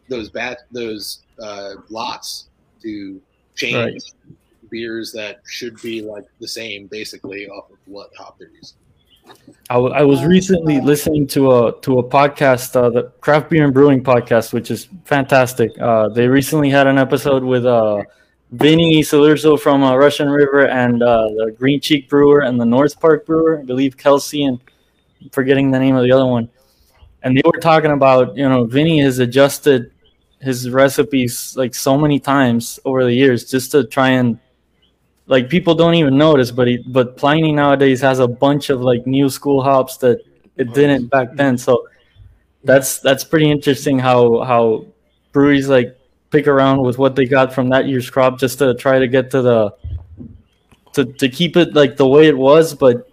those 0.09 0.29
bat 0.31 0.59
those 0.73 1.23
uh, 1.43 1.75
lots 1.88 2.49
to 2.83 3.21
change 3.55 3.75
Right. 3.77 4.03
beers 4.71 5.12
that 5.12 5.41
should 5.47 5.81
be 5.83 6.03
like 6.03 6.25
the 6.41 6.49
same, 6.49 6.87
basically 6.87 7.49
off 7.49 7.71
of 7.71 7.77
what 7.87 8.11
hop 8.19 8.38
they're 8.38 8.49
using. 8.49 8.77
I, 9.71 9.75
w- 9.75 9.95
I 9.95 10.03
was 10.03 10.25
recently 10.25 10.81
listening 10.81 11.27
to 11.29 11.53
a 11.53 11.81
to 11.83 12.01
a 12.01 12.03
podcast, 12.05 12.75
uh, 12.75 12.91
the 12.91 13.05
Craft 13.21 13.51
Beer 13.51 13.65
and 13.65 13.73
Brewing 13.73 14.03
podcast, 14.03 14.53
which 14.53 14.71
is 14.71 14.88
fantastic. 15.05 15.71
Uh, 15.81 16.09
they 16.09 16.27
recently 16.27 16.71
had 16.71 16.87
an 16.88 16.99
episode 16.99 17.45
with 17.45 17.65
uh, 17.65 18.03
Vinnie 18.51 19.01
Cilurzo 19.03 19.59
from 19.59 19.85
uh, 19.85 19.95
Russian 19.97 20.29
River 20.29 20.67
and 20.67 21.03
uh, 21.03 21.29
the 21.29 21.55
Green 21.57 21.81
Cheek 21.81 22.09
Brewer 22.09 22.41
and 22.41 22.61
the 22.61 22.65
North 22.67 22.99
Park 23.01 23.25
Brewer, 23.25 23.61
I 23.61 23.65
believe 23.65 23.97
Kelsey 23.97 24.45
and 24.45 24.59
I'm 25.23 25.31
forgetting 25.31 25.71
the 25.71 25.79
name 25.79 25.95
of 25.95 26.03
the 26.03 26.11
other 26.12 26.27
one. 26.27 26.49
And 27.23 27.37
they 27.37 27.43
were 27.45 27.61
talking 27.61 27.93
about, 27.93 28.37
you 28.37 28.49
know, 28.49 28.65
Vinnie 28.65 29.01
has 29.01 29.19
adjusted 29.19 29.93
his 30.41 30.69
recipes 30.71 31.55
like 31.57 31.75
so 31.75 31.97
many 31.97 32.19
times 32.19 32.81
over 32.85 33.05
the 33.05 33.13
years 33.13 33.49
just 33.49 33.71
to 33.73 33.85
try 33.85 34.11
and 34.11 34.39
like 35.27 35.49
people 35.49 35.75
don't 35.75 35.95
even 35.95 36.19
notice, 36.19 36.51
but 36.51 36.67
he, 36.67 36.79
but 36.79 37.17
Pliny 37.17 37.53
nowadays 37.53 38.01
has 38.01 38.19
a 38.19 38.27
bunch 38.27 38.71
of 38.71 38.81
like 38.81 39.07
new 39.07 39.31
school 39.31 39.63
hops 39.63 39.97
that 39.99 40.21
it 40.57 40.75
didn't 40.75 41.09
back 41.09 41.35
then. 41.35 41.57
So 41.57 41.87
that's 42.65 42.99
that's 42.99 43.25
pretty 43.25 43.51
interesting 43.51 43.99
how 43.99 44.43
how 44.43 44.87
breweries 45.33 45.69
like 45.69 45.97
pick 46.31 46.47
around 46.49 46.83
with 46.83 46.99
what 46.99 47.15
they 47.15 47.25
got 47.25 47.53
from 47.53 47.69
that 47.69 47.87
year's 47.87 48.11
crop 48.11 48.39
just 48.39 48.59
to 48.59 48.75
try 48.75 48.99
to 48.99 49.07
get 49.07 49.31
to 49.31 49.43
the 49.43 49.75
to, 50.95 51.05
to 51.05 51.29
keep 51.29 51.57
it 51.57 51.75
like 51.75 51.97
the 51.97 52.07
way 52.07 52.27
it 52.27 52.37
was. 52.37 52.75
But 52.75 53.09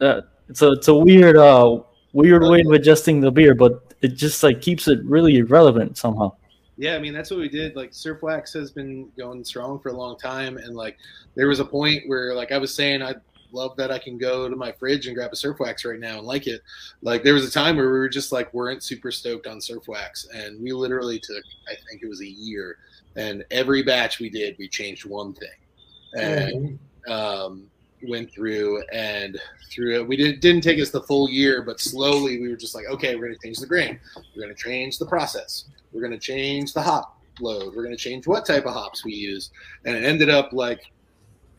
uh, 0.00 0.22
it's 0.48 0.62
a 0.62 0.72
it's 0.72 0.88
a 0.88 0.94
weird 0.94 1.36
uh 1.36 1.80
weird 2.14 2.42
way 2.42 2.62
of 2.66 2.72
adjusting 2.72 3.20
the 3.20 3.30
beer, 3.30 3.54
but 3.54 3.94
it 4.00 4.14
just 4.14 4.42
like 4.42 4.62
keeps 4.62 4.88
it 4.88 5.04
really 5.04 5.42
relevant 5.42 5.98
somehow. 5.98 6.32
Yeah, 6.76 6.96
I 6.96 6.98
mean 6.98 7.12
that's 7.12 7.30
what 7.30 7.40
we 7.40 7.48
did. 7.48 7.76
Like 7.76 7.92
Surf 7.92 8.22
Wax 8.22 8.52
has 8.54 8.70
been 8.70 9.10
going 9.18 9.44
strong 9.44 9.78
for 9.78 9.90
a 9.90 9.92
long 9.92 10.16
time, 10.18 10.56
and 10.56 10.74
like 10.74 10.96
there 11.34 11.48
was 11.48 11.60
a 11.60 11.64
point 11.64 12.04
where 12.06 12.34
like 12.34 12.50
I 12.50 12.58
was 12.58 12.74
saying 12.74 13.02
I 13.02 13.14
love 13.52 13.76
that 13.76 13.92
I 13.92 13.98
can 13.98 14.18
go 14.18 14.48
to 14.48 14.56
my 14.56 14.72
fridge 14.72 15.06
and 15.06 15.14
grab 15.14 15.32
a 15.32 15.36
Surf 15.36 15.60
Wax 15.60 15.84
right 15.84 16.00
now 16.00 16.18
and 16.18 16.26
like 16.26 16.46
it. 16.46 16.62
Like 17.02 17.22
there 17.22 17.34
was 17.34 17.46
a 17.46 17.50
time 17.50 17.76
where 17.76 17.86
we 17.86 17.98
were 17.98 18.08
just 18.08 18.32
like 18.32 18.52
weren't 18.54 18.82
super 18.82 19.12
stoked 19.12 19.46
on 19.46 19.60
Surf 19.60 19.86
Wax, 19.86 20.26
and 20.34 20.60
we 20.60 20.72
literally 20.72 21.20
took 21.20 21.44
I 21.68 21.74
think 21.88 22.02
it 22.02 22.08
was 22.08 22.22
a 22.22 22.28
year, 22.28 22.78
and 23.16 23.44
every 23.50 23.82
batch 23.82 24.18
we 24.18 24.30
did 24.30 24.56
we 24.58 24.68
changed 24.68 25.04
one 25.04 25.34
thing, 25.34 26.18
and 26.20 26.78
um, 27.08 27.66
went 28.08 28.32
through 28.32 28.82
and 28.92 29.40
through 29.70 29.96
it. 29.96 30.08
We 30.08 30.16
didn't 30.16 30.40
didn't 30.40 30.62
take 30.62 30.80
us 30.80 30.90
the 30.90 31.02
full 31.02 31.28
year, 31.28 31.62
but 31.62 31.80
slowly 31.80 32.40
we 32.40 32.48
were 32.48 32.56
just 32.56 32.74
like, 32.74 32.86
okay, 32.86 33.14
we're 33.14 33.26
going 33.26 33.38
to 33.38 33.42
change 33.42 33.58
the 33.58 33.66
grain, 33.66 33.98
we're 34.34 34.42
going 34.42 34.54
to 34.54 34.62
change 34.62 34.98
the 34.98 35.06
process, 35.06 35.64
we're 35.92 36.00
going 36.00 36.12
to 36.12 36.18
change 36.18 36.72
the 36.72 36.82
hop 36.82 37.18
load, 37.40 37.74
we're 37.74 37.84
going 37.84 37.96
to 37.96 38.02
change 38.02 38.26
what 38.26 38.46
type 38.46 38.66
of 38.66 38.74
hops 38.74 39.04
we 39.04 39.12
use, 39.12 39.50
and 39.84 39.96
it 39.96 40.04
ended 40.04 40.30
up 40.30 40.52
like 40.52 40.80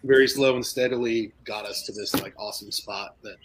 very 0.04 0.28
slow 0.28 0.56
and 0.56 0.66
steadily 0.66 1.32
got 1.46 1.66
us 1.66 1.84
to 1.84 1.92
this 1.92 2.14
like 2.22 2.34
awesome 2.38 2.72
spot 2.72 3.16
that 3.24 3.38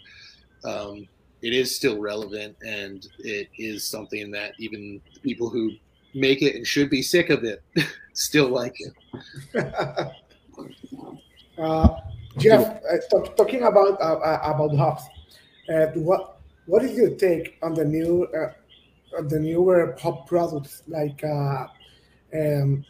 um, 0.69 1.07
it 1.41 1.53
is 1.53 1.75
still 1.75 1.99
relevant 1.99 2.55
and 2.65 3.07
it 3.19 3.49
is 3.57 3.83
something 3.83 4.31
that 4.31 4.53
even 4.59 5.01
people 5.23 5.49
who 5.49 5.71
make 6.13 6.41
it 6.41 6.55
and 6.55 6.67
should 6.67 6.89
be 6.89 7.01
sick 7.01 7.29
of 7.29 7.43
it 7.43 7.63
still 8.13 8.49
like 8.49 8.75
it. 8.79 10.11
Uh, 11.57 11.89
Jeff, 12.37 12.61
uh, 12.61 12.97
talk, 13.09 13.35
talking 13.35 13.63
about 13.63 13.99
uh, 14.01 14.15
uh, 14.15 14.53
about 14.53 14.75
hops, 14.75 15.03
uh, 15.69 15.87
what 15.95 16.39
what 16.65 16.83
is 16.83 16.95
your 16.95 17.15
take 17.15 17.57
on 17.61 17.73
the 17.73 17.83
new 17.83 18.23
uh, 18.25 19.17
on 19.17 19.27
the 19.27 19.39
newer 19.39 19.95
hop 20.01 20.27
products 20.27 20.83
like 20.87 21.23
uh, 21.23 21.67
um, 22.33 22.85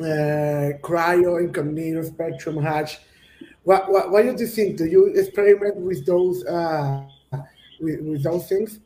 uh, 0.00 0.74
Cryo, 0.82 1.40
Incognito, 1.40 2.02
Spectrum, 2.02 2.60
Hatch? 2.60 2.98
What, 3.62 3.90
what 3.90 4.10
what 4.10 4.22
do 4.22 4.42
you 4.42 4.46
think? 4.46 4.76
Do 4.76 4.86
you 4.86 5.06
experiment 5.06 5.76
with 5.76 6.04
those 6.04 6.44
uh, 6.44 7.04
with, 7.80 8.00
with 8.00 8.22
those 8.22 8.48
things? 8.48 8.80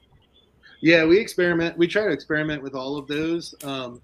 Yeah, 0.80 1.04
we 1.04 1.18
experiment. 1.18 1.76
We 1.76 1.88
try 1.88 2.04
to 2.04 2.10
experiment 2.10 2.62
with 2.62 2.74
all 2.74 2.96
of 2.96 3.08
those, 3.08 3.54
um, 3.64 4.00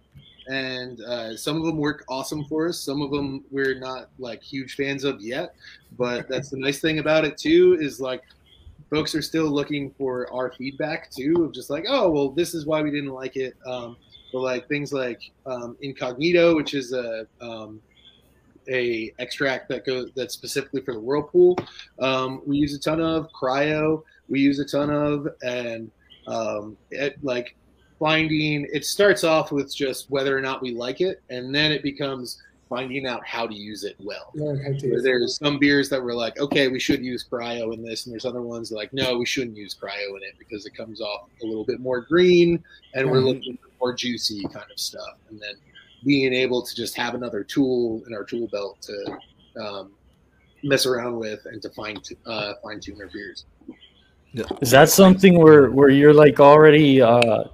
and 0.49 1.01
uh, 1.03 1.37
some 1.37 1.57
of 1.57 1.65
them 1.65 1.79
work 1.79 2.05
awesome 2.09 2.45
for 2.45 2.69
us. 2.69 2.79
Some 2.79 3.03
of 3.03 3.11
them 3.11 3.45
we're 3.51 3.79
not 3.79 4.09
like 4.19 4.43
huge 4.43 4.77
fans 4.77 5.05
of 5.05 5.21
yet, 5.21 5.55
but 5.97 6.29
that's 6.31 6.51
the 6.51 6.59
nice 6.59 6.81
thing 6.81 6.99
about 6.99 7.25
it 7.25 7.37
too. 7.37 7.79
Is 7.81 8.01
like 8.01 8.23
folks 8.91 9.15
are 9.15 9.23
still 9.23 9.47
looking 9.47 9.91
for 9.99 10.33
our 10.33 10.53
feedback 10.53 11.11
too, 11.11 11.45
of 11.45 11.53
just 11.53 11.71
like, 11.71 11.85
oh, 11.89 12.11
well, 12.11 12.31
this 12.31 12.55
is 12.55 12.67
why 12.67 12.83
we 12.83 12.91
didn't 12.91 13.11
like 13.11 13.37
it. 13.37 13.55
Um, 13.67 13.97
but 14.33 14.41
like 14.41 14.69
things 14.69 14.93
like 14.93 15.21
um, 15.47 15.77
Incognito, 15.81 16.55
which 16.57 16.75
is 16.75 16.93
a 16.93 17.27
um, 17.41 17.81
a 18.69 19.13
extract 19.19 19.69
that 19.69 19.85
goes 19.85 20.11
that's 20.17 20.35
specifically 20.35 20.81
for 20.83 20.95
the 20.95 21.01
whirlpool. 21.01 21.57
Um, 21.99 22.43
we 22.47 22.57
use 22.57 22.75
a 22.75 22.79
ton 22.79 23.01
of 23.01 23.29
cryo. 23.33 24.03
We 24.29 24.41
use 24.41 24.59
a 24.59 24.65
ton 24.65 24.91
of 24.91 25.29
and 25.43 25.91
um, 26.27 26.77
it, 26.91 27.17
like 27.23 27.57
finding. 28.05 28.69
It 28.71 28.85
starts 28.85 29.25
off 29.25 29.51
with 29.51 29.75
just 29.75 30.11
whether 30.11 30.37
or 30.37 30.43
not 30.43 30.61
we 30.61 30.73
like 30.73 31.01
it, 31.01 31.23
and 31.31 31.55
then 31.55 31.73
it 31.73 31.83
becomes 31.83 32.43
finding 32.69 33.07
out 33.07 33.27
how 33.27 33.47
to 33.47 33.55
use 33.55 33.83
it 33.83 33.97
well. 33.99 34.31
Learn 34.35 34.59
how 34.59 34.64
to 34.64 34.87
Where 34.88 34.97
use 34.97 35.01
it. 35.01 35.05
There's 35.05 35.38
some 35.38 35.59
beers 35.59 35.88
that 35.88 36.03
were 36.03 36.12
like, 36.12 36.38
okay, 36.38 36.69
we 36.69 36.79
should 36.79 37.03
use 37.03 37.25
cryo 37.27 37.73
in 37.73 37.83
this, 37.83 38.05
and 38.05 38.12
there's 38.12 38.27
other 38.27 38.43
ones 38.43 38.69
that 38.69 38.77
like, 38.77 38.93
no, 38.93 39.17
we 39.17 39.25
shouldn't 39.25 39.57
use 39.57 39.75
cryo 39.75 40.11
in 40.19 40.23
it 40.23 40.35
because 40.38 40.67
it 40.67 40.77
comes 40.77 41.01
off 41.01 41.31
a 41.43 41.47
little 41.47 41.64
bit 41.64 41.81
more 41.81 42.03
green, 42.03 42.62
and 42.93 43.11
we're 43.11 43.21
looking 43.21 43.57
for 43.57 43.71
more 43.81 43.95
juicy 43.95 44.43
kind 44.53 44.71
of 44.71 44.79
stuff. 44.79 45.17
And 45.31 45.40
then 45.40 45.55
being 46.05 46.35
able 46.35 46.61
to 46.61 46.75
just 46.75 46.95
have 46.97 47.14
another 47.14 47.43
tool 47.43 48.03
in 48.07 48.12
our 48.12 48.25
tool 48.25 48.49
belt 48.49 48.83
to 48.83 49.19
um, 49.59 49.93
mess 50.62 50.85
around 50.85 51.17
with 51.17 51.40
and 51.47 51.62
to 51.62 51.71
fine 51.71 51.99
t- 52.03 52.19
uh, 52.27 52.53
fine 52.62 52.81
tune 52.81 53.01
our 53.01 53.09
beers. 53.09 53.47
Is 54.61 54.71
that 54.73 54.90
something 54.90 55.38
where 55.38 55.71
where 55.71 55.88
you're 55.88 56.12
like 56.12 56.40
already 56.40 57.01
uh 57.01 57.45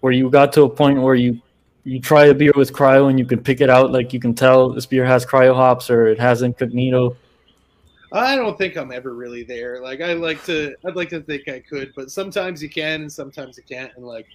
where 0.00 0.12
you 0.12 0.30
got 0.30 0.52
to 0.54 0.62
a 0.62 0.68
point 0.68 1.00
where 1.00 1.14
you 1.14 1.40
you 1.84 1.98
try 1.98 2.26
a 2.26 2.34
beer 2.34 2.52
with 2.56 2.72
cryo 2.72 3.08
and 3.08 3.18
you 3.18 3.24
can 3.24 3.42
pick 3.42 3.60
it 3.60 3.70
out 3.70 3.90
like 3.90 4.12
you 4.12 4.20
can 4.20 4.34
tell 4.34 4.70
this 4.70 4.84
beer 4.84 5.04
has 5.04 5.24
cryo 5.24 5.54
hops 5.54 5.88
or 5.90 6.06
it 6.06 6.18
has 6.18 6.42
incognito? 6.42 7.16
I 8.12 8.34
don't 8.34 8.58
think 8.58 8.76
I'm 8.76 8.90
ever 8.90 9.14
really 9.14 9.44
there. 9.44 9.80
Like 9.80 10.00
I 10.00 10.14
like 10.14 10.44
to, 10.44 10.74
I'd 10.84 10.96
like 10.96 11.10
to 11.10 11.20
think 11.20 11.48
I 11.48 11.60
could, 11.60 11.92
but 11.94 12.10
sometimes 12.10 12.62
you 12.62 12.68
can 12.68 13.02
and 13.02 13.12
sometimes 13.12 13.56
you 13.56 13.62
can't. 13.62 13.92
And 13.96 14.04
like, 14.04 14.26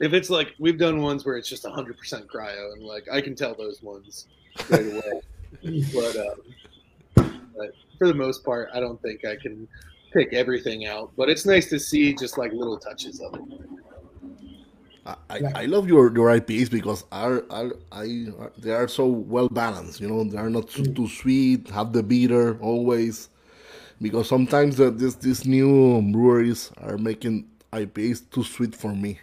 if 0.00 0.12
it's 0.12 0.30
like 0.30 0.54
we've 0.58 0.78
done 0.78 1.02
ones 1.02 1.24
where 1.24 1.36
it's 1.36 1.48
just 1.48 1.64
100% 1.64 1.96
cryo, 2.26 2.72
and 2.72 2.82
like 2.82 3.06
I 3.12 3.20
can 3.20 3.34
tell 3.34 3.54
those 3.54 3.82
ones 3.82 4.28
right 4.70 4.86
away. 4.86 5.20
but, 5.94 6.16
um, 6.16 7.40
but 7.56 7.72
for 7.98 8.06
the 8.06 8.14
most 8.14 8.44
part, 8.44 8.70
I 8.72 8.80
don't 8.80 9.02
think 9.02 9.24
I 9.24 9.36
can 9.36 9.68
pick 10.12 10.32
everything 10.32 10.86
out. 10.86 11.10
But 11.16 11.28
it's 11.28 11.44
nice 11.44 11.68
to 11.70 11.78
see 11.78 12.14
just 12.14 12.38
like 12.38 12.52
little 12.52 12.78
touches 12.78 13.20
of 13.20 13.34
it. 13.34 13.42
I, 15.28 15.36
I, 15.38 15.52
I 15.62 15.64
love 15.66 15.88
your, 15.88 16.12
your 16.14 16.28
IPAs 16.28 16.70
because 16.70 17.04
are, 17.12 17.44
are 17.50 17.72
I 17.92 18.26
are, 18.38 18.52
they 18.58 18.72
are 18.72 18.88
so 18.88 19.06
well 19.06 19.48
balanced. 19.48 20.00
You 20.00 20.08
know, 20.08 20.24
they 20.24 20.38
are 20.38 20.50
not 20.50 20.68
too, 20.68 20.86
too 20.86 21.08
sweet. 21.08 21.68
Have 21.70 21.92
the 21.92 22.02
bitter 22.02 22.58
always. 22.60 23.28
Because 24.00 24.28
sometimes 24.28 24.76
the, 24.76 24.90
this 24.90 25.16
these 25.16 25.46
new 25.46 26.02
breweries 26.12 26.70
are 26.78 26.98
making 26.98 27.48
IPAs 27.72 28.30
too 28.30 28.44
sweet 28.44 28.74
for 28.74 28.94
me, 28.94 29.20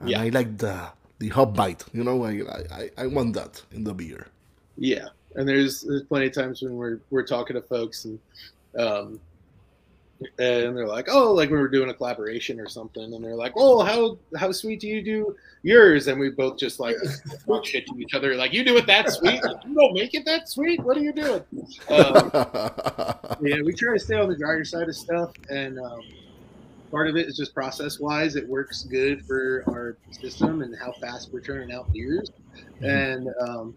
and 0.00 0.16
Yeah. 0.16 0.20
I 0.20 0.28
like 0.30 0.58
the 0.58 0.90
the 1.18 1.28
hop 1.28 1.54
bite. 1.56 1.84
You 1.92 2.04
know, 2.04 2.24
I, 2.24 2.42
I 2.70 2.90
I 2.98 3.06
want 3.06 3.34
that 3.34 3.62
in 3.72 3.84
the 3.84 3.94
beer. 3.94 4.28
Yeah, 4.76 5.08
and 5.36 5.48
there's 5.48 5.82
there's 5.82 6.02
plenty 6.04 6.26
of 6.28 6.34
times 6.34 6.62
when 6.62 6.76
we're 6.76 7.00
we're 7.10 7.26
talking 7.26 7.54
to 7.56 7.62
folks 7.62 8.04
and 8.06 8.18
um 8.78 9.20
and 10.38 10.76
they're 10.76 10.86
like, 10.86 11.08
oh, 11.08 11.32
like 11.32 11.50
we 11.50 11.58
were 11.58 11.68
doing 11.68 11.90
a 11.90 11.94
collaboration 11.94 12.60
or 12.60 12.68
something, 12.68 13.14
and 13.14 13.24
they're 13.24 13.36
like, 13.36 13.52
oh, 13.56 13.82
how 13.82 14.18
how 14.38 14.52
sweet 14.52 14.80
do 14.80 14.88
you 14.88 15.02
do 15.02 15.36
yours? 15.62 16.08
And 16.08 16.18
we 16.18 16.30
both 16.30 16.58
just 16.58 16.80
like 16.80 16.96
talk 17.46 17.64
shit 17.64 17.86
to 17.86 17.98
each 17.98 18.14
other, 18.14 18.34
like 18.34 18.52
you 18.52 18.64
do 18.64 18.76
it 18.76 18.86
that 18.86 19.10
sweet, 19.10 19.40
you 19.66 19.74
don't 19.74 19.94
make 19.94 20.14
it 20.14 20.24
that 20.26 20.48
sweet. 20.48 20.80
What 20.82 20.96
are 20.96 21.00
you 21.00 21.12
doing? 21.12 21.42
Um, 21.88 22.30
yeah, 23.42 23.62
we 23.62 23.72
try 23.72 23.94
to 23.94 23.98
stay 23.98 24.16
on 24.16 24.28
the 24.28 24.36
drier 24.36 24.64
side 24.64 24.88
of 24.88 24.96
stuff, 24.96 25.32
and 25.50 25.78
um, 25.78 26.00
part 26.90 27.08
of 27.08 27.16
it 27.16 27.26
is 27.26 27.36
just 27.36 27.54
process 27.54 28.00
wise. 28.00 28.36
It 28.36 28.48
works 28.48 28.84
good 28.84 29.24
for 29.24 29.64
our 29.68 29.96
system 30.10 30.62
and 30.62 30.76
how 30.76 30.92
fast 30.92 31.32
we're 31.32 31.40
turning 31.40 31.72
out 31.72 31.92
beers, 31.92 32.30
and 32.80 33.28
um, 33.40 33.74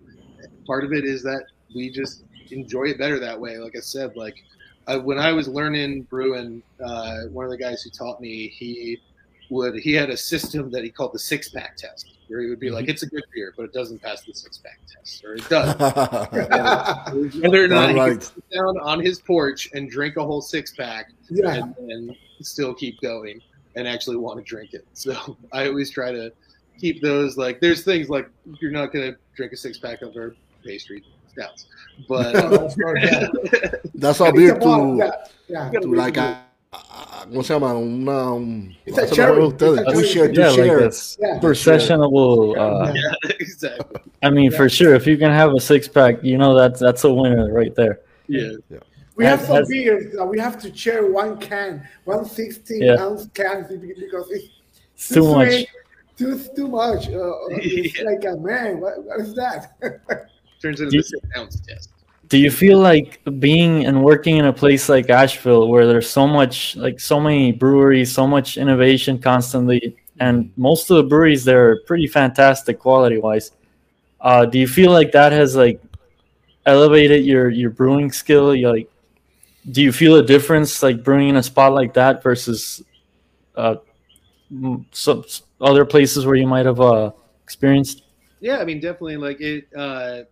part 0.66 0.84
of 0.84 0.94
it 0.94 1.06
is 1.06 1.24
that 1.24 1.46
we 1.74 1.90
just 1.90 2.24
enjoy 2.52 2.86
it 2.86 2.98
better 2.98 3.20
that 3.20 3.40
way. 3.40 3.58
Like 3.58 3.76
I 3.76 3.82
said, 3.82 4.16
like 4.16 4.36
I, 4.88 4.98
when 4.98 5.18
I 5.20 5.32
was 5.32 5.48
learning 5.48 6.04
brewing, 6.10 6.62
uh, 6.84 7.22
one 7.32 7.46
of 7.46 7.52
the 7.52 7.58
guys 7.58 7.82
who 7.82 7.90
taught 7.92 8.20
me, 8.22 8.48
he 8.58 8.98
would 9.52 9.76
he 9.76 9.94
had 9.94 10.10
a 10.10 10.18
system 10.18 10.72
that 10.72 10.84
he 10.84 10.90
called 10.90 11.14
the 11.14 11.20
six 11.20 11.50
pack 11.50 11.76
test, 11.78 12.18
where 12.28 12.42
he 12.42 12.50
would 12.50 12.60
be 12.60 12.68
Mm-hmm. 12.68 12.76
like, 12.76 12.90
"It's 12.90 13.04
a 13.04 13.08
good 13.08 13.24
beer, 13.34 13.54
but 13.58 13.64
it 13.64 13.74
doesn't 13.74 14.02
pass 14.02 14.24
the 14.26 14.34
six 14.34 14.60
pack 14.60 14.80
test, 14.96 15.24
or 15.24 15.36
it 15.36 15.48
does." 15.50 15.76
Whether 17.42 17.64
or 17.66 17.68
not 17.68 17.90
he 17.90 17.96
Right. 17.96 18.12
could 18.14 18.24
sit 18.24 18.44
down 18.54 18.78
on 18.82 19.00
his 19.00 19.22
porch 19.22 19.70
and 19.74 19.90
drink 19.90 20.18
a 20.18 20.24
whole 20.24 20.42
six 20.42 20.74
pack 20.74 21.08
Yeah. 21.30 21.56
and, 21.56 21.76
and 21.90 22.16
still 22.42 22.74
keep 22.74 23.00
going 23.02 23.40
and 23.76 23.88
actually 23.88 24.18
want 24.18 24.38
to 24.38 24.44
drink 24.44 24.70
it. 24.74 24.86
So 24.94 25.38
I 25.52 25.68
always 25.68 25.92
try 25.92 26.12
to 26.12 26.32
keep 26.80 27.02
those 27.02 27.38
like 27.38 27.60
there's 27.62 27.84
things 27.84 28.10
like 28.10 28.28
you're 28.62 28.72
not 28.72 28.92
gonna 28.92 29.14
drink 29.38 29.54
a 29.54 29.58
six 29.58 29.78
pack 29.78 30.02
of 30.02 30.16
our 30.16 30.36
pastry 30.66 31.02
stouts, 31.36 31.66
but 32.08 32.34
No, 32.34 32.66
of 32.66 32.76
course, 32.76 33.04
yeah. 33.04 33.28
That's 33.96 34.20
a 34.20 34.26
It's 34.26 34.38
beer 34.38 34.56
about- 34.56 34.98
to, 34.98 34.98
yeah, 35.48 35.70
yeah. 35.72 35.80
to 35.80 35.88
like 35.94 36.18
a, 36.18 36.42
a- 36.74 37.28
¿cómo 37.28 37.44
se 37.44 37.54
llama? 37.54 37.74
Una, 37.78 38.34
un, 38.36 38.76
It's 38.86 38.98
a 38.98 39.08
cherry. 39.14 39.42
ustedes. 39.42 39.80
It's 39.80 39.88
a 39.90 39.92
To 39.92 39.92
cherry. 39.92 40.08
share, 40.08 40.32
Yeah, 40.34 40.48
like 40.48 40.56
share. 40.56 40.80
this 40.82 41.18
Yeah. 41.22 41.40
sessionable. 41.40 42.58
Uh, 42.58 42.94
yeah, 42.94 43.30
exactly. 43.40 44.02
I 44.24 44.30
mean, 44.30 44.52
Yeah. 44.52 44.58
for 44.58 44.70
sure, 44.70 44.96
if 44.96 45.06
you 45.08 45.18
can 45.18 45.32
have 45.32 45.54
a 45.54 45.60
six 45.60 45.88
pack, 45.88 46.24
you 46.24 46.38
know 46.38 46.56
that's 46.56 46.80
that's 46.80 47.04
a 47.04 47.14
winner 47.14 47.52
right 47.54 47.74
there. 47.76 48.00
Yeah, 48.28 48.52
We 49.16 49.24
have 49.26 49.42
some 49.42 49.58
has- 49.58 49.68
beers 49.70 50.14
that 50.16 50.26
we 50.26 50.40
have 50.40 50.58
to 50.64 50.76
share 50.76 51.06
one 51.12 51.38
can, 51.38 51.88
one 52.06 52.26
16 52.26 52.82
Yeah. 52.82 53.00
ounce 53.02 53.28
can 53.34 53.64
because 53.70 54.28
it's 54.32 54.50
It's 54.96 55.10
too 55.10 55.28
much. 55.36 55.66
Too, 56.18 56.40
too 56.56 56.68
much. 56.70 57.10
Uh, 57.10 57.34
it's 57.50 58.00
Yeah. 58.00 58.06
like 58.10 58.24
a 58.26 58.36
man. 58.38 58.80
What, 58.82 59.04
what 59.06 59.20
is 59.20 59.36
that? 59.36 59.72
turns 60.62 60.82
into 60.82 60.98
Do- 60.98 61.04
the 61.04 61.40
ounce 61.40 61.60
test. 61.62 61.90
Do 62.28 62.40
you 62.40 62.50
feel 62.50 62.80
like 62.80 63.22
being 63.40 63.86
and 63.86 64.04
working 64.04 64.38
in 64.38 64.46
a 64.46 64.54
place 64.54 64.90
like 64.90 65.12
Asheville, 65.12 65.68
where 65.68 65.86
there's 65.86 66.10
so 66.10 66.28
much, 66.28 66.76
like 66.76 67.00
so 67.00 67.20
many 67.20 67.52
breweries, 67.52 68.12
so 68.12 68.26
much 68.26 68.58
innovation 68.58 69.20
constantly, 69.20 69.96
and 70.20 70.52
most 70.58 70.90
of 70.90 70.98
the 70.98 71.04
breweries 71.04 71.46
there 71.46 71.70
are 71.70 71.80
pretty 71.86 72.08
fantastic 72.08 72.80
quality 72.80 73.20
wise? 73.20 73.52
Uh, 74.20 74.44
do 74.44 74.58
you 74.58 74.68
feel 74.68 74.92
like 74.92 75.12
that 75.12 75.32
has 75.34 75.56
like 75.56 75.80
elevated 76.66 77.24
your 77.24 77.50
your 77.50 77.70
brewing 77.70 78.12
skill? 78.12 78.56
You 78.56 78.72
like, 78.72 78.90
do 79.72 79.84
you 79.84 79.92
feel 79.92 80.16
a 80.16 80.24
difference 80.24 80.82
like 80.82 81.04
brewing 81.04 81.30
in 81.30 81.36
a 81.36 81.44
spot 81.44 81.74
like 81.74 81.94
that 81.94 82.24
versus 82.24 82.82
uh, 83.56 83.76
some 84.92 85.24
other 85.62 85.86
places 85.86 86.26
where 86.26 86.36
you 86.36 86.48
might 86.48 86.66
have 86.66 86.82
uh, 86.82 87.12
experienced? 87.44 88.02
Yeah, 88.40 88.58
I 88.58 88.66
mean, 88.66 88.80
definitely. 88.80 89.18
Like 89.18 89.42
it, 89.42 89.68
uh, 89.76 90.24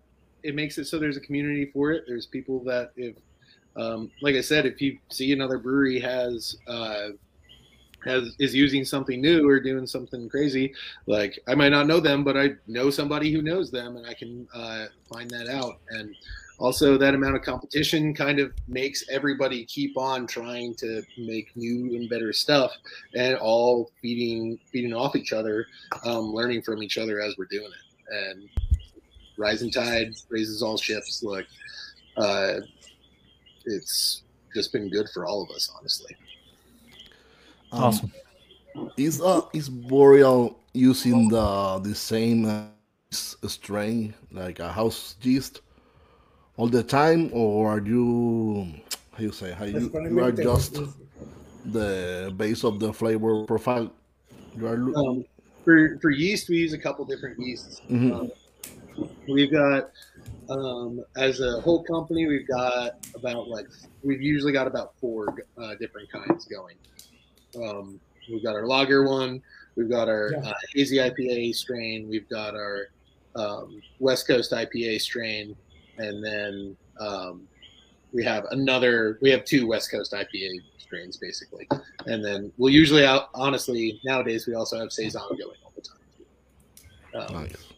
it 0.43 0.55
makes 0.55 0.77
it 0.77 0.85
so 0.85 0.99
there's 0.99 1.17
a 1.17 1.21
community 1.21 1.65
for 1.73 1.91
it. 1.91 2.03
There's 2.07 2.25
people 2.25 2.63
that 2.65 2.91
if, 2.95 3.15
um, 3.75 4.11
like 4.21 4.35
I 4.35 4.41
said, 4.41 4.65
if 4.65 4.81
you 4.81 4.97
see 5.09 5.31
another 5.31 5.57
brewery 5.57 5.99
has 5.99 6.57
uh, 6.67 7.09
has 8.05 8.35
is 8.39 8.53
using 8.53 8.83
something 8.85 9.21
new 9.21 9.47
or 9.47 9.59
doing 9.59 9.87
something 9.87 10.29
crazy, 10.29 10.73
like 11.07 11.39
I 11.47 11.55
might 11.55 11.69
not 11.69 11.87
know 11.87 11.99
them, 11.99 12.23
but 12.23 12.37
I 12.37 12.51
know 12.67 12.89
somebody 12.89 13.31
who 13.31 13.41
knows 13.41 13.71
them, 13.71 13.97
and 13.97 14.05
I 14.05 14.13
can 14.13 14.47
uh, 14.53 14.87
find 15.11 15.29
that 15.31 15.47
out. 15.47 15.79
And 15.89 16.15
also, 16.59 16.97
that 16.97 17.15
amount 17.15 17.35
of 17.35 17.41
competition 17.41 18.13
kind 18.13 18.39
of 18.39 18.53
makes 18.67 19.03
everybody 19.09 19.65
keep 19.65 19.97
on 19.97 20.27
trying 20.27 20.75
to 20.75 21.01
make 21.17 21.55
new 21.55 21.95
and 21.95 22.09
better 22.09 22.31
stuff, 22.31 22.71
and 23.15 23.35
all 23.37 23.91
feeding 24.01 24.59
feeding 24.71 24.93
off 24.93 25.15
each 25.15 25.33
other, 25.33 25.65
um, 26.05 26.33
learning 26.33 26.61
from 26.61 26.83
each 26.83 26.97
other 26.97 27.21
as 27.21 27.35
we're 27.37 27.45
doing 27.45 27.71
it. 27.71 28.13
And 28.13 28.49
rising 29.37 29.71
tide 29.71 30.13
raises 30.29 30.61
all 30.61 30.77
ships. 30.77 31.23
Like, 31.23 31.47
uh, 32.17 32.59
it's 33.65 34.23
just 34.53 34.71
been 34.71 34.89
good 34.89 35.09
for 35.13 35.25
all 35.25 35.43
of 35.43 35.49
us, 35.51 35.71
honestly. 35.77 36.15
Um, 37.71 37.83
Awesome. 37.83 38.11
Is 38.97 39.21
uh 39.21 39.41
is 39.53 39.69
Burial 39.69 40.57
using 40.73 41.29
the 41.29 41.79
the 41.83 41.93
same 41.93 42.45
uh, 42.45 42.67
strain 43.47 44.13
like 44.31 44.59
a 44.59 44.71
house 44.71 45.15
yeast 45.21 45.61
all 46.57 46.67
the 46.67 46.83
time, 46.83 47.29
or 47.33 47.69
are 47.69 47.81
you 47.81 48.65
how 49.13 49.21
you 49.23 49.31
say 49.31 49.51
how 49.51 49.65
you 49.65 49.91
you 50.09 50.19
are 50.21 50.31
just 50.31 50.79
the 51.65 52.33
base 52.35 52.63
of 52.63 52.79
the 52.79 52.91
flavor 52.91 53.43
profile? 53.45 53.93
You 54.57 54.67
are 54.67 54.77
Um, 54.97 55.25
for 55.63 55.97
for 56.01 56.09
yeast, 56.09 56.49
we 56.49 56.57
use 56.57 56.73
a 56.73 56.81
couple 56.81 57.05
different 57.05 57.39
yeasts. 57.39 57.81
Mhm. 57.89 58.11
Um, 58.11 58.31
we've 59.27 59.51
got 59.51 59.91
um, 60.49 61.03
as 61.17 61.39
a 61.39 61.61
whole 61.61 61.83
company, 61.83 62.27
we've 62.27 62.47
got 62.47 62.95
about 63.15 63.47
like 63.47 63.67
we've 64.03 64.21
usually 64.21 64.51
got 64.51 64.67
about 64.67 64.93
four 64.99 65.35
uh, 65.57 65.75
different 65.79 66.11
kinds 66.11 66.45
going. 66.45 66.75
Um, 67.61 67.99
we've 68.29 68.43
got 68.43 68.55
our 68.55 68.67
lager 68.67 69.07
one, 69.07 69.41
we've 69.75 69.89
got 69.89 70.09
our 70.09 70.31
Yeah. 70.33 70.49
uh, 70.49 70.53
hazy 70.73 70.97
IPA 70.97 71.55
strain, 71.55 72.09
we've 72.09 72.27
got 72.29 72.55
our 72.55 72.87
um, 73.35 73.81
West 73.99 74.27
Coast 74.27 74.51
IPA 74.51 75.01
strain, 75.01 75.55
and 75.97 76.23
then 76.23 76.77
um, 76.99 77.47
we 78.13 78.23
have 78.23 78.45
another. 78.51 79.17
We 79.21 79.31
have 79.31 79.43
two 79.43 79.65
West 79.67 79.89
Coast 79.89 80.13
IPA 80.13 80.59
strains 80.77 81.17
basically, 81.17 81.67
and 82.05 82.23
then 82.23 82.51
we'll 82.57 82.73
usually 82.73 83.05
out. 83.05 83.29
Honestly, 83.33 83.99
nowadays 84.05 84.45
we 84.45 84.53
also 84.53 84.77
have 84.77 84.91
saison 84.91 85.23
going 85.29 85.57
all 85.63 85.73
the 85.75 85.81
time. 85.81 87.27
Um, 87.27 87.43
nice. 87.43 87.72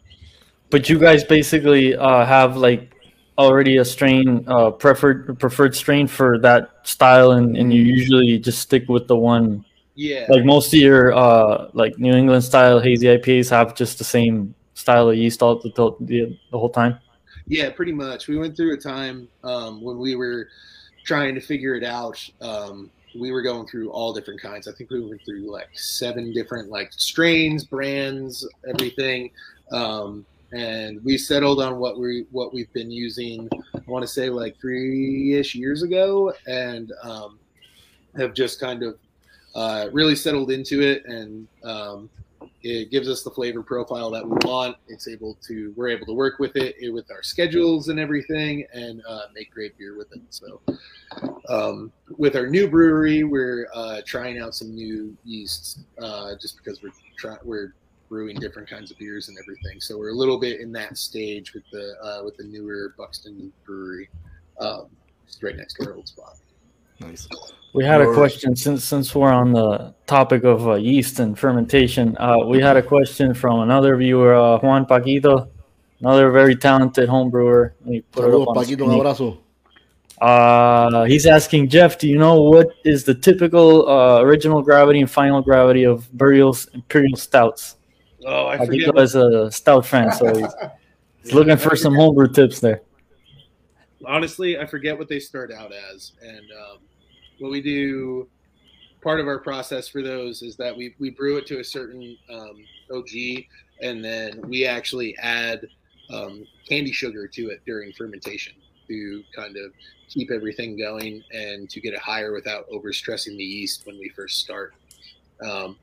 But 0.69 0.89
you 0.89 0.99
guys 0.99 1.23
basically 1.23 1.95
uh, 1.95 2.25
have 2.25 2.57
like 2.57 2.95
already 3.37 3.77
a 3.77 3.85
strain 3.85 4.43
uh, 4.47 4.71
preferred 4.71 5.39
preferred 5.39 5.75
strain 5.75 6.07
for 6.07 6.39
that 6.39 6.71
style, 6.83 7.31
and, 7.31 7.55
and 7.57 7.73
you 7.73 7.81
usually 7.81 8.39
just 8.39 8.59
stick 8.59 8.87
with 8.87 9.07
the 9.07 9.15
one. 9.15 9.63
yeah, 9.95 10.25
Like 10.29 10.45
most 10.45 10.73
of 10.73 10.79
your 10.79 11.13
uh, 11.13 11.69
like 11.73 11.97
New 11.97 12.13
England 12.13 12.43
style 12.43 12.79
hazy 12.79 13.07
IPAs 13.07 13.49
have 13.49 13.75
just 13.75 13.97
the 13.97 14.03
same 14.03 14.55
style 14.73 15.09
of 15.09 15.17
yeast 15.17 15.41
all 15.41 15.59
the 15.59 15.69
the, 16.01 16.37
the 16.51 16.57
whole 16.57 16.69
time. 16.69 16.99
Yeah, 17.47 17.69
pretty 17.69 17.91
much. 17.91 18.27
We 18.27 18.37
went 18.37 18.57
through 18.57 18.73
a 18.73 18.77
time 18.77 19.27
um, 19.43 19.81
when 19.83 19.99
we 19.99 20.15
were 20.15 20.49
trying 21.03 21.35
to 21.35 21.41
figure 21.41 21.75
it 21.75 21.83
out. 21.83 22.17
Um, 22.41 22.89
we 23.17 23.31
were 23.31 23.41
going 23.41 23.67
through 23.67 23.91
all 23.91 24.13
different 24.13 24.41
kinds. 24.41 24.67
I 24.67 24.73
think 24.73 24.89
we 24.89 24.99
went 24.99 25.21
through 25.23 25.49
like 25.49 25.69
seven 25.73 26.33
different 26.33 26.69
like 26.69 26.91
strains, 26.91 27.63
brands, 27.63 28.47
everything, 28.67 29.31
um, 29.71 30.25
and 30.51 31.03
we 31.03 31.17
settled 31.17 31.61
on 31.61 31.77
what 31.77 31.99
we 31.99 32.25
what 32.31 32.53
we've 32.53 32.71
been 32.73 32.91
using. 32.91 33.49
I 33.75 33.81
want 33.87 34.03
to 34.03 34.07
say 34.07 34.29
like 34.29 34.59
three 34.59 35.33
ish 35.33 35.55
years 35.55 35.83
ago, 35.83 36.33
and 36.47 36.91
um, 37.03 37.39
have 38.17 38.33
just 38.33 38.59
kind 38.59 38.83
of 38.83 38.97
uh, 39.55 39.87
really 39.91 40.15
settled 40.15 40.51
into 40.51 40.81
it 40.81 41.05
and. 41.05 41.47
Um, 41.63 42.09
it 42.65 42.89
gives 42.89 43.07
us 43.07 43.21
the 43.21 43.29
flavor 43.29 43.61
profile 43.61 44.09
that 44.09 44.25
we 44.25 44.35
want. 44.43 44.75
It's 44.87 45.07
able 45.07 45.37
to 45.47 45.71
we're 45.75 45.89
able 45.89 46.07
to 46.07 46.13
work 46.13 46.39
with 46.39 46.55
it 46.55 46.75
eh, 46.81 46.89
with 46.89 47.09
our 47.11 47.21
schedules 47.21 47.89
and 47.89 47.99
everything, 47.99 48.65
and 48.73 49.03
uh, 49.07 49.21
make 49.35 49.51
great 49.51 49.77
beer 49.77 49.95
with 49.95 50.11
it. 50.13 50.21
So, 50.31 50.61
um, 51.47 51.91
with 52.17 52.35
our 52.35 52.47
new 52.47 52.67
brewery, 52.67 53.23
we're 53.23 53.67
uh, 53.73 54.01
trying 54.03 54.39
out 54.39 54.55
some 54.55 54.73
new 54.73 55.15
yeasts 55.23 55.79
uh, 56.01 56.33
just 56.41 56.57
because 56.57 56.81
we're 56.81 56.91
trying 57.17 57.37
we're 57.43 57.75
brewing 58.09 58.37
different 58.37 58.69
kinds 58.69 58.91
of 58.91 58.97
beers 58.97 59.29
and 59.29 59.37
everything. 59.39 59.79
So 59.79 59.97
we're 59.97 60.09
a 60.09 60.15
little 60.15 60.39
bit 60.39 60.59
in 60.59 60.71
that 60.73 60.97
stage 60.97 61.53
with 61.53 61.63
the 61.71 61.95
uh, 62.01 62.23
with 62.23 62.37
the 62.37 62.43
newer 62.43 62.93
Buxton 62.97 63.51
brewery, 63.65 64.09
um, 64.59 64.87
right 65.41 65.55
next 65.55 65.75
to 65.75 65.87
our 65.87 65.95
old 65.95 66.07
spot. 66.07 66.37
Nice. 66.99 67.27
We 67.73 67.83
had 67.83 68.01
a 68.01 68.13
question 68.13 68.55
since 68.55 68.85
since 68.85 69.13
we're 69.13 69.33
on 69.33 69.51
the 69.51 69.93
topic 70.07 70.43
of 70.43 70.67
uh, 70.67 70.75
yeast 70.75 71.19
and 71.19 71.37
fermentation. 71.37 72.15
Uh, 72.17 72.37
we 72.45 72.61
had 72.61 72.77
a 72.77 72.81
question 72.81 73.33
from 73.33 73.61
another 73.61 73.97
viewer, 73.97 74.33
uh, 74.33 74.59
Juan 74.59 74.85
Paquito, 74.85 75.49
another 75.99 76.31
very 76.31 76.55
talented 76.55 77.09
home 77.09 77.29
brewer. 77.29 77.75
Let 77.81 77.89
me 77.89 78.01
put 78.01 78.23
it 78.23 78.27
Saludos, 78.29 78.41
up 78.43 78.47
on 78.47 78.53
the 78.55 78.75
Paquito, 78.75 78.89
un 78.89 78.99
abrazo. 78.99 79.37
Uh, 80.21 81.03
he's 81.03 81.25
asking 81.25 81.67
Jeff, 81.67 81.97
do 81.97 82.07
you 82.07 82.17
know 82.17 82.41
what 82.41 82.69
is 82.85 83.03
the 83.03 83.13
typical 83.13 83.89
uh, 83.89 84.21
original 84.21 84.61
gravity 84.61 85.01
and 85.01 85.11
final 85.11 85.41
gravity 85.41 85.83
of 85.83 86.09
Burial's 86.13 86.67
Imperial 86.73 87.17
Stouts? 87.17 87.75
Oh, 88.25 88.47
I 88.47 88.57
Paquito 88.57 88.99
is 88.99 89.13
a 89.15 89.51
stout 89.51 89.85
fan, 89.85 90.11
so 90.11 90.35
he's, 90.35 90.55
he's 91.21 91.33
looking 91.33 91.57
for 91.57 91.75
some 91.75 91.93
homebrew 91.93 92.27
tips 92.27 92.59
there. 92.59 92.81
honestly, 94.05 94.57
I 94.59 94.65
forget 94.65 94.97
what 94.97 95.07
they 95.07 95.19
start 95.19 95.51
out 95.51 95.71
as. 95.71 96.13
And 96.21 96.39
um, 96.51 96.77
what 97.39 97.51
we 97.51 97.61
do, 97.61 98.27
part 99.03 99.19
of 99.19 99.27
our 99.27 99.39
process 99.39 99.87
for 99.87 100.01
those 100.01 100.41
is 100.41 100.55
that 100.57 100.75
we, 100.75 100.95
we 100.99 101.11
brew 101.11 101.37
it 101.37 101.45
to 101.47 101.59
a 101.59 101.63
certain 101.63 102.17
um, 102.33 102.65
OG, 102.91 103.43
and 103.81 104.03
then 104.03 104.41
we 104.47 104.65
actually 104.65 105.15
add 105.19 105.67
um, 106.11 106.45
candy 106.67 106.91
sugar 106.91 107.27
to 107.27 107.49
it 107.49 107.61
during 107.65 107.91
fermentation 107.93 108.53
to 108.87 109.23
kind 109.35 109.55
of 109.55 109.71
keep 110.09 110.31
everything 110.31 110.77
going 110.77 111.23
and 111.31 111.69
to 111.69 111.79
get 111.79 111.93
it 111.93 111.99
higher 111.99 112.33
without 112.33 112.69
overstressing 112.69 113.37
the 113.37 113.43
yeast 113.43 113.85
when 113.85 113.99
we 113.99 114.09
first 114.09 114.39
start. 114.39 114.73
Um, 115.41 115.77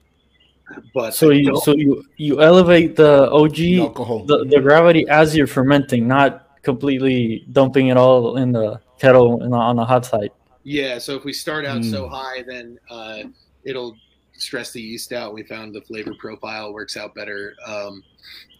but 0.95 1.13
So 1.15 1.31
you 1.31 1.57
so 1.65 1.75
you 1.75 2.05
you 2.17 2.41
elevate 2.43 2.97
the 2.97 3.31
OG 3.31 3.61
Alcohol. 3.81 4.25
the, 4.25 4.45
the 4.47 4.61
gravity 4.61 5.07
as 5.09 5.37
you're 5.37 5.47
fermenting, 5.47 6.07
not 6.09 6.49
completely 6.63 7.45
dumping 7.53 7.89
it 7.89 7.97
all 7.97 8.37
in 8.37 8.53
the 8.53 8.81
kettle 8.99 9.43
in 9.43 9.53
on 9.53 9.77
the 9.77 9.85
hot 9.85 10.05
side. 10.07 10.31
Yeah, 10.65 10.99
so 10.99 11.17
if 11.17 11.25
we 11.25 11.33
start 11.33 11.65
out 11.67 11.85
so 11.85 12.05
Mm. 12.05 12.11
high, 12.11 12.43
then 12.47 12.79
uh, 12.89 13.19
it'll 13.65 13.97
stress 14.33 14.71
the 14.73 14.81
yeast 14.81 15.13
out. 15.13 15.35
We 15.35 15.43
found 15.43 15.75
the 15.75 15.81
flavor 15.83 16.15
profile 16.19 16.73
works 16.73 16.97
out 16.97 17.15
better. 17.15 17.55
Um, 17.67 18.03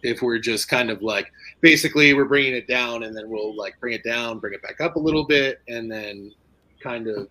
if 0.01 0.21
we're 0.21 0.37
just 0.39 0.67
kind 0.67 0.89
of 0.89 1.01
like 1.01 1.31
basically 1.61 2.13
we're 2.13 2.25
bringing 2.25 2.53
it 2.55 2.67
down 2.67 3.03
and 3.03 3.15
then 3.15 3.29
we'll 3.29 3.55
like 3.55 3.79
bring 3.79 3.93
it 3.93 4.03
down, 4.03 4.39
bring 4.39 4.53
it 4.53 4.61
back 4.61 4.81
up 4.81 4.97
a 4.97 4.99
little 4.99 5.23
bit, 5.25 5.61
and 5.69 5.89
then 5.89 6.33
kind 6.81 7.07
of 7.07 7.29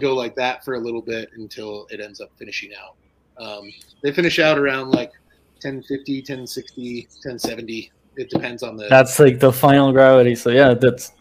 go 0.00 0.14
like 0.14 0.34
that 0.36 0.64
for 0.64 0.74
a 0.74 0.78
little 0.80 1.02
bit 1.02 1.28
until 1.36 1.86
it 1.90 2.00
ends 2.00 2.20
up 2.22 2.30
finishing 2.38 2.70
out. 2.82 2.96
Um, 3.38 3.70
they 4.02 4.12
finish 4.12 4.38
out 4.38 4.58
around 4.58 4.90
like 4.90 5.12
1050, 5.62 6.18
1060, 6.20 7.08
1070. 7.24 7.90
It 8.16 8.30
depends 8.30 8.62
on 8.62 8.76
the. 8.76 8.86
That's 8.88 9.18
like 9.18 9.40
the 9.40 9.52
final 9.52 9.92
gravity. 9.92 10.34
So 10.34 10.50
yeah, 10.50 10.74
that's 10.74 11.12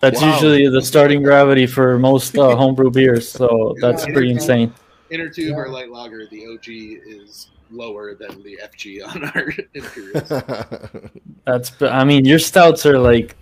that's 0.00 0.20
Wow. 0.20 0.34
usually 0.34 0.68
the 0.68 0.82
starting 0.82 1.22
gravity 1.22 1.66
for 1.66 1.98
most 1.98 2.36
uh, 2.36 2.54
homebrew 2.60 2.90
beers. 2.90 3.28
So 3.30 3.74
that's 3.80 4.06
Yeah. 4.06 4.12
pretty 4.12 4.30
insane. 4.32 4.74
inner 5.10 5.28
tube 5.28 5.50
Yeah. 5.50 5.56
or 5.56 5.68
light 5.68 5.90
lager. 5.90 6.26
The 6.26 6.46
OG 6.46 6.98
is 7.06 7.48
lower 7.70 8.14
than 8.14 8.42
the 8.42 8.58
FG 8.62 9.00
on 9.02 9.24
our 9.34 9.52
imperials. 9.74 10.28
That's 11.46 11.72
I 11.82 12.04
mean 12.04 12.24
your 12.24 12.38
stouts 12.38 12.84
are 12.86 12.98
like 12.98 13.36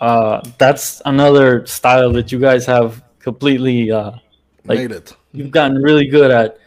uh 0.00 0.40
that's 0.58 1.00
another 1.06 1.64
style 1.66 2.12
that 2.12 2.30
you 2.32 2.38
guys 2.38 2.66
have 2.66 3.02
completely 3.20 3.90
uh 3.92 4.12
Like- 4.64 4.78
Made 4.78 4.90
it. 4.92 5.12
you've 5.32 5.50
gotten 5.52 5.78
really 5.78 6.06
good 6.06 6.30
at. 6.32 6.58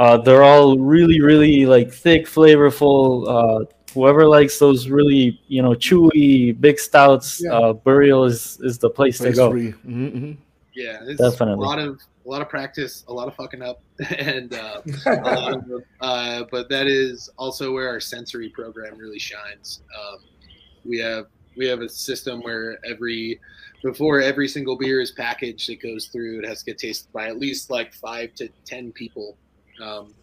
Uh 0.00 0.16
they're 0.24 0.42
all 0.42 0.78
really 0.78 1.20
really 1.20 1.66
like 1.66 1.92
thick, 1.92 2.22
flavorful. 2.26 3.04
Uh 3.36 3.64
whoever 3.94 4.24
likes 4.26 4.58
those 4.58 4.88
really, 4.88 5.40
you 5.48 5.60
know, 5.64 5.70
chewy 5.86 6.58
big 6.60 6.78
stouts, 6.78 7.28
Yeah. 7.44 7.52
uh 7.58 7.72
Burial 7.86 8.24
is 8.24 8.58
is 8.68 8.78
the 8.78 8.90
place 8.98 9.18
to 9.18 9.32
go. 9.32 9.50
three. 9.50 9.72
Mhm, 9.86 10.10
mhm. 10.18 10.36
Yeah, 10.74 11.00
it's 11.10 11.20
Definitely. 11.20 11.64
a 11.64 11.68
lot 11.68 11.78
of 11.78 12.00
a 12.26 12.28
lot 12.28 12.42
of 12.42 12.48
practice, 12.48 13.04
a 13.08 13.12
lot 13.12 13.26
of 13.28 13.34
fucking 13.34 13.62
up, 13.70 13.78
and 14.18 14.54
uh, 14.54 14.80
a 15.06 15.14
lot 15.16 15.52
of, 15.54 15.82
uh, 16.00 16.44
but 16.50 16.68
that 16.68 16.86
is 16.86 17.28
also 17.36 17.72
where 17.72 17.88
our 17.88 17.98
sensory 18.00 18.48
program 18.50 18.96
really 18.96 19.18
shines. 19.18 19.82
Um, 19.98 20.18
we 20.84 20.96
have 20.98 21.26
we 21.56 21.66
have 21.66 21.80
a 21.80 21.88
system 21.88 22.40
where 22.42 22.78
every 22.92 23.40
before 23.82 24.20
every 24.20 24.46
single 24.48 24.76
beer 24.78 25.00
is 25.00 25.10
packaged, 25.10 25.68
it 25.70 25.80
goes 25.82 26.06
through. 26.12 26.38
It 26.40 26.46
has 26.46 26.60
to 26.60 26.66
get 26.66 26.78
tasted 26.78 27.10
by 27.12 27.26
at 27.28 27.38
least 27.38 27.70
like 27.70 27.92
five 27.94 28.34
to 28.36 28.48
ten 28.64 28.92
people. 28.92 29.36
Um, 29.82 30.14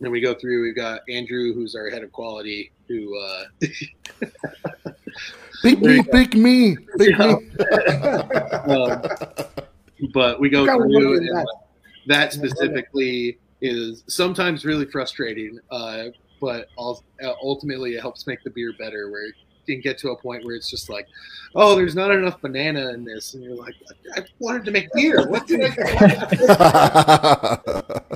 and 0.00 0.10
we 0.10 0.20
go 0.20 0.34
through. 0.34 0.62
We've 0.62 0.76
got 0.76 1.02
Andrew, 1.08 1.52
who's 1.54 1.74
our 1.74 1.90
head 1.90 2.02
of 2.02 2.12
quality, 2.12 2.72
who 2.88 3.18
uh, 3.18 3.44
Pick 5.62 5.80
me, 5.80 6.02
pick 6.02 6.34
me, 6.34 6.76
pick 6.96 7.18
me. 7.18 7.24
um, 8.66 9.02
but 10.14 10.40
we 10.40 10.48
go 10.48 10.64
through 10.64 11.18
and 11.18 11.28
that. 11.28 11.46
that 12.06 12.32
specifically 12.32 13.38
is 13.60 14.04
sometimes 14.08 14.64
really 14.64 14.86
frustrating 14.86 15.58
uh, 15.70 16.04
but 16.40 16.68
uh, 16.78 16.94
ultimately 17.42 17.94
it 17.94 18.00
helps 18.00 18.26
make 18.26 18.42
the 18.42 18.48
beer 18.50 18.72
better 18.78 19.10
where 19.10 19.26
it 19.26 19.34
can 19.66 19.80
get 19.82 19.98
to 19.98 20.10
a 20.10 20.16
point 20.16 20.42
where 20.44 20.54
it's 20.54 20.70
just 20.70 20.88
like 20.88 21.06
oh 21.54 21.76
there's 21.76 21.94
not 21.94 22.10
enough 22.10 22.40
banana 22.40 22.88
in 22.94 23.04
this 23.04 23.34
and 23.34 23.44
you're 23.44 23.54
like 23.54 23.74
i 24.16 24.24
wanted 24.38 24.64
to 24.64 24.70
make 24.70 24.90
beer 24.94 25.28
what 25.28 25.46
did 25.46 25.60
i 25.62 27.58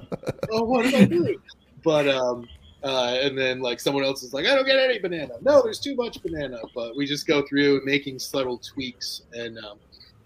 oh 0.51 0.63
what 0.63 0.87
am 0.87 0.95
i 0.95 1.05
doing 1.05 1.37
but 1.83 2.09
um 2.09 2.47
uh, 2.85 3.17
and 3.23 3.37
then 3.37 3.61
like 3.61 3.81
someone 3.81 4.05
else 4.05 4.23
is 4.23 4.35
like, 4.35 4.45
I 4.45 4.55
don't 4.55 4.67
get 4.67 4.79
any 4.79 4.99
banana. 4.99 5.35
No, 5.41 5.63
there's 5.63 5.81
too 5.81 5.97
much 5.97 6.23
banana. 6.23 6.61
But 6.75 6.95
we 6.95 7.07
just 7.07 7.27
go 7.27 7.43
through 7.49 7.81
making 7.85 8.19
subtle 8.19 8.59
tweaks, 8.59 9.23
and 9.33 9.57
um, 9.59 9.79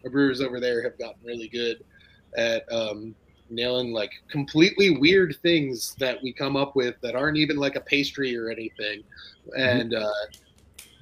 our 0.05 0.11
brewers 0.11 0.41
over 0.41 0.59
there 0.59 0.83
have 0.83 0.99
gotten 0.99 1.25
really 1.25 1.47
good 1.49 1.85
at 2.37 2.71
um, 2.73 3.15
nailing 3.49 3.93
like 3.93 4.11
completely 4.29 4.99
weird 4.99 5.37
things 5.41 5.95
that 6.01 6.21
we 6.21 6.33
come 6.33 6.57
up 6.57 6.75
with 6.75 6.97
that 7.01 7.15
aren't 7.15 7.39
even 7.39 7.57
like 7.57 7.77
a 7.77 7.81
pastry 7.81 8.37
or 8.37 8.51
anything, 8.51 9.05
and 9.57 9.95
uh, 9.95 10.11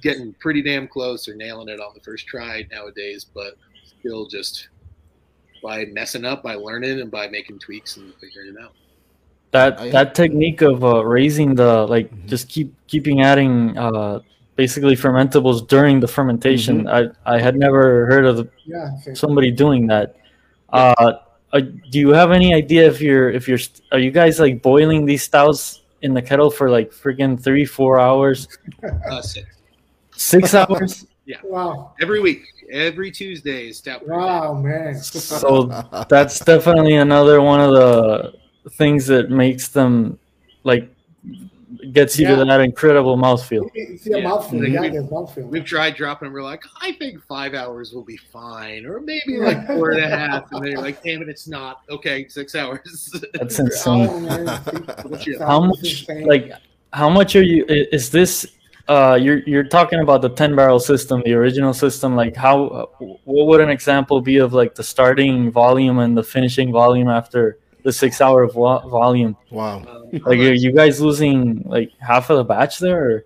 getting 0.03 0.33
pretty 0.33 0.61
damn 0.61 0.87
close 0.87 1.27
or 1.27 1.33
nailing 1.33 1.69
it 1.69 1.79
on 1.79 1.91
the 1.95 2.01
first 2.01 2.27
try 2.27 2.67
nowadays. 2.71 3.25
But 3.25 3.55
still, 3.83 4.27
just 4.27 4.69
by 5.63 5.85
messing 5.85 6.23
up, 6.23 6.43
by 6.43 6.53
learning, 6.53 7.01
and 7.01 7.09
by 7.09 7.27
making 7.27 7.57
tweaks 7.57 7.97
and 7.97 8.13
figuring 8.21 8.49
it 8.55 8.61
out. 8.61 8.73
That 9.51 9.79
I- 9.79 9.89
that 9.89 10.15
technique 10.15 10.61
of 10.61 10.83
uh, 10.83 11.03
raising 11.05 11.55
the 11.55 11.85
like 11.87 12.11
Mhm. 12.11 12.27
just 12.27 12.49
keep 12.49 12.73
keeping 12.87 13.21
adding 13.21 13.77
uh 13.77 14.19
basically 14.55 14.95
fermentables 14.95 15.67
during 15.67 15.99
the 15.99 16.07
fermentation 16.07 16.87
i 16.87 17.05
i 17.25 17.37
had 17.39 17.55
never 17.55 18.05
heard 18.07 18.25
of 18.25 18.37
the, 18.37 18.45
yeah, 18.65 18.89
same. 19.03 19.15
somebody 19.15 19.51
doing 19.51 19.85
that 19.87 20.15
uh, 20.73 21.13
uh 21.53 21.61
do 21.91 21.99
you 21.99 22.09
have 22.09 22.31
any 22.31 22.53
idea 22.53 22.85
if 22.87 22.99
you're 22.99 23.29
if 23.29 23.47
you're 23.47 23.59
are 23.93 23.99
you 23.99 24.11
guys 24.11 24.39
like 24.39 24.61
boiling 24.61 25.05
these 25.05 25.21
stouts 25.23 25.81
in 26.01 26.13
the 26.13 26.21
kettle 26.21 26.49
for 26.49 26.69
like 26.69 26.89
freaking 26.91 27.39
three 27.39 27.65
four 27.65 27.99
hours 27.99 28.47
Uh, 29.11 29.21
six. 29.21 29.45
six 30.11 30.53
hours 30.59 31.05
Yeah. 31.27 31.37
wow, 31.43 31.91
Every 32.01 32.19
week, 32.21 32.41
every 32.71 33.11
Tuesday 33.11 33.67
is 33.69 33.77
stout. 33.83 34.07
wow, 34.07 34.53
man. 34.55 34.95
so 34.95 35.67
that's 36.09 36.39
definitely 36.39 36.95
another 36.95 37.41
one 37.41 37.59
of 37.59 37.71
the 37.75 38.33
things 38.73 39.07
that 39.07 39.29
makes 39.29 39.69
them 39.69 40.17
like 40.63 40.89
gets 41.91 42.17
you 42.17 42.27
Yeah. 42.27 42.35
to 42.37 42.45
that 42.45 42.61
incredible 42.61 43.17
mouthfeel 43.17 43.69
It's 43.75 44.07
a 44.07 44.11
Yeah. 44.11 44.27
mouthful. 44.27 44.65
Yeah, 44.65 44.89
the 44.89 45.01
mouthful. 45.11 45.43
We've 45.43 45.65
tried 45.65 45.95
dropping, 45.95 46.27
and 46.27 46.33
we're 46.33 46.41
like, 46.43 46.63
I 46.81 46.93
think 46.93 47.21
five 47.27 47.53
hours 47.53 47.93
will 47.93 48.03
be 48.05 48.17
fine, 48.17 48.85
or 48.85 48.99
maybe 49.01 49.37
like 49.37 49.67
four 49.67 49.91
and 49.91 50.03
a 50.03 50.07
half. 50.17 50.51
And 50.51 50.63
then 50.63 50.71
you're 50.71 50.81
like, 50.81 51.03
damn 51.03 51.21
it, 51.21 51.29
it's 51.29 51.47
not. 51.47 51.81
Okay, 51.89 52.27
six 52.29 52.55
hours. 52.55 53.13
that's 53.33 53.59
insane 53.65 54.07
Oh, 54.09 54.19
man. 54.21 54.47
What's 55.07 55.27
your- 55.27 55.45
how 55.45 55.59
much 55.61 56.05
like 56.25 56.51
how 56.93 57.09
much 57.09 57.35
are 57.35 57.43
you 57.43 57.65
is 57.67 58.09
this 58.09 58.47
uh 58.87 59.19
you're 59.21 59.39
you're 59.39 59.65
talking 59.65 59.99
about 59.99 60.21
the 60.21 60.29
10 60.29 60.55
barrel 60.55 60.79
system 60.79 61.21
the 61.25 61.33
original 61.33 61.73
system 61.73 62.15
like 62.15 62.33
how 62.33 62.67
uh, 62.67 62.85
what 63.25 63.45
would 63.47 63.59
an 63.59 63.69
example 63.69 64.21
be 64.21 64.37
of 64.37 64.53
like 64.53 64.73
the 64.73 64.83
starting 64.83 65.51
volume 65.51 65.99
and 65.99 66.17
the 66.17 66.23
finishing 66.23 66.71
volume 66.71 67.09
after 67.09 67.57
the 67.83 67.91
six 67.91 68.21
hour 68.21 68.47
vo- 68.47 68.87
volume 68.89 69.35
wow. 69.51 69.77
Um, 69.77 70.09
like 70.25 70.39
are 70.39 70.53
you 70.53 70.71
guys 70.71 71.01
losing 71.01 71.63
like 71.63 71.91
half 71.99 72.29
of 72.29 72.37
the 72.37 72.43
batch 72.43 72.79
there 72.79 73.11
or? 73.11 73.25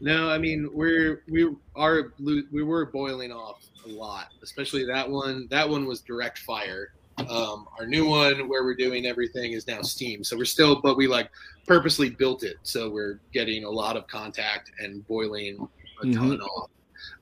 No, 0.00 0.28
I 0.30 0.38
mean 0.38 0.68
we're 0.72 1.22
we 1.28 1.54
are 1.76 2.12
we 2.20 2.62
were 2.62 2.86
boiling 2.86 3.32
off 3.32 3.62
a 3.86 3.88
lot, 3.88 4.28
especially 4.42 4.84
that 4.86 5.08
one. 5.08 5.46
That 5.50 5.68
one 5.68 5.86
was 5.86 6.00
direct 6.00 6.38
fire. 6.38 6.92
Um, 7.18 7.68
our 7.78 7.86
new 7.86 8.06
one 8.06 8.48
where 8.48 8.64
we're 8.64 8.74
doing 8.74 9.06
everything 9.06 9.52
is 9.52 9.66
now 9.66 9.82
steam. 9.82 10.24
So 10.24 10.36
we're 10.36 10.44
still, 10.44 10.80
but 10.80 10.96
we 10.96 11.06
like 11.06 11.30
purposely 11.66 12.10
built 12.10 12.42
it 12.42 12.56
so 12.62 12.90
we're 12.90 13.20
getting 13.32 13.64
a 13.64 13.70
lot 13.70 13.96
of 13.96 14.06
contact 14.08 14.72
and 14.80 15.06
boiling 15.06 15.68
a 16.02 16.12
ton 16.12 16.40
off. 16.40 16.70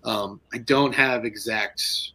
Um, 0.04 0.40
I 0.54 0.58
don't 0.58 0.94
have 0.94 1.24
exact 1.24 2.12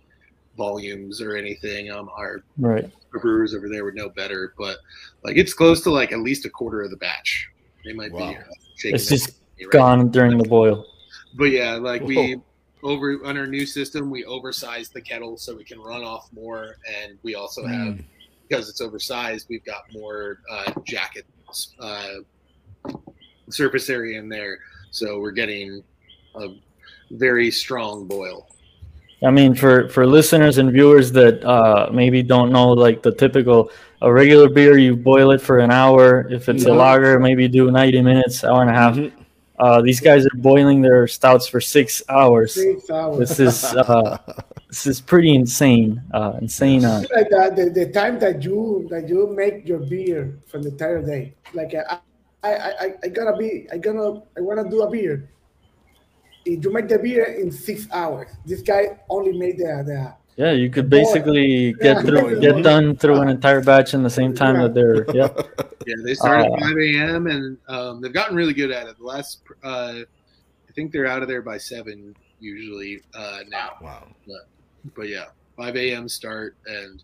volumes 0.55 1.21
or 1.21 1.35
anything. 1.35 1.91
Um, 1.91 2.09
our 2.17 2.43
right 2.57 2.89
brewers 3.11 3.53
over 3.53 3.69
there 3.69 3.85
would 3.85 3.95
know 3.95 4.09
better, 4.09 4.53
but 4.57 4.77
like 5.23 5.37
it's 5.37 5.53
close 5.53 5.81
to 5.83 5.91
like 5.91 6.11
at 6.11 6.19
least 6.19 6.45
a 6.45 6.49
quarter 6.49 6.81
of 6.81 6.91
the 6.91 6.97
batch. 6.97 7.49
They 7.83 7.93
might 7.93 8.11
Wow. 8.11 8.29
be 8.31 8.37
uh, 8.37 8.41
it's 8.83 9.07
just 9.07 9.25
head 9.27 9.35
at 9.35 9.57
me 9.59 9.65
right 9.65 9.71
gone 9.71 10.11
during 10.11 10.37
the 10.37 10.47
boil 10.47 10.85
but 11.37 11.45
yeah, 11.45 11.73
like 11.73 12.01
we 12.01 12.37
over 12.83 13.19
on 13.25 13.37
our 13.37 13.47
new 13.47 13.65
system, 13.65 14.09
we 14.09 14.23
oversized 14.25 14.93
the 14.93 15.01
kettle 15.01 15.37
so 15.37 15.55
we 15.55 15.63
can 15.63 15.79
run 15.79 16.03
off 16.03 16.29
more, 16.31 16.77
and 17.01 17.17
we 17.23 17.35
also 17.35 17.65
have 17.65 17.95
Mm. 17.95 18.05
because 18.47 18.69
it's 18.69 18.79
oversized, 18.79 19.47
we've 19.49 19.65
got 19.65 19.81
more 19.91 20.39
uh, 20.49 20.71
jacket 20.85 21.25
uh, 21.79 22.07
surface 23.49 23.89
area 23.89 24.19
in 24.19 24.29
there, 24.29 24.59
so 24.91 25.19
we're 25.19 25.31
getting 25.31 25.83
a 26.35 26.47
very 27.11 27.51
strong 27.51 28.07
boil. 28.07 28.47
I 29.24 29.32
mean, 29.32 29.55
for 29.55 29.88
for 29.89 30.05
listeners 30.05 30.57
and 30.57 30.72
viewers 30.72 31.11
that 31.13 31.43
uh, 31.43 31.89
maybe 31.91 32.22
don't 32.22 32.51
know, 32.51 32.70
like 32.70 33.01
the 33.01 33.11
typical 33.13 33.72
a 34.01 34.11
regular 34.11 34.49
beer, 34.49 34.78
you 34.78 34.95
boil 34.95 35.32
it 35.32 35.41
for 35.41 35.59
an 35.59 35.72
hour. 35.72 36.28
If 36.30 36.49
it's 36.49 36.66
a 36.66 36.70
Mhm. 36.70 36.78
lager, 36.78 37.20
maybe 37.20 37.47
do 37.47 37.72
ninety 37.72 38.01
minutes, 38.01 38.43
hour 38.43 38.61
and 38.61 38.70
a 38.70 38.74
half. 38.74 38.95
Mhm. 38.95 39.11
Uh, 39.57 39.82
these 39.82 40.01
guys 40.01 40.26
are 40.26 40.36
boiling 40.36 40.82
their 40.82 41.07
stouts 41.07 41.47
for 41.47 41.61
six 41.61 42.03
hours. 42.09 42.53
Six 42.55 42.89
hours. 42.89 43.18
This 43.18 43.39
is 43.39 43.63
uh, 43.63 44.18
this 44.68 44.86
is 44.86 44.99
pretty 44.99 45.34
insane. 45.34 46.01
Uh, 46.13 46.34
insane. 46.41 46.84
Uh, 46.84 47.03
like 47.16 47.30
that, 47.30 47.55
the, 47.55 47.70
the 47.70 47.88
time 47.91 48.20
that 48.20 48.43
you 48.43 48.86
that 48.91 49.07
you 49.07 49.28
make 49.28 49.66
your 49.66 49.80
beer 49.80 50.36
for 50.45 50.59
the 50.59 50.70
entire 50.70 51.01
day. 51.01 51.34
Like 51.53 51.74
I, 51.74 51.99
I, 52.43 52.51
I, 52.51 52.88
I 53.03 53.07
gotta 53.07 53.36
be, 53.38 53.66
I 53.72 53.78
gonna, 53.78 54.22
I 54.38 54.41
wanna 54.41 54.70
do 54.70 54.82
a 54.84 54.89
beer. 54.91 55.30
If 56.45 56.63
you 56.63 56.71
make 56.71 56.87
the 56.87 56.99
beer 56.99 57.25
in 57.25 57.51
six 57.51 57.87
hours, 57.91 58.29
this 58.45 58.61
guy 58.61 58.99
only 59.09 59.33
made 59.37 59.57
the 59.57 59.83
the. 59.85 60.13
yeah, 60.37 60.51
you 60.51 60.69
could 60.69 60.89
basically 60.89 61.67
Yeah. 61.67 61.73
get 61.81 62.05
through, 62.05 62.39
get 62.39 62.61
done 62.63 62.95
through 62.95 63.21
an 63.21 63.29
entire 63.29 63.61
batch 63.61 63.93
in 63.93 64.03
the 64.03 64.09
same 64.09 64.33
time 64.33 64.61
that 64.61 64.73
they're. 64.73 65.05
Yeah. 65.15 65.29
Yeah, 65.87 65.95
they 66.03 66.13
start 66.15 66.45
Uh, 66.47 66.53
at 66.53 66.59
5 66.61 66.77
a.m. 66.77 67.27
and 67.27 67.57
um, 67.67 68.01
they've 68.01 68.13
gotten 68.13 68.35
really 68.35 68.53
good 68.53 68.71
at 68.71 68.87
it. 68.87 68.97
The 68.97 69.03
last, 69.05 69.41
uh, 69.63 69.99
I 70.67 70.71
think 70.75 70.91
they're 70.91 71.05
out 71.07 71.21
of 71.21 71.27
there 71.27 71.41
by 71.41 71.57
seven 71.57 72.15
usually 72.39 73.01
uh, 73.13 73.39
now. 73.49 73.77
Wow. 73.81 74.07
but 74.95 75.07
yeah, 75.09 75.25
5 75.57 75.75
a.m. 75.77 76.09
start, 76.09 76.55
and 76.67 77.01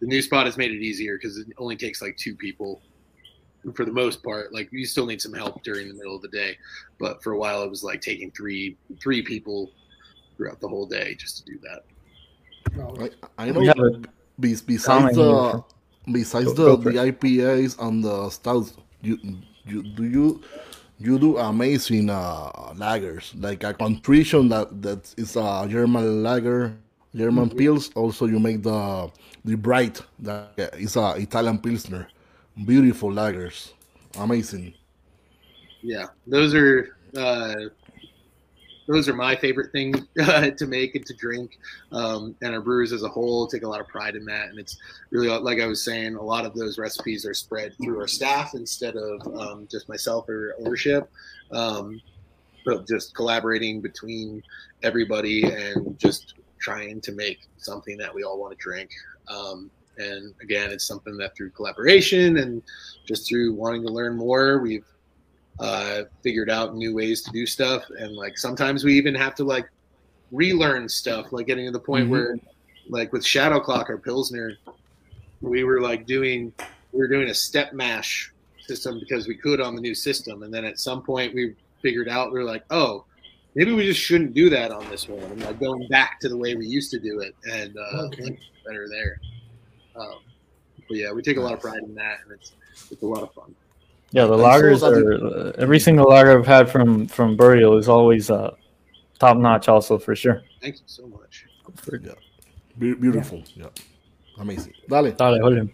the 0.00 0.06
new 0.06 0.20
spot 0.20 0.46
has 0.46 0.56
made 0.56 0.70
it 0.72 0.82
easier 0.82 1.16
because 1.16 1.38
it 1.38 1.46
only 1.58 1.76
takes 1.76 2.02
like 2.02 2.16
two 2.16 2.34
people. 2.36 2.80
For 3.74 3.84
the 3.84 3.92
most 3.92 4.22
part. 4.22 4.52
Like 4.52 4.68
you 4.72 4.84
still 4.86 5.06
need 5.06 5.20
some 5.20 5.32
help 5.32 5.62
during 5.62 5.88
the 5.88 5.94
middle 5.94 6.16
of 6.16 6.22
the 6.22 6.28
day, 6.28 6.56
but 6.98 7.22
for 7.22 7.32
a 7.32 7.38
while 7.38 7.62
it 7.62 7.70
was 7.70 7.82
like 7.82 8.00
taking 8.00 8.30
three 8.32 8.76
three 9.02 9.22
people 9.22 9.70
throughout 10.36 10.60
the 10.60 10.68
whole 10.68 10.86
day 10.86 11.14
just 11.14 11.38
to 11.38 11.44
do 11.44 11.58
that. 11.62 11.84
I, 13.38 13.46
I 13.46 13.50
know. 13.50 13.64
have 13.64 13.78
a 13.78 14.02
besides 14.38 15.16
the 15.16 15.62
besides 16.12 16.52
Go- 16.52 16.76
the, 16.76 16.76
go 16.76 16.90
the 16.90 17.12
IPAs 17.12 17.78
and 17.80 18.02
the 18.04 18.28
stouts, 18.30 18.74
you 19.00 19.18
you 19.64 19.82
do 19.82 20.04
you 20.04 20.42
you 20.98 21.18
do 21.18 21.36
amazing 21.38 22.10
uh, 22.10 22.50
lagers 22.74 23.32
like 23.40 23.62
a 23.64 23.72
contrition 23.74 24.48
that 24.48 24.82
that 24.82 25.14
is 25.16 25.36
a 25.36 25.66
German 25.68 26.22
lager, 26.22 26.76
German 27.14 27.48
Mm-hmm. 27.48 27.58
pils. 27.58 27.90
Also, 27.96 28.26
you 28.26 28.38
make 28.40 28.62
the 28.62 29.10
the 29.44 29.56
bright 29.56 30.00
that 30.20 30.74
is 30.78 30.96
a 30.96 31.14
Italian 31.16 31.58
pilsner. 31.58 32.08
Beautiful 32.64 33.10
lagers, 33.10 33.72
amazing. 34.16 34.74
Yeah, 35.82 36.06
those 36.26 36.54
are 36.54 36.96
uh, 37.16 37.54
those 38.86 39.08
are 39.08 39.14
my 39.14 39.34
favorite 39.36 39.72
things 39.72 39.98
uh, 40.20 40.50
to 40.50 40.66
make 40.66 40.94
and 40.94 41.04
to 41.06 41.14
drink. 41.14 41.58
Um, 41.92 42.36
and 42.42 42.54
our 42.54 42.60
brewers 42.60 42.92
as 42.92 43.02
a 43.02 43.08
whole 43.08 43.46
take 43.46 43.62
a 43.62 43.68
lot 43.68 43.80
of 43.80 43.88
pride 43.88 44.14
in 44.14 44.24
that. 44.26 44.48
And 44.48 44.58
it's 44.58 44.76
really 45.10 45.28
like 45.28 45.60
I 45.60 45.66
was 45.66 45.84
saying, 45.84 46.16
a 46.16 46.22
lot 46.22 46.44
of 46.44 46.54
those 46.54 46.78
recipes 46.78 47.26
are 47.26 47.34
spread 47.34 47.74
through 47.82 48.00
our 48.00 48.08
staff 48.08 48.54
instead 48.54 48.96
of 48.96 49.26
um, 49.38 49.68
just 49.70 49.88
myself 49.88 50.28
or 50.28 50.54
ownership. 50.60 51.10
Um, 51.50 52.00
but 52.64 52.86
just 52.88 53.14
collaborating 53.14 53.80
between 53.80 54.42
everybody 54.82 55.44
and 55.44 55.98
just 55.98 56.34
trying 56.58 57.00
to 57.02 57.12
make 57.12 57.40
something 57.58 57.98
that 57.98 58.14
we 58.14 58.22
all 58.22 58.38
want 58.38 58.52
to 58.52 58.62
drink. 58.62 58.90
Um, 59.28 59.70
and 59.98 60.34
again, 60.42 60.70
it's 60.70 60.86
something 60.86 61.16
that 61.18 61.36
through 61.36 61.50
collaboration 61.50 62.38
and 62.38 62.62
just 63.06 63.28
through 63.28 63.54
wanting 63.54 63.82
to 63.86 63.92
learn 63.92 64.16
more, 64.16 64.60
we've 64.60 64.86
uh, 65.60 66.02
figured 66.22 66.50
out 66.50 66.74
new 66.74 66.94
ways 66.94 67.22
to 67.22 67.30
do 67.30 67.46
stuff. 67.46 67.84
And 67.98 68.14
like 68.16 68.36
sometimes 68.36 68.82
we 68.84 68.94
even 68.94 69.14
have 69.14 69.34
to 69.36 69.44
like 69.44 69.66
relearn 70.32 70.88
stuff, 70.88 71.32
like 71.32 71.46
getting 71.46 71.66
to 71.66 71.70
the 71.70 71.78
point 71.78 72.06
Mhm. 72.06 72.10
where, 72.10 72.38
like 72.88 73.12
with 73.12 73.24
Shadow 73.24 73.60
Clock 73.60 73.88
or 73.88 73.98
Pilsner, 73.98 74.58
we 75.40 75.64
were 75.64 75.80
like 75.80 76.06
doing 76.06 76.52
we 76.92 76.98
were 77.00 77.08
doing 77.08 77.28
a 77.28 77.34
step 77.34 77.72
mash 77.72 78.32
system 78.66 78.98
because 79.00 79.26
we 79.26 79.36
could 79.36 79.60
on 79.60 79.74
the 79.74 79.80
new 79.80 79.94
system, 79.94 80.42
and 80.42 80.52
then 80.52 80.64
at 80.64 80.78
some 80.78 81.02
point 81.02 81.34
we 81.34 81.54
figured 81.82 82.08
out 82.08 82.32
we 82.32 82.38
were 82.38 82.44
like, 82.44 82.64
oh, 82.70 83.04
maybe 83.54 83.72
we 83.72 83.84
just 83.84 84.00
shouldn't 84.00 84.32
do 84.34 84.48
that 84.50 84.70
on 84.70 84.88
this 84.90 85.06
one, 85.08 85.22
and 85.22 85.42
like 85.42 85.58
going 85.60 85.86
back 85.88 86.18
to 86.20 86.28
the 86.28 86.36
way 86.36 86.54
we 86.54 86.66
used 86.66 86.90
to 86.90 86.98
do 86.98 87.20
it, 87.20 87.34
and 87.44 87.76
uh, 87.76 88.06
Okay. 88.06 88.38
better 88.66 88.88
there. 88.88 89.18
Um, 89.96 90.18
but 90.88 90.96
yeah, 90.96 91.12
we 91.12 91.22
take 91.22 91.36
a 91.36 91.40
lot 91.40 91.52
of 91.52 91.60
pride 91.60 91.82
in 91.82 91.94
that, 91.94 92.18
and 92.24 92.32
it's 92.32 92.52
it's 92.90 93.02
a 93.02 93.06
lot 93.06 93.22
of 93.22 93.32
fun. 93.32 93.54
Yeah, 94.10 94.26
the 94.26 94.34
I 94.34 94.38
saw 94.38 94.62
lagers 94.62 94.80
that 94.80 94.92
are 94.92 95.48
uh, 95.48 95.52
every 95.58 95.80
single 95.80 96.08
lager 96.08 96.38
I've 96.38 96.46
had 96.46 96.70
from 96.70 97.06
from 97.06 97.36
Burial 97.36 97.78
is 97.78 97.88
always 97.88 98.30
uh, 98.30 98.54
top 99.18 99.36
notch. 99.36 99.68
Also, 99.68 99.98
for 99.98 100.14
sure. 100.14 100.42
Thank 100.60 100.76
you 100.76 100.82
so 100.86 101.06
much. 101.06 101.46
Yeah, 102.02 102.12
Be- 102.78 102.94
beautiful. 102.94 103.42
Yeah. 103.54 103.66
amazing. 104.38 104.74
Dale. 104.88 105.12
Dale, 105.12 105.40
Jorge. 105.40 105.68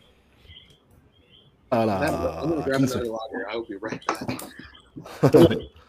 A 1.72 1.76
I'm 1.76 1.86
gonna 1.86 2.62
grab 2.62 2.80
another 2.80 3.04
lager. 3.04 3.48
I 3.50 3.56
will 3.56 3.64
be 3.64 3.76
right 3.76 4.04
back. 4.06 4.40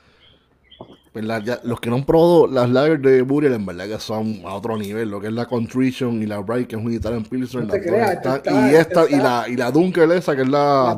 Pues 1.13 1.25
la- 1.25 1.39
ya- 1.39 1.59
los 1.63 1.79
que 1.81 1.89
no 1.89 1.97
han 1.97 2.05
probado 2.05 2.47
las 2.47 2.69
lagers 2.69 3.01
de 3.01 3.21
Burial, 3.21 3.53
en 3.53 3.65
verdad 3.65 3.85
que 3.87 3.99
son 3.99 4.39
a 4.45 4.53
otro 4.53 4.77
nivel. 4.77 5.09
Lo 5.09 5.19
que 5.19 5.27
es 5.27 5.33
la 5.33 5.45
Contrition 5.45 6.21
y 6.23 6.25
la 6.25 6.39
Bright, 6.39 6.67
que 6.67 6.75
es 6.77 6.81
un 6.81 6.93
Italian 6.93 7.23
Pilsner. 7.23 7.63
No 7.65 7.73
creas, 7.73 8.11
está- 8.13 8.41
y 8.71 8.75
esta, 8.75 9.09
y 9.09 9.15
la, 9.17 9.45
y 9.49 9.55
la 9.57 9.71
Dunkel 9.71 10.11
esa, 10.13 10.35
que 10.35 10.43
es 10.43 10.47
la, 10.49 10.95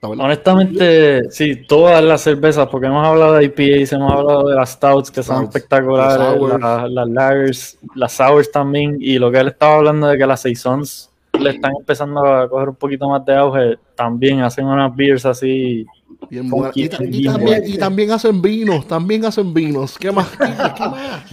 La. 0.00 0.08
Honestamente, 0.24 1.30
sí, 1.30 1.56
todas 1.66 2.02
las 2.04 2.20
cervezas, 2.22 2.68
porque 2.68 2.86
hemos 2.86 3.06
hablado 3.06 3.34
de 3.34 3.44
IPAs, 3.44 3.92
hemos 3.92 4.12
hablado 4.12 4.48
de 4.48 4.54
las 4.54 4.70
stouts 4.70 5.10
que 5.10 5.22
son 5.22 5.36
espectaculares, 5.44 6.18
las 6.58 6.60
la- 6.60 6.88
las 6.88 7.08
lagers, 7.08 7.78
las 7.94 8.12
sours 8.12 8.50
también, 8.52 8.96
y 9.00 9.18
lo 9.18 9.30
que 9.32 9.38
él 9.38 9.48
estaba 9.48 9.76
hablando 9.76 10.06
de 10.08 10.18
que 10.18 10.26
las 10.26 10.42
saisons 10.42 11.10
le 11.38 11.50
están 11.50 11.72
empezando 11.78 12.20
a 12.24 12.48
coger 12.48 12.68
un 12.68 12.76
poquito 12.76 13.08
más 13.08 13.24
de 13.24 13.34
auge, 13.34 13.78
también 13.94 14.40
hacen 14.42 14.66
unas 14.66 14.94
beers 14.94 15.24
así. 15.26 15.86
Bien 16.30 16.48
buena. 16.48 16.66
funky, 16.72 16.82
Y, 16.82 17.20
y 17.22 17.24
también, 17.24 17.62
y 17.66 17.78
también 17.78 18.10
hacen 18.10 18.40
vinos, 18.42 18.86
también 18.88 19.24
hacen 19.24 19.52
vinos. 19.54 19.98
¿Qué 19.98 20.10
más? 20.12 20.28
¿Qué, 20.38 20.46
qué 20.76 20.88
más? 20.88 21.24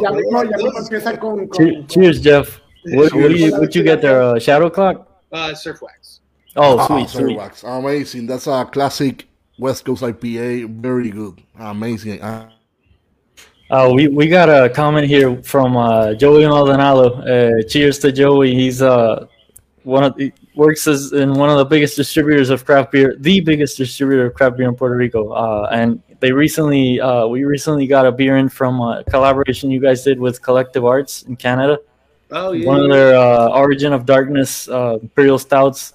Ya 0.00 0.10
mismo, 0.12 0.42
ya 0.44 0.56
mismo 0.56 0.78
empieza 0.78 1.18
con, 1.18 1.46
con- 1.48 1.66
Che- 1.66 1.84
Cheers, 1.86 2.22
Jeff. 2.22 2.58
What, 2.86 3.12
what, 3.12 3.28
do 3.28 3.36
you, 3.36 3.50
what 3.52 3.70
you 3.74 3.82
get 3.82 4.00
there? 4.00 4.22
Uh, 4.22 4.38
Shadow 4.38 4.70
Clock? 4.70 5.06
Uh, 5.32 5.54
Surf 5.54 5.82
Wax. 5.82 6.20
Oh, 6.56 6.78
Ah, 6.78 6.86
sweet, 6.86 7.08
sweet. 7.08 7.36
Cervax. 7.38 7.62
Amazing. 7.64 8.26
That's 8.26 8.46
a 8.48 8.64
classic 8.64 9.28
West 9.58 9.84
Coast 9.84 10.02
IPA. 10.02 10.68
Very 10.80 11.10
good. 11.10 11.40
Amazing. 11.58 12.20
Ah, 12.22 12.48
Uh, 13.70 13.88
we, 13.94 14.08
we 14.08 14.26
got 14.26 14.48
a 14.48 14.68
comment 14.68 15.06
here 15.06 15.40
from 15.44 15.76
uh, 15.76 16.12
Joey 16.14 16.44
Maldonado. 16.44 17.22
Uh, 17.22 17.62
cheers 17.68 18.00
to 18.00 18.10
Joey. 18.10 18.52
He's 18.52 18.82
uh, 18.82 19.26
one 19.84 20.04
of 20.04 20.16
the, 20.16 20.32
works 20.54 20.86
as 20.86 21.12
in 21.12 21.34
one 21.34 21.48
of 21.48 21.58
the 21.58 21.64
biggest 21.64 21.96
distributors 21.96 22.50
of 22.50 22.64
craft 22.64 22.92
beer, 22.92 23.16
the 23.18 23.40
biggest 23.40 23.76
distributor 23.76 24.26
of 24.26 24.34
craft 24.34 24.56
beer 24.56 24.68
in 24.68 24.74
Puerto 24.74 24.96
Rico. 24.96 25.32
Uh, 25.32 25.68
and 25.72 26.02
they 26.20 26.32
recently, 26.32 27.00
uh, 27.00 27.26
we 27.26 27.44
recently 27.44 27.86
got 27.86 28.06
a 28.06 28.12
beer 28.12 28.36
in 28.36 28.48
from 28.48 28.80
a 28.80 29.02
collaboration 29.08 29.70
you 29.70 29.80
guys 29.80 30.04
did 30.04 30.20
with 30.20 30.42
Collective 30.42 30.84
Arts 30.84 31.22
in 31.22 31.36
Canada. 31.36 31.78
Oh 32.30 32.52
yeah. 32.52 32.66
One 32.66 32.80
of 32.82 32.90
their 32.90 33.16
uh, 33.16 33.48
Origin 33.48 33.92
of 33.92 34.06
Darkness 34.06 34.68
uh, 34.68 34.98
Imperial 35.02 35.38
Stouts. 35.38 35.94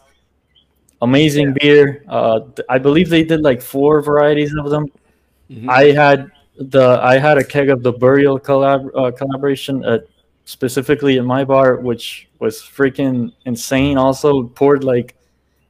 Amazing 1.02 1.56
beer. 1.60 2.04
Uh, 2.08 2.40
I 2.68 2.78
believe 2.78 3.10
they 3.10 3.24
did 3.24 3.42
like 3.42 3.62
four 3.62 4.02
varieties 4.02 4.54
of 4.58 4.70
them. 4.70 4.88
mhm. 5.50 5.70
I 5.70 5.92
had 5.92 6.32
the 6.58 7.00
I 7.04 7.18
had 7.18 7.38
a 7.38 7.44
keg 7.44 7.70
of 7.70 7.84
the 7.84 7.92
Burial 7.92 8.40
collab 8.40 8.90
uh, 8.96 9.12
collaboration 9.12 9.84
uh, 9.86 10.00
specifically 10.46 11.18
in 11.18 11.26
my 11.26 11.44
bar, 11.44 11.78
which 11.78 12.28
was 12.40 12.62
freaking 12.62 13.34
insane. 13.46 13.98
Also 13.98 14.44
poured 14.44 14.84
like 14.84 15.16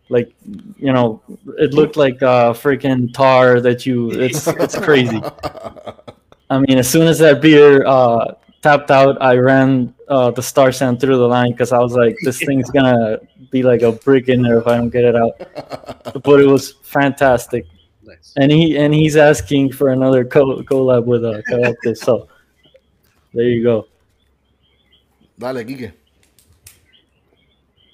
like 0.09 0.34
you 0.78 0.93
know 0.93 1.21
it 1.57 1.73
looked 1.73 1.97
like 1.97 2.21
uh 2.21 2.53
freaking 2.53 3.11
tar 3.11 3.59
that 3.59 3.86
you 3.86 4.11
it's 4.11 4.47
it's 4.47 4.78
crazy. 4.78 5.21
I 6.49 6.59
mean, 6.59 6.78
as 6.78 6.88
soon 6.88 7.07
as 7.07 7.17
that 7.19 7.41
beer 7.41 7.86
uh, 7.88 8.36
tapped 8.61 8.91
out, 8.91 9.19
I 9.19 9.36
ran 9.38 9.95
uh, 10.07 10.30
the 10.30 10.43
Star 10.43 10.71
San 10.71 10.97
through 10.97 11.17
the 11.17 11.28
line 11.28 11.51
because 11.51 11.71
I 11.71 11.80
was 11.80 11.93
like, 11.93 12.15
this 12.23 12.38
thing's 12.45 12.69
gonna 12.69 13.19
be 13.49 13.63
like 13.63 13.82
a 13.82 13.91
brick 13.91 14.30
in 14.30 14.43
there 14.43 14.59
if 14.59 14.67
I 14.67 14.78
don't 14.78 14.89
get 14.89 15.05
it 15.05 15.15
out. 15.15 15.34
But 16.23 16.39
it 16.39 16.45
was 16.45 16.73
fantastic 16.84 17.65
nice. 18.03 18.34
and 18.38 18.51
he 18.51 18.78
and 18.78 18.93
he's 18.93 19.17
asking 19.17 19.73
for 19.73 19.89
another 19.89 20.23
co- 20.23 20.61
collab 20.61 21.05
with 21.05 21.26
uh, 21.26 21.41
Collective. 21.47 21.97
So 21.97 22.30
there 23.34 23.43
you 23.45 23.63
go. 23.63 23.88
Dale, 25.38 25.64
Kike. 25.64 25.92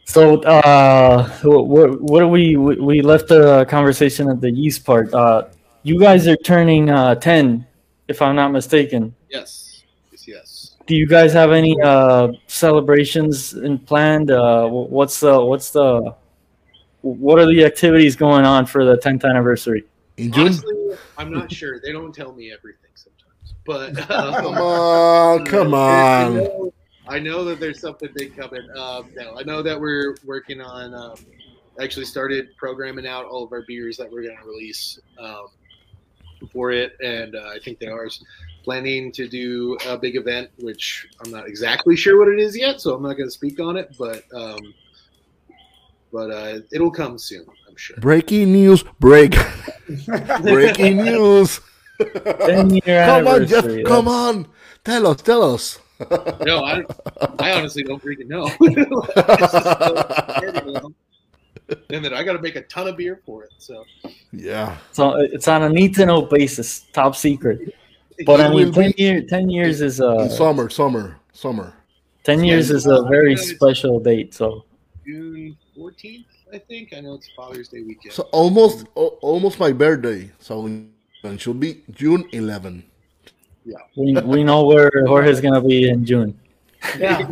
So 0.06 0.42
uh, 0.42 1.30
what 1.44 2.02
what 2.02 2.20
do 2.20 2.28
we 2.28 2.58
we 2.58 2.76
we 2.76 3.02
left 3.02 3.30
the 3.30 3.66
conversation 3.66 4.30
at 4.30 4.42
the 4.42 4.52
yeast 4.52 4.84
part. 4.84 5.14
Uh, 5.14 5.44
you 5.84 6.00
guys 6.00 6.28
are 6.28 6.36
turning 6.36 6.90
uh, 6.90 7.16
ten, 7.16 7.66
if 8.08 8.22
I'm 8.22 8.36
not 8.36 8.52
mistaken. 8.52 9.16
Yes. 9.30 9.84
Yes. 10.12 10.28
Yes. 10.28 10.76
Do 10.86 10.96
you 10.96 11.08
guys 11.08 11.32
have 11.32 11.52
any 11.52 11.80
uh, 11.82 12.34
celebrations 12.48 13.54
in 13.54 13.80
planned? 13.80 14.32
Uh, 14.32 14.68
what's 14.68 15.22
the 15.22 15.40
what's 15.40 15.70
the 15.72 16.14
what 17.02 17.40
are 17.40 17.46
the 17.46 17.64
activities 17.64 18.16
going 18.16 18.46
on 18.46 18.66
for 18.66 18.86
the 18.86 18.98
10th 18.98 19.28
anniversary? 19.28 19.86
In 20.18 20.32
June? 20.32 20.48
Honestly, 20.48 20.98
I'm 21.18 21.32
not 21.32 21.52
sure. 21.60 21.80
They 21.80 21.92
don't 21.92 22.14
tell 22.14 22.34
me 22.34 22.52
everything 22.52 22.92
sometimes, 22.96 23.56
but 23.66 23.96
Come 24.08 24.46
um, 24.46 24.62
on, 24.62 25.46
come 25.46 25.74
I 25.74 26.24
on. 26.26 26.36
know, 26.36 26.74
I 27.08 27.20
know 27.20 27.44
that 27.46 27.60
there's 27.60 27.80
something 27.80 28.10
big 28.16 28.36
coming. 28.36 28.68
Um, 28.78 29.10
no, 29.16 29.38
I 29.38 29.44
know 29.44 29.62
that 29.62 29.80
we're 29.80 30.16
working 30.24 30.62
on. 30.62 30.94
Um, 30.94 31.16
actually, 31.82 32.06
started 32.06 32.56
programming 32.58 33.08
out 33.08 33.26
all 33.26 33.44
of 33.44 33.52
our 33.52 33.64
beers 33.64 33.98
that 33.98 34.12
we're 34.12 34.24
going 34.24 34.38
to 34.38 34.48
release 34.48 35.00
um, 35.20 35.48
for 36.52 36.72
it, 36.72 36.98
and 37.04 37.36
uh, 37.36 37.50
I 37.50 37.60
think 37.64 37.80
they 37.80 37.88
are 37.88 38.08
planning 38.64 39.12
to 39.14 39.28
do 39.28 39.78
a 39.88 39.98
big 39.98 40.16
event, 40.16 40.50
which 40.60 41.08
I'm 41.24 41.32
not 41.32 41.48
exactly 41.48 41.96
sure 41.96 42.20
what 42.20 42.28
it 42.28 42.40
is 42.40 42.56
yet, 42.56 42.80
so 42.82 42.96
I'm 42.96 43.04
not 43.04 43.14
going 43.14 43.28
to 43.28 43.32
speak 43.32 43.60
on 43.60 43.78
it. 43.78 43.96
But 43.98 44.24
um, 44.34 44.74
but 46.12 46.30
uh, 46.30 46.60
it'll 46.72 46.92
come 46.92 47.18
soon, 47.18 47.46
I'm 47.68 47.76
sure. 47.76 47.98
Breaking 47.98 48.52
news. 48.52 48.84
Break. 49.00 49.36
Breaking 50.42 50.98
news. 50.98 51.62
Come 52.00 52.72
on, 53.28 53.48
Jeff. 53.48 53.66
anniversary. 53.66 53.84
Come 53.84 54.08
on. 54.08 54.48
Tell 54.84 55.08
us. 55.08 55.22
Tell 55.22 55.54
us. 55.54 55.80
No, 56.46 56.64
I, 56.64 56.84
I 57.40 57.54
honestly 57.54 57.84
don't 57.84 58.02
freaking 58.04 58.28
know. 58.28 58.50
and 61.90 62.04
then 62.04 62.14
I 62.14 62.24
got 62.24 62.34
to 62.34 62.42
make 62.42 62.56
a 62.56 62.62
ton 62.64 62.88
of 62.88 62.98
beer 62.98 63.22
for 63.26 63.44
it. 63.44 63.52
So, 63.58 63.86
yeah. 64.32 64.78
So 64.92 65.16
it's 65.16 65.48
on 65.48 65.64
a 65.64 65.70
need 65.70 65.96
to 65.96 66.06
know 66.06 66.24
basis, 66.24 66.82
top 66.94 67.16
secret. 67.16 67.76
But 68.26 68.42
I 68.42 68.50
mean, 68.50 68.72
ten 68.72 68.92
be 68.92 69.04
year, 69.04 69.22
ten 69.22 69.50
years 69.50 69.82
is 69.82 70.00
In 70.00 70.06
a 70.06 70.30
summer, 70.30 70.70
summer, 70.70 71.18
summer. 71.34 71.74
ten 72.24 72.44
years 72.44 72.70
is 72.70 72.86
a 72.86 73.04
very 73.04 73.36
special 73.36 74.00
date. 74.00 74.34
So 74.34 74.66
June 75.06 75.58
14th, 75.78 76.26
I 76.54 76.60
think. 76.60 76.94
I 76.94 77.00
know 77.00 77.16
it's 77.16 77.30
Father's 77.36 77.70
Day 77.70 77.82
weekend. 77.82 78.14
So 78.14 78.24
almost 78.32 78.86
al- 78.96 79.18
almost 79.22 79.60
my 79.60 79.72
birthday. 79.72 80.30
So 80.40 80.68
it 81.24 81.42
should 81.42 81.60
be 81.60 81.82
June 81.92 82.28
11. 83.96 84.28
We, 84.30 84.38
we 84.38 84.44
know 84.44 84.66
where 84.72 84.92
Jorge's 85.08 85.42
gonna 85.42 85.62
be 85.62 85.90
in 85.90 86.06
June. 86.06 86.38
Yeah. 86.98 87.32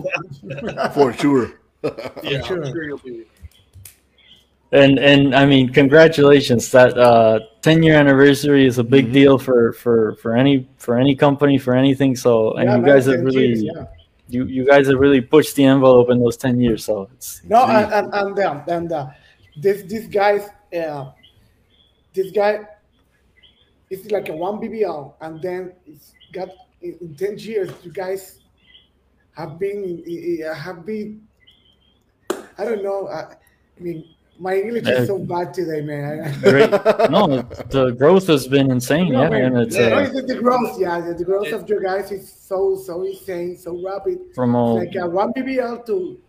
For 0.94 1.12
sure. 1.14 1.52
yeah, 2.24 2.42
Sure. 2.44 2.64
I'm 2.64 2.72
sure 2.72 2.84
you'll 2.84 2.98
be. 3.00 3.26
And 4.72 5.00
and 5.00 5.34
I 5.34 5.48
mean, 5.48 5.70
congratulations! 5.74 6.70
That 6.70 6.96
uh, 6.96 7.40
ten 7.64 7.82
year 7.82 7.96
anniversary 7.96 8.68
is 8.68 8.78
a 8.78 8.84
big 8.84 9.08
Mhm. 9.08 9.14
deal 9.14 9.38
for, 9.40 9.74
for, 9.74 10.14
for 10.22 10.36
any 10.38 10.68
for 10.78 11.00
any 11.00 11.16
company 11.16 11.58
for 11.58 11.74
anything. 11.74 12.16
So 12.16 12.54
and 12.54 12.66
Yeah, 12.70 12.76
you 12.76 12.82
man, 12.84 12.92
guys 12.92 13.06
have 13.08 13.22
really 13.22 13.48
years, 13.48 13.64
yeah. 13.64 13.86
you 14.28 14.46
you 14.46 14.68
guys 14.68 14.88
have 14.88 15.00
really 15.00 15.22
pushed 15.22 15.56
the 15.56 15.64
envelope 15.66 16.12
in 16.12 16.20
those 16.20 16.38
ten 16.38 16.62
years. 16.62 16.86
So 16.86 17.10
it's 17.16 17.42
No, 17.46 17.66
and 17.66 17.92
and 17.92 18.14
and, 18.14 18.38
uh, 18.40 18.64
and 18.68 18.92
uh, 18.92 19.08
this 19.58 19.82
this 19.90 20.06
guy's 20.06 20.48
uh, 20.78 21.14
this 22.14 22.30
guy 22.32 22.68
is 23.90 24.10
like 24.12 24.30
a 24.30 24.36
one 24.36 24.60
BBL, 24.60 25.14
and 25.22 25.42
then 25.42 25.74
it's 25.86 26.14
got 26.34 26.50
in, 26.82 26.98
in 27.02 27.16
ten 27.16 27.38
years. 27.38 27.70
You 27.84 27.92
guys 27.92 28.40
have 29.36 29.58
been 29.60 30.04
have 30.56 30.86
been. 30.86 31.22
I 32.58 32.66
don't 32.66 32.84
know. 32.84 33.08
I, 33.08 33.22
I 33.22 33.80
mean, 33.80 34.04
my 34.38 34.56
English 34.56 34.86
Uh, 34.88 34.92
is 34.92 35.08
so 35.08 35.18
bad 35.18 35.54
today, 35.54 35.82
man. 35.82 36.38
great. 36.44 36.70
no, 37.10 37.42
the 37.70 37.96
growth 37.98 38.28
has 38.28 38.48
been 38.48 38.70
insane. 38.72 39.12
No, 39.14 39.24
Yeah, 39.24 39.30
man. 39.30 39.44
and 39.46 39.58
it's 39.68 39.76
Yeah, 39.76 39.90
no, 39.90 39.96
uh, 39.96 40.02
it's 40.02 40.14
the, 40.14 40.22
the 40.22 40.36
growth. 40.36 40.80
Yeah, 40.80 41.02
the, 41.02 41.14
the 41.14 41.26
growth 41.26 41.52
of 41.54 41.70
you 41.70 41.82
guys 41.82 42.12
is 42.12 42.32
so 42.32 42.76
so 42.76 43.04
insane, 43.04 43.58
so 43.58 43.82
rapid. 43.84 44.20
from 44.36 44.56
all 44.56 44.78
Like 44.80 44.96
a 44.96 45.08
one 45.08 45.32
BBL 45.34 45.86
to 45.88 46.20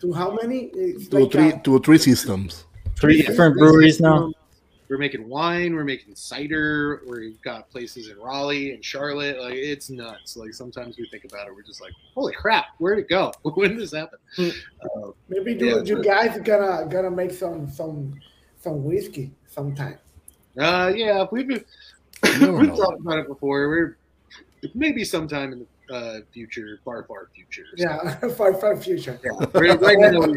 to 0.00 0.12
how 0.12 0.32
many? 0.42 0.70
It's 0.74 1.08
two, 1.08 1.18
like 1.20 1.32
three, 1.32 1.50
a- 1.52 1.60
two, 1.60 1.78
three 1.80 1.98
systems. 1.98 2.64
three 2.98 3.22
different 3.22 3.56
breweries 3.56 4.00
now. 4.00 4.32
We're 4.88 4.98
making 4.98 5.28
wine. 5.28 5.74
We're 5.74 5.84
making 5.84 6.14
cider. 6.14 7.02
We've 7.08 7.40
got 7.42 7.68
places 7.70 8.08
in 8.08 8.18
Raleigh 8.18 8.72
and 8.72 8.84
Charlotte. 8.84 9.40
Like 9.40 9.54
it's 9.54 9.90
nuts. 9.90 10.36
Like 10.36 10.54
sometimes 10.54 10.96
we 10.96 11.08
think 11.08 11.24
about 11.24 11.48
it, 11.48 11.54
we're 11.54 11.62
just 11.62 11.80
like, 11.80 11.92
holy 12.14 12.32
crap, 12.34 12.66
where'd 12.78 12.98
it 12.98 13.08
go? 13.08 13.32
when 13.42 13.70
did 13.70 13.80
this 13.80 13.92
happen? 13.92 14.18
Uh, 14.38 15.10
Maybe 15.28 15.54
you, 15.54 15.66
Yeah, 15.66 15.76
you 15.80 15.86
sure. 15.86 16.02
guys 16.02 16.38
gonna 16.44 16.86
gonna 16.88 17.10
make 17.10 17.32
some 17.32 17.68
some 17.70 18.14
some 18.60 18.84
whiskey 18.84 19.32
sometime. 19.46 19.98
uh, 20.58 20.92
yeah, 20.94 21.26
we've 21.32 21.48
never 22.40 22.52
we've 22.56 22.76
talked 22.76 23.00
about 23.00 23.18
it 23.18 23.26
before. 23.28 23.68
We're 23.68 23.98
maybe 24.74 25.04
sometime 25.04 25.52
in 25.52 25.58
the 25.60 25.66
uh, 25.90 26.20
future, 26.32 26.78
far 26.84 27.04
far 27.04 27.28
future. 27.34 27.64
Yeah, 27.76 28.14
far, 28.36 28.54
far 28.54 28.76
future. 28.76 29.18
Yeah. 29.22 29.46
Right, 29.54 29.80
right 29.80 29.98
now 29.98 30.20
we're 30.20 30.36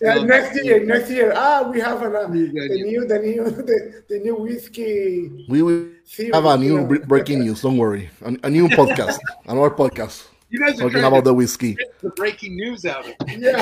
Yeah, 0.00 0.18
on 0.18 0.26
next 0.26 0.64
year, 0.64 0.84
next 0.84 1.10
year. 1.10 1.32
Ah, 1.36 1.62
we 1.70 1.80
have 1.80 2.02
an, 2.02 2.14
uh, 2.16 2.26
New 2.28 2.48
the 2.52 2.68
venue. 2.68 2.84
new 2.86 3.06
the 3.06 3.18
new 3.18 3.44
the, 3.68 4.02
the 4.08 4.18
new 4.20 4.36
whiskey. 4.36 5.46
We 5.48 5.62
will 5.62 5.88
series, 6.04 6.34
have 6.34 6.44
a 6.44 6.56
new 6.56 6.80
know. 6.86 6.98
breaking 7.06 7.40
news. 7.40 7.62
Don't 7.62 7.76
worry. 7.78 8.10
A, 8.24 8.36
a 8.44 8.50
new 8.50 8.68
podcast. 8.68 9.18
Another 9.46 9.70
podcast. 9.74 10.26
You 10.50 10.60
guys 10.60 10.80
are 10.80 10.88
Talking 10.88 11.04
about 11.04 11.24
to 11.24 11.30
the 11.30 11.34
whiskey. 11.34 11.76
the 12.00 12.08
breaking 12.10 12.56
news 12.56 12.84
out 12.86 13.04
of 13.04 13.12
it. 13.20 13.38
Yeah, 13.38 13.56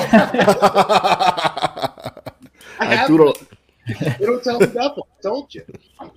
I 2.79 2.85
have 2.95 3.11
Arturo, 3.11 3.33
They 3.87 4.27
don't 4.27 4.43
tell 4.45 4.61
me 4.61 4.67
nothing. 4.75 5.03
I 5.19 5.23
told 5.23 5.55
you. 5.55 5.65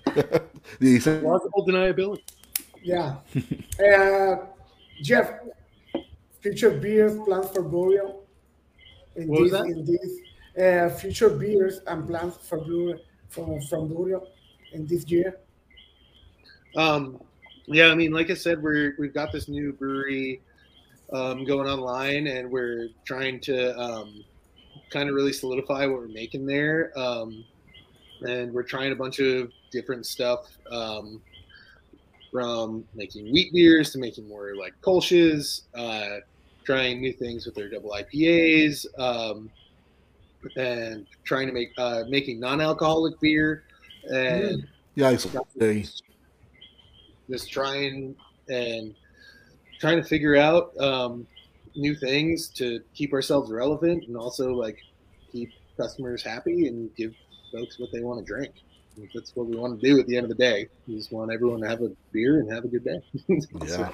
Plausible 0.06 1.66
deniability. 1.68 2.22
yeah. 2.84 3.16
Uh, 3.80 4.46
Jeff, 5.02 5.32
future 6.42 6.72
beers 6.72 7.18
plans 7.26 7.50
for 7.50 7.64
Burial. 7.64 8.26
In 9.16 9.28
What 9.28 9.44
this, 9.44 9.52
that? 9.52 9.66
in 9.66 9.86
this 9.86 10.20
uh, 10.58 10.90
future 10.96 11.30
beers 11.30 11.82
and 11.88 12.08
plans 12.08 12.38
for 12.38 12.60
brewer 12.60 13.00
from 13.30 13.62
from 13.62 13.88
Burial 13.88 14.28
in 14.74 14.86
this 14.86 15.06
year. 15.10 15.40
Um, 16.76 17.22
yeah, 17.66 17.88
I 17.88 17.96
mean, 17.96 18.12
like 18.12 18.30
I 18.30 18.36
said, 18.36 18.62
we're 18.62 18.96
we've 19.00 19.14
got 19.14 19.32
this 19.32 19.48
new 19.48 19.74
brewery 19.74 20.42
um, 21.12 21.44
going 21.46 21.68
online, 21.68 22.28
and 22.28 22.50
we're 22.50 22.90
trying 23.06 23.40
to 23.42 23.78
um, 23.78 24.24
kind 24.90 25.10
of 25.10 25.16
really 25.16 25.34
solidify 25.34 25.86
what 25.86 26.00
we're 26.00 26.08
making 26.08 26.46
there. 26.46 26.92
Um, 26.98 27.44
and 28.22 28.54
we're 28.54 28.64
trying 28.64 28.92
a 28.92 28.96
bunch 28.96 29.20
of 29.20 29.52
different 29.72 30.06
stuff, 30.06 30.58
um, 30.72 31.22
from 32.32 32.86
making 32.96 33.32
wheat 33.32 33.52
beers 33.54 33.92
to 33.92 34.00
making 34.00 34.28
more 34.28 34.56
like 34.56 34.74
Kolsch's, 34.82 35.64
uh, 35.76 36.18
trying 36.64 37.02
new 37.02 37.14
things 37.14 37.46
with 37.46 37.56
their 37.56 37.70
double 37.70 37.92
IPAs, 37.92 38.86
um, 39.00 39.50
and 40.56 41.06
trying 41.24 41.48
to 41.48 41.54
make 41.54 41.70
uh, 41.78 42.04
making 42.10 42.40
non-alcoholic 42.40 43.20
beer, 43.20 43.64
and 44.10 44.68
yeah, 44.96 45.10
it's 45.10 45.28
okay. 45.36 45.86
just 47.30 47.52
trying 47.52 48.16
and 48.48 48.96
trying 49.80 49.98
to 49.98 50.04
figure 50.04 50.36
out 50.36 50.78
um, 50.80 51.26
new 51.76 51.96
things 51.96 52.50
to 52.50 52.82
keep 52.94 53.14
ourselves 53.14 53.52
relevant 53.52 54.04
and 54.08 54.18
also 54.18 54.54
like 54.54 54.78
keep 55.32 55.52
customers 55.78 56.22
happy 56.24 56.68
and 56.68 56.94
give 56.96 57.14
folks 57.52 57.80
what 57.80 57.90
they 57.92 58.02
want 58.02 58.20
to 58.20 58.26
drink. 58.26 58.54
I 59.02 59.10
That's 59.14 59.36
what 59.36 59.48
we 59.48 59.56
want 59.56 59.80
to 59.80 59.88
do 59.88 60.00
at 60.00 60.08
the 60.08 60.18
end 60.18 60.26
of 60.26 60.30
the 60.30 60.36
day. 60.36 60.68
We 60.88 60.96
just 60.96 61.12
want 61.12 61.32
everyone 61.32 61.62
to 61.62 61.68
have 61.68 61.82
a 61.82 61.92
beer 62.12 62.40
and 62.40 62.52
have 62.52 62.66
a 62.66 62.68
good 62.68 62.84
day. 62.84 63.02
Yeah. 63.66 63.92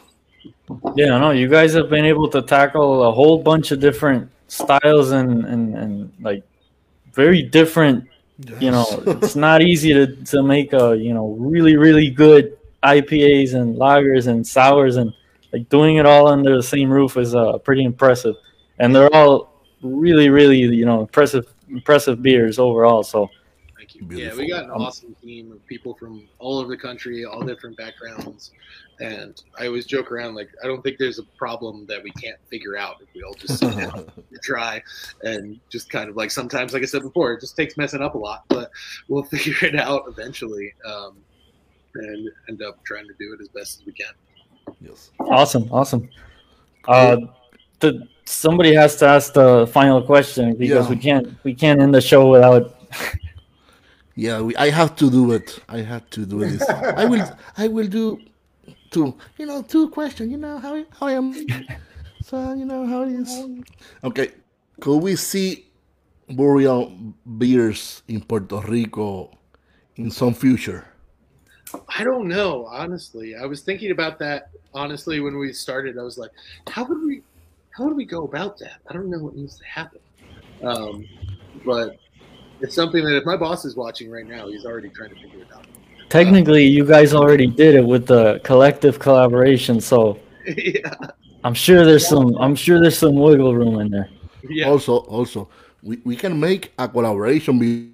Yeah, 0.96 1.18
no, 1.18 1.32
you 1.32 1.48
guys 1.48 1.74
have 1.74 1.90
been 1.90 2.06
able 2.06 2.30
to 2.30 2.40
tackle 2.44 3.04
a 3.04 3.12
whole 3.12 3.42
bunch 3.42 3.72
of 3.72 3.80
different 3.80 4.30
styles 4.48 5.10
and 5.10 5.44
and, 5.44 5.76
and 5.76 6.14
like 6.22 6.44
very 7.14 7.42
different. 7.42 8.08
You 8.60 8.70
know, 8.70 8.86
it's 9.08 9.36
not 9.36 9.64
easy 9.64 9.92
to 9.94 10.16
to 10.26 10.44
make 10.44 10.74
a 10.74 10.96
you 10.96 11.16
know 11.16 11.30
really 11.40 11.78
really 11.78 12.12
good 12.12 12.60
IPAs 12.84 13.56
and 13.56 13.76
lagers 13.76 14.28
and 14.28 14.46
sours 14.46 14.98
and 14.98 15.12
like 15.52 15.68
doing 15.70 15.96
it 15.96 16.06
all 16.06 16.28
under 16.28 16.56
the 16.56 16.64
same 16.64 16.92
roof 16.92 17.18
is 17.18 17.34
uh, 17.34 17.58
pretty 17.58 17.84
impressive. 17.84 18.36
And 18.78 18.96
they're 18.96 19.14
all 19.16 19.64
really 19.82 20.30
really 20.30 20.60
you 20.60 20.86
know 20.86 21.02
impressive 21.02 21.48
impressive 21.70 22.22
beers 22.22 22.60
overall. 22.60 23.02
So 23.02 23.32
Thank 24.00 24.12
you. 24.12 24.18
Yeah, 24.18 24.36
we 24.36 24.50
got 24.50 24.64
an 24.66 24.72
awesome 24.72 25.16
team 25.22 25.52
of 25.52 25.66
people 25.68 25.94
from 25.96 26.28
all 26.40 26.60
over 26.60 26.70
the 26.70 26.82
country, 26.82 27.26
all 27.26 27.42
different 27.42 27.78
backgrounds. 27.78 28.52
And 29.00 29.42
I 29.60 29.68
always 29.68 29.86
joke 29.86 30.12
around 30.12 30.36
like 30.36 30.50
I 30.64 30.68
don't 30.68 30.82
think 30.82 30.98
there's 30.98 31.20
a 31.20 31.24
problem 31.38 31.86
that 31.88 32.02
we 32.04 32.12
can't 32.12 32.38
figure 32.50 32.78
out 32.78 32.96
if 33.02 33.08
we 33.14 33.24
all 33.24 33.34
just 33.34 33.60
sit 33.60 33.76
down 33.76 34.08
and 34.32 34.42
try 34.42 34.82
and 35.24 35.60
just 35.70 35.90
kind 35.90 36.10
of 36.10 36.16
like 36.16 36.32
sometimes, 36.32 36.74
like 36.74 36.82
I 36.82 36.86
said 36.86 37.02
before, 37.02 37.34
it 37.34 37.42
just 37.42 37.56
takes 37.58 37.76
messing 37.78 38.02
up 38.02 38.16
a 38.16 38.18
lot, 38.18 38.44
but 38.48 38.72
we'll 39.10 39.24
figure 39.36 39.56
it 39.68 39.76
out 39.76 40.04
eventually. 40.08 40.74
Um, 40.86 41.18
and 41.96 42.30
end 42.50 42.62
up 42.62 42.84
trying 42.84 43.08
to 43.08 43.14
do 43.18 43.34
it 43.34 43.42
as 43.42 43.48
best 43.48 43.80
as 43.80 43.86
we 43.86 43.94
can. 43.94 44.14
yes. 44.82 45.12
awesome, 45.20 45.70
awesome. 45.72 46.10
Uh, 46.90 47.18
the, 47.80 48.06
somebody 48.26 48.74
has 48.74 48.98
to 48.98 49.06
ask 49.08 49.34
the 49.34 49.66
final 49.68 50.02
question 50.02 50.56
because 50.56 50.86
Yeah. 50.86 50.90
we 50.90 50.98
can't 50.98 51.44
we 51.44 51.54
can't 51.54 51.82
end 51.82 51.94
the 51.96 52.02
show 52.02 52.30
without 52.30 52.76
Yeah, 54.16 54.42
we, 54.42 54.56
I 54.56 54.70
have 54.70 54.96
to 54.98 55.10
do 55.12 55.32
it. 55.34 55.60
I 55.68 55.80
have 55.80 56.10
to 56.12 56.26
do 56.26 56.40
this. 56.40 56.62
I 56.70 57.06
will. 57.06 57.26
I 57.58 57.68
will 57.68 57.88
do 57.88 58.20
two. 58.92 59.14
You 59.38 59.46
know, 59.46 59.62
two 59.62 59.90
questions. 59.90 60.32
You 60.32 60.38
know 60.38 60.58
how 60.58 60.76
I- 60.76 60.86
how 60.98 61.08
I 61.08 61.14
am. 61.14 61.34
So 62.24 62.54
you 62.54 62.66
know 62.66 62.86
how 62.88 63.04
it 63.04 63.12
is. 63.12 63.30
Okay, 64.04 64.32
could 64.80 64.98
we 64.98 65.16
see 65.16 65.68
Burial 66.30 66.92
beers 67.38 68.02
in 68.08 68.22
Puerto 68.22 68.62
Rico 68.62 69.30
in 69.98 70.10
some 70.10 70.34
future? 70.34 70.88
I 71.90 72.04
don't 72.04 72.28
know, 72.28 72.66
honestly. 72.66 73.36
I 73.36 73.46
was 73.46 73.62
thinking 73.62 73.92
about 73.92 74.18
that 74.20 74.50
honestly 74.74 75.20
when 75.20 75.38
we 75.38 75.52
started. 75.54 75.98
I 76.00 76.04
was 76.04 76.18
like, 76.18 76.32
how 76.68 76.86
would 76.86 77.04
we 77.04 77.22
how 77.72 77.84
would 77.84 77.98
we 77.98 78.06
go 78.06 78.24
about 78.24 78.58
that? 78.60 78.80
I 78.90 78.94
don't 78.94 79.10
know 79.10 79.20
what 79.20 79.36
needs 79.36 79.60
to 79.60 79.66
happen. 79.66 80.00
Um, 80.64 81.06
but 81.66 81.98
it's 82.66 82.76
something 82.76 83.06
that 83.06 83.16
if 83.16 83.26
my 83.26 83.38
boss 83.38 83.64
is 83.64 83.76
watching 83.76 84.10
right 84.10 84.26
now, 84.26 84.48
he's 84.48 84.66
already 84.66 84.90
trying 84.90 85.12
to 85.14 85.16
figure 85.22 85.42
it 85.42 85.52
out. 85.54 85.66
Technically, 86.10 86.66
you 86.66 86.84
guys 86.84 87.14
already 87.14 87.46
did 87.46 87.76
it 87.76 87.86
with 87.86 88.08
the 88.08 88.42
collective 88.44 88.98
collaboration, 88.98 89.80
so 89.80 90.20
yeah. 90.46 90.90
I'm 91.44 91.54
sure 91.54 91.86
there's 91.86 92.08
some. 92.08 92.36
I'm 92.38 92.56
sure 92.56 92.82
there's 92.82 92.98
some 92.98 93.16
wiggle 93.16 93.54
room 93.56 93.80
in 93.80 93.90
there. 93.92 94.10
Yeah. 94.50 94.70
Also, 94.70 94.98
also, 95.06 95.50
we, 95.84 96.02
we 96.04 96.16
can 96.16 96.40
make 96.40 96.74
a 96.78 96.88
collaboration 96.88 97.60
between 97.60 97.94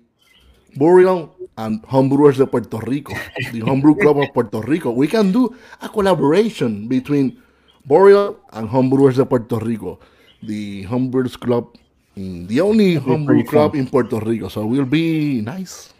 Burial 0.75 1.35
and 1.57 1.83
Homebrewers 1.83 2.37
de 2.37 2.47
Puerto 2.47 2.79
Rico, 2.79 3.13
the 3.51 3.59
Homebrew 3.59 3.95
Club 3.95 4.19
of 4.19 4.33
Puerto 4.33 4.61
Rico. 4.61 4.91
We 4.91 5.07
can 5.07 5.31
do 5.31 5.53
a 5.81 5.89
collaboration 5.89 6.87
between 6.87 7.41
Burial 7.85 8.39
and 8.53 8.69
Homebrewers 8.69 9.15
de 9.15 9.25
Puerto 9.25 9.59
Rico, 9.59 9.99
the 10.43 10.85
Homebrewers 10.85 11.37
Club, 11.37 11.75
mm, 12.17 12.47
the 12.47 12.61
only 12.61 12.95
That'd 12.95 13.07
homebrew 13.07 13.35
pretty 13.43 13.49
club 13.49 13.71
fun. 13.71 13.79
in 13.81 13.87
Puerto 13.87 14.19
Rico. 14.19 14.47
So 14.49 14.65
we'll 14.65 14.85
be 14.85 15.41
nice. 15.41 15.93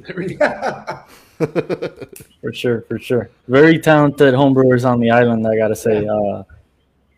There 0.00 0.16
we 0.16 0.34
go. 0.34 1.00
For 2.40 2.52
sure, 2.52 2.82
for 2.88 2.98
sure. 2.98 3.30
Very 3.48 3.78
talented 3.78 4.34
homebrewers 4.34 4.88
on 4.88 5.00
the 5.00 5.10
island, 5.10 5.46
I 5.46 5.56
gotta 5.56 5.74
say. 5.74 6.06
Uh, 6.06 6.44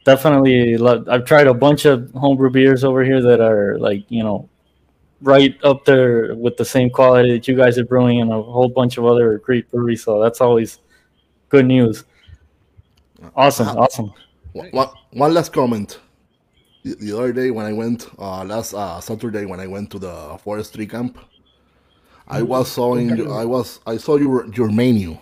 definitely, 0.05 0.77
lo- 0.79 1.05
I've 1.09 1.25
tried 1.27 1.47
a 1.49 1.55
bunch 1.55 1.85
of 1.85 2.11
homebrew 2.13 2.51
beers 2.51 2.83
over 2.85 3.05
here 3.05 3.21
that 3.23 3.41
are 3.41 3.79
like 3.79 4.05
you 4.09 4.23
know 4.23 4.49
right 5.21 5.55
up 5.65 5.85
there 5.85 6.35
with 6.35 6.57
the 6.57 6.65
same 6.65 6.89
quality 6.91 7.33
that 7.33 7.47
you 7.49 7.57
guys 7.57 7.77
are 7.79 7.85
brewing 7.85 8.21
and 8.21 8.31
a 8.33 8.41
whole 8.43 8.69
bunch 8.69 8.97
of 8.99 9.05
other 9.05 9.39
great 9.39 9.71
breweries. 9.71 10.03
So 10.03 10.21
that's 10.21 10.41
always 10.41 10.79
good 11.51 11.67
news. 11.67 12.05
Awesome, 13.35 13.69
Uh, 13.69 13.75
awesome. 13.83 14.13
One, 14.53 14.89
one 15.13 15.35
last 15.35 15.53
comment. 15.53 15.99
The, 16.87 16.95
the 16.95 17.19
other 17.19 17.33
day 17.33 17.51
when 17.51 17.67
I 17.67 17.73
went, 17.73 18.07
uh, 18.17 18.45
last 18.45 18.73
uh, 18.73 19.01
Saturday 19.01 19.45
when 19.45 19.59
I 19.59 19.67
went 19.67 19.91
to 19.91 19.99
the 19.99 20.39
forestry 20.45 20.87
camp, 20.87 21.19
I 22.29 22.43
was 22.43 22.71
sawing. 22.71 23.11
I 23.29 23.45
was 23.45 23.81
I 23.87 23.97
saw 23.97 24.17
your 24.17 24.47
your 24.55 24.71
menu, 24.71 25.19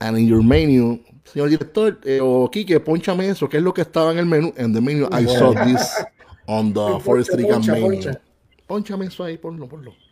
and 0.00 0.16
in 0.16 0.28
your 0.28 0.42
menu, 0.42 1.00
señor 1.24 1.48
director 1.50 1.98
eh, 2.06 2.20
o 2.22 2.48
Quique, 2.48 2.78
ponchame 2.78 3.28
eso. 3.28 3.48
¿Qué 3.48 3.56
es 3.58 3.62
lo 3.64 3.72
que 3.72 3.82
estaba 3.82 4.12
en 4.12 4.18
el 4.18 4.26
menú? 4.26 4.54
And 4.56 4.72
the 4.72 4.80
menu 4.80 5.08
I 5.10 5.24
saw 5.26 5.52
this 5.52 6.00
on 6.46 6.72
the 6.72 7.00
forestry 7.04 7.42
camp 7.42 7.64
poncha, 7.64 7.72
menu. 7.72 7.88
poncha. 7.88 8.20
Ponchame 8.68 9.06
eso 9.06 9.24
ahí, 9.24 9.36
ponlo, 9.36 9.68
ponlo. 9.68 9.92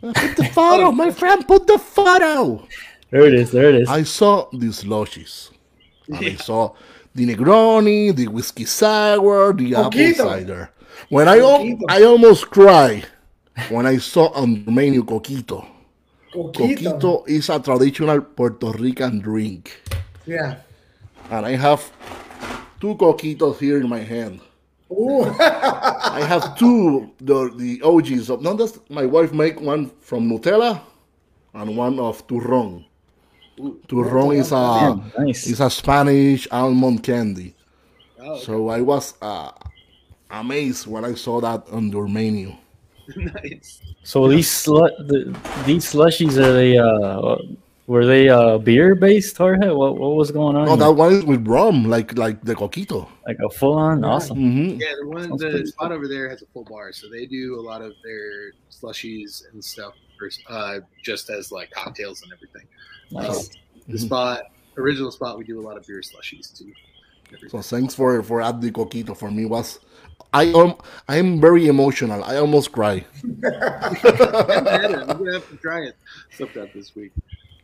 Ah, 0.00 0.12
Put 0.14 0.36
the 0.36 0.44
photo, 0.54 0.92
my 0.92 1.10
friend. 1.10 1.44
Put 1.46 1.66
the 1.66 1.76
photo. 1.76 2.64
There 3.10 3.26
it 3.26 3.34
is. 3.34 3.50
There 3.50 3.68
it 3.68 3.82
is. 3.82 3.88
I 3.88 4.04
saw 4.04 4.48
these 4.52 4.84
slushies. 4.84 5.50
And 6.06 6.24
I 6.24 6.36
saw 6.36 6.72
the 7.18 7.26
Negroni, 7.34 8.14
the 8.14 8.28
whiskey 8.28 8.64
sour, 8.64 9.52
the 9.52 9.74
apple 9.74 10.12
cider. 10.14 10.70
When 11.08 11.26
I 11.26 11.38
al- 11.40 11.66
I 11.90 12.02
almost 12.04 12.48
cried 12.50 13.06
when 13.70 13.86
I 13.86 13.98
saw 13.98 14.28
on 14.38 14.64
the 14.64 14.70
menu 14.70 15.02
coquito. 15.02 15.66
Coquito. 16.32 16.54
Coquito 16.54 17.28
is 17.28 17.48
a 17.50 17.58
traditional 17.58 18.20
Puerto 18.20 18.70
Rican 18.78 19.18
drink, 19.18 19.74
Yeah. 20.26 20.62
and 21.30 21.44
I 21.46 21.56
have 21.56 21.82
two 22.80 22.94
coquitos 22.94 23.58
here 23.58 23.78
in 23.80 23.88
my 23.88 23.98
hand. 24.00 24.40
Ooh. 24.92 25.24
I 25.40 26.22
have 26.22 26.56
two 26.56 27.10
the 27.18 27.50
the 27.56 27.82
OGs 27.82 28.30
of 28.30 28.42
not 28.42 28.58
just 28.58 28.78
my 28.90 29.04
wife 29.06 29.32
make 29.34 29.58
one 29.60 29.90
from 30.00 30.30
Nutella 30.30 30.80
and 31.54 31.76
one 31.76 31.98
of 31.98 32.22
turron. 32.28 32.84
Turron 33.58 34.36
is 34.38 34.52
a 34.52 35.22
nice. 35.22 35.46
is 35.46 35.60
a 35.60 35.70
Spanish 35.70 36.46
almond 36.50 37.02
candy. 37.02 37.54
Oh, 38.20 38.32
okay. 38.32 38.44
So 38.44 38.68
I 38.68 38.80
was 38.80 39.14
uh, 39.22 39.50
amazed 40.30 40.86
when 40.86 41.04
I 41.04 41.14
saw 41.14 41.40
that 41.40 41.68
on 41.70 41.90
your 41.90 42.08
menu. 42.08 42.54
nice. 43.16 43.80
So 44.02 44.28
these 44.28 44.48
slu- 44.48 44.96
the, 45.08 45.36
these 45.64 45.84
slushies 45.92 46.36
are 46.36 46.52
they 46.52 46.76
uh 46.78 47.36
were 47.86 48.04
they 48.04 48.28
uh 48.28 48.58
beer 48.58 48.94
based 48.94 49.36
Jorge? 49.36 49.70
What 49.70 49.96
what 49.96 50.14
was 50.16 50.30
going 50.30 50.56
on? 50.56 50.66
No, 50.66 50.76
here? 50.76 50.84
that 50.84 50.92
one 50.92 51.12
is 51.14 51.24
with 51.24 51.46
rum, 51.48 51.84
like 51.88 52.16
like 52.18 52.42
the 52.44 52.54
coquito. 52.54 53.08
like 53.26 53.38
a 53.44 53.48
full 53.50 53.74
on 53.78 54.02
Yeah. 54.02 54.08
awesome. 54.08 54.36
hmm 54.36 54.68
Yeah, 54.80 54.92
the 55.00 55.08
one 55.08 55.28
Sounds 55.28 55.40
the 55.40 55.50
pretty 55.50 55.66
spot 55.66 55.92
over 55.92 56.06
there 56.06 56.28
has 56.28 56.42
a 56.42 56.46
full 56.52 56.64
bar, 56.64 56.92
so 56.92 57.08
they 57.08 57.24
do 57.26 57.58
a 57.58 57.62
lot 57.62 57.80
of 57.80 57.92
their 58.04 58.52
slushies 58.70 59.42
and 59.52 59.64
stuff, 59.64 59.94
for, 59.94 60.07
uh, 60.48 60.80
just 61.02 61.30
as 61.30 61.52
like 61.52 61.70
cocktails 61.70 62.22
and 62.22 62.32
everything. 62.32 62.66
Nice. 63.10 63.50
Um, 63.50 63.56
the 63.88 63.98
spot, 63.98 64.42
original 64.76 65.10
spot, 65.10 65.38
we 65.38 65.44
do 65.44 65.60
a 65.60 65.64
lot 65.64 65.76
of 65.76 65.86
beer 65.86 66.00
slushies 66.00 66.56
too. 66.56 66.72
So 67.48 67.60
thanks 67.60 67.94
for 67.94 68.22
for 68.22 68.40
add 68.40 68.60
the 68.60 68.70
coquito. 68.70 69.16
For 69.16 69.30
me 69.30 69.44
was 69.44 69.80
I 70.32 70.50
um 70.52 70.76
I 71.08 71.16
am 71.16 71.40
very 71.40 71.66
emotional. 71.66 72.24
I 72.24 72.36
almost 72.36 72.72
cry. 72.72 73.04
I'm 73.24 73.94
gonna 74.02 75.32
have 75.32 75.48
to 75.48 75.56
try 75.60 75.80
it 75.80 75.96
sometime 76.30 76.70
this 76.74 76.94
week. 76.94 77.12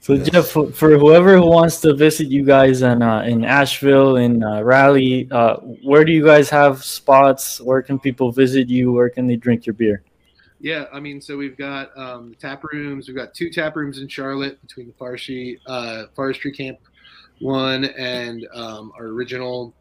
So 0.01 0.19
Jeff, 0.19 0.49
for, 0.49 0.71
for 0.71 0.99
whoever 0.99 1.35
who 1.35 1.47
wants 1.47 1.81
to 1.81 1.95
visit 1.95 2.29
you 2.29 2.45
guys 2.45 2.83
in 2.83 3.01
uh, 3.01 3.23
in 3.23 3.43
Asheville, 3.43 4.17
in 4.17 4.45
uh, 4.45 4.61
Raleigh, 4.61 5.27
uh, 5.31 5.57
where 5.83 6.05
do 6.05 6.13
you 6.13 6.23
guys 6.23 6.51
have 6.51 6.85
spots? 6.85 7.59
Where 7.59 7.81
can 7.81 7.99
people 7.99 8.31
visit 8.31 8.69
you? 8.69 8.93
Where 8.93 9.09
can 9.09 9.27
they 9.27 9.37
drink 9.37 9.65
your 9.65 9.73
beer? 9.73 10.03
Yeah, 10.65 10.87
I 10.95 10.99
mean, 10.99 11.21
so 11.21 11.37
we've 11.37 11.59
got 11.59 11.91
um, 11.95 12.35
tap 12.41 12.65
rooms. 12.65 13.07
We've 13.07 13.15
got 13.15 13.35
two 13.35 13.51
tap 13.51 13.77
rooms 13.77 13.99
in 13.99 14.09
Charlotte 14.09 14.59
between 14.62 14.87
the 14.87 14.95
forestry 14.95 15.61
uh, 15.67 16.05
forestry 16.17 16.53
camp 16.53 16.79
one 17.41 17.85
and 17.85 18.49
um, 18.55 18.91
our 18.99 19.05
original 19.09 19.75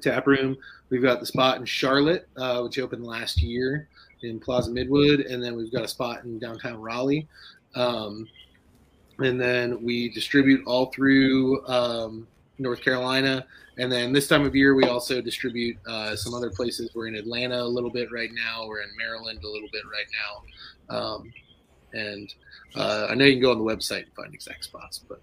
tap 0.00 0.28
room. 0.28 0.56
We've 0.90 1.02
got 1.02 1.18
the 1.18 1.26
spot 1.26 1.58
in 1.58 1.64
Charlotte, 1.64 2.28
uh, 2.36 2.60
which 2.60 2.78
opened 2.78 3.04
last 3.04 3.42
year 3.42 3.88
in 4.22 4.38
Plaza 4.38 4.70
Midwood, 4.70 5.28
and 5.28 5.42
then 5.42 5.56
we've 5.56 5.72
got 5.72 5.82
a 5.82 5.88
spot 5.88 6.22
in 6.22 6.38
downtown 6.38 6.80
Raleigh. 6.80 7.26
Um, 7.74 8.28
and 9.18 9.40
then 9.40 9.82
we 9.82 10.08
distribute 10.10 10.62
all 10.68 10.92
through 10.92 11.66
um, 11.66 12.28
North 12.58 12.80
Carolina. 12.80 13.44
And 13.78 13.90
then 13.90 14.12
this 14.12 14.28
time 14.28 14.44
of 14.44 14.54
year, 14.54 14.74
we 14.74 14.84
also 14.84 15.20
distribute 15.20 15.76
uh, 15.86 16.14
some 16.14 16.34
other 16.34 16.50
places. 16.50 16.90
We're 16.94 17.08
in 17.08 17.14
Atlanta 17.14 17.60
a 17.62 17.64
little 17.64 17.90
bit 17.90 18.12
right 18.12 18.30
now. 18.32 18.66
We're 18.66 18.82
in 18.82 18.90
Maryland 18.96 19.40
a 19.42 19.48
little 19.48 19.68
bit 19.72 19.82
right 19.86 20.06
now. 20.90 20.96
Um, 20.96 21.32
and 21.94 22.34
uh, 22.74 23.06
I 23.10 23.14
know 23.14 23.24
you 23.24 23.34
can 23.34 23.42
go 23.42 23.50
on 23.52 23.58
the 23.58 23.64
website 23.64 24.04
and 24.04 24.12
find 24.14 24.34
exact 24.34 24.64
spots, 24.64 25.00
but 25.08 25.20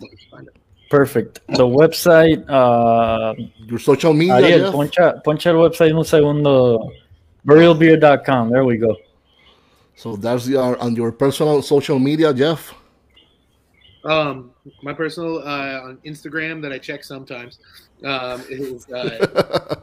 let's 0.00 0.24
find 0.30 0.48
it. 0.48 0.56
Perfect. 0.90 1.40
The 1.48 1.66
website, 1.66 2.44
uh, 2.48 3.34
Your 3.66 3.78
social 3.78 4.12
media. 4.12 4.34
Ariel, 4.36 4.58
Jeff? 4.70 4.74
poncha, 4.74 5.22
poncha 5.24 5.46
el 5.46 5.56
website 5.56 5.96
un 5.96 6.04
segundo. 6.04 6.92
Burialbeer.com. 7.46 8.50
There 8.50 8.64
we 8.64 8.76
go. 8.78 8.96
So 9.96 10.16
that's 10.16 10.48
your 10.48 10.78
on 10.78 10.94
your 10.96 11.12
personal 11.12 11.62
social 11.62 11.98
media, 11.98 12.32
Jeff. 12.32 12.74
Um, 14.04 14.53
my 14.82 14.92
personal 14.92 15.38
uh, 15.38 15.80
on 15.82 15.98
Instagram 16.06 16.62
that 16.62 16.72
I 16.72 16.78
check 16.78 17.04
sometimes 17.04 17.58
um, 18.04 18.42
is 18.48 18.88
uh, 18.90 19.26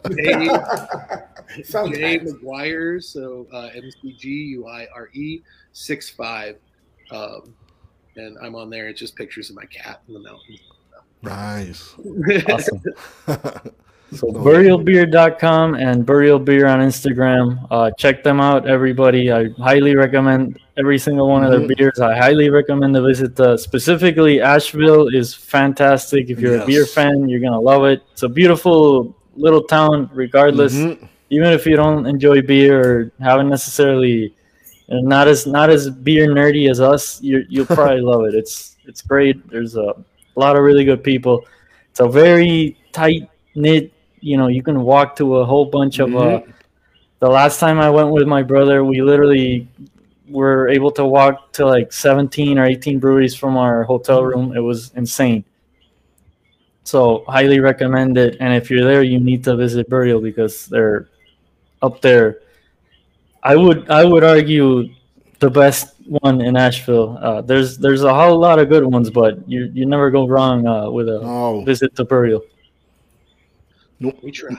Sometimes. 1.63 2.33
McGuire. 2.33 3.03
So 3.03 3.47
uh, 3.53 3.69
M 3.75 3.89
C 4.01 4.15
G 4.17 4.29
U 4.29 4.67
I 4.67 4.87
R 4.93 5.09
E 5.13 5.41
six 5.73 6.09
five, 6.09 6.57
um, 7.11 7.53
and 8.15 8.37
I'm 8.41 8.55
on 8.55 8.69
there. 8.69 8.87
It's 8.89 8.99
just 8.99 9.15
pictures 9.15 9.49
of 9.49 9.55
my 9.55 9.65
cat 9.65 10.01
in 10.07 10.13
the 10.13 10.19
mountains. 10.19 10.61
nice. 11.21 11.95
Awesome. 12.49 12.81
So 14.13 14.27
burialbeer.com 14.27 15.75
and 15.75 16.05
burialbeer 16.05 16.69
on 16.71 16.81
Instagram. 16.81 17.65
Uh, 17.71 17.91
check 17.97 18.23
them 18.23 18.41
out, 18.41 18.67
everybody. 18.67 19.31
I 19.31 19.49
highly 19.57 19.95
recommend 19.95 20.59
every 20.77 20.97
single 20.99 21.29
one 21.29 21.43
of 21.45 21.51
their 21.51 21.61
Mhm. 21.61 21.77
beers. 21.77 21.99
I 21.99 22.15
highly 22.17 22.49
recommend 22.49 22.93
to 22.95 23.01
visit. 23.01 23.39
Uh, 23.39 23.55
specifically, 23.55 24.41
Asheville 24.41 25.07
is 25.07 25.33
fantastic. 25.33 26.29
If 26.29 26.39
you're 26.41 26.59
a 26.61 26.65
beer 26.65 26.85
fan, 26.85 27.29
you're 27.29 27.39
gonna 27.39 27.59
love 27.59 27.85
it. 27.85 28.01
It's 28.11 28.23
a 28.23 28.29
beautiful 28.29 29.15
little 29.37 29.61
town, 29.63 30.09
regardless. 30.13 30.75
Mhm. 30.75 31.07
Even 31.29 31.53
if 31.53 31.65
you 31.65 31.77
don't 31.77 32.05
enjoy 32.05 32.41
beer 32.41 32.81
or 32.81 33.11
haven't 33.21 33.47
necessarily, 33.49 34.33
and 34.89 35.07
not 35.07 35.29
as 35.29 35.47
not 35.47 35.69
as 35.69 35.89
beer 35.89 36.27
nerdy 36.27 36.69
as 36.69 36.81
us, 36.81 37.21
you 37.23 37.45
you'll 37.47 37.65
probably 37.79 38.01
love 38.01 38.25
it. 38.25 38.35
It's 38.35 38.75
it's 38.85 39.01
great. 39.01 39.37
There's 39.49 39.77
a 39.77 39.93
lot 40.35 40.57
of 40.57 40.63
really 40.63 40.83
good 40.83 41.01
people. 41.01 41.45
It's 41.91 42.01
a 42.01 42.09
very 42.09 42.75
tight 42.91 43.29
knit. 43.55 43.91
You 44.21 44.37
know, 44.37 44.47
you 44.47 44.63
can 44.63 44.81
walk 44.81 45.15
to 45.17 45.37
a 45.37 45.45
whole 45.45 45.65
bunch 45.65 45.99
of. 45.99 46.15
Uh, 46.15 46.41
the 47.19 47.29
last 47.29 47.59
time 47.59 47.79
I 47.79 47.89
went 47.89 48.09
with 48.09 48.27
my 48.27 48.41
brother, 48.41 48.83
we 48.83 49.01
literally 49.01 49.67
were 50.29 50.69
able 50.69 50.91
to 50.91 51.05
walk 51.05 51.51
to 51.53 51.65
like 51.65 51.91
17 51.91 52.57
or 52.57 52.65
18 52.65 52.99
breweries 52.99 53.35
from 53.35 53.57
our 53.57 53.83
hotel 53.83 54.23
room. 54.23 54.55
It 54.55 54.59
was 54.61 54.91
insane. 54.95 55.43
So 56.83 57.23
highly 57.27 57.59
recommend 57.59 58.17
it. 58.17 58.37
And 58.39 58.53
if 58.53 58.69
you're 58.71 58.83
there, 58.85 59.03
you 59.03 59.19
need 59.19 59.43
to 59.43 59.55
visit 59.55 59.89
Burial 59.89 60.19
because 60.21 60.65
they're 60.65 61.07
up 61.81 62.01
there. 62.01 62.39
I 63.43 63.55
would 63.55 63.89
I 63.89 64.05
would 64.05 64.23
argue 64.23 64.89
the 65.39 65.49
best 65.49 65.95
one 66.05 66.41
in 66.41 66.55
Asheville. 66.55 67.17
Uh, 67.21 67.41
there's 67.41 67.77
there's 67.77 68.03
a 68.03 68.13
whole 68.13 68.39
lot 68.39 68.59
of 68.59 68.69
good 68.69 68.85
ones, 68.85 69.09
but 69.09 69.47
you 69.47 69.69
you 69.73 69.85
never 69.85 70.09
go 70.11 70.27
wrong 70.27 70.65
uh, 70.67 70.89
with 70.89 71.07
a 71.09 71.19
No. 71.21 71.63
visit 71.65 71.95
to 71.95 72.05
Burial. 72.05 72.41
We 74.01 74.31
try. 74.31 74.49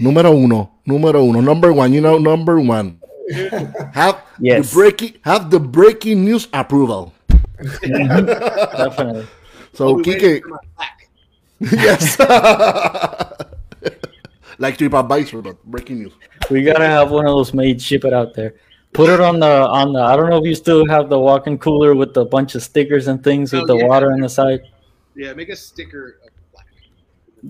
Número 0.00 0.30
uno. 0.34 0.70
Número 0.86 1.22
uno. 1.24 1.40
Number 1.40 1.72
one. 1.72 1.92
You 1.92 2.00
know, 2.00 2.18
number 2.18 2.58
one. 2.60 2.98
Have 3.94 4.22
Yes. 4.40 4.70
the 4.70 4.74
breaking 4.74 5.12
have 5.22 5.50
the 5.50 5.60
breaking 5.60 6.24
news 6.24 6.48
approval. 6.52 7.12
Mm-hmm. 7.30 8.26
Definitely. 8.76 9.26
So 9.74 9.92
we 9.94 10.02
Kike, 10.02 10.22
waited 10.22 10.42
for 10.42 10.48
my 10.48 10.58
plaque. 10.74 11.08
yes. 11.78 12.18
like 14.58 14.76
TripAdvisor, 14.78 15.42
but 15.42 15.62
breaking 15.64 16.00
news. 16.00 16.12
We 16.50 16.62
gotta 16.64 16.86
have 16.86 17.10
one 17.12 17.26
of 17.26 17.30
those 17.32 17.54
made. 17.54 17.80
Ship 17.80 18.04
it 18.04 18.12
out 18.12 18.34
there. 18.34 18.54
Put 18.92 19.08
it 19.10 19.20
on 19.20 19.38
the 19.38 19.68
on 19.68 19.92
the. 19.92 20.00
I 20.00 20.16
don't 20.16 20.30
know 20.30 20.38
if 20.38 20.44
you 20.44 20.54
still 20.56 20.84
have 20.88 21.08
the 21.08 21.18
walk-in 21.18 21.58
cooler 21.58 21.94
with 21.94 22.12
the 22.14 22.24
bunch 22.24 22.54
of 22.56 22.62
stickers 22.62 23.06
and 23.06 23.22
things 23.22 23.52
with 23.52 23.62
Oh, 23.62 23.66
the 23.66 23.76
yeah. 23.76 23.86
water 23.86 24.10
on 24.12 24.20
the 24.20 24.28
side. 24.28 24.62
Yeah, 25.14 25.32
make 25.34 25.48
a 25.50 25.56
sticker 25.56 26.08
of 26.08 26.20
plaque. 26.20 26.27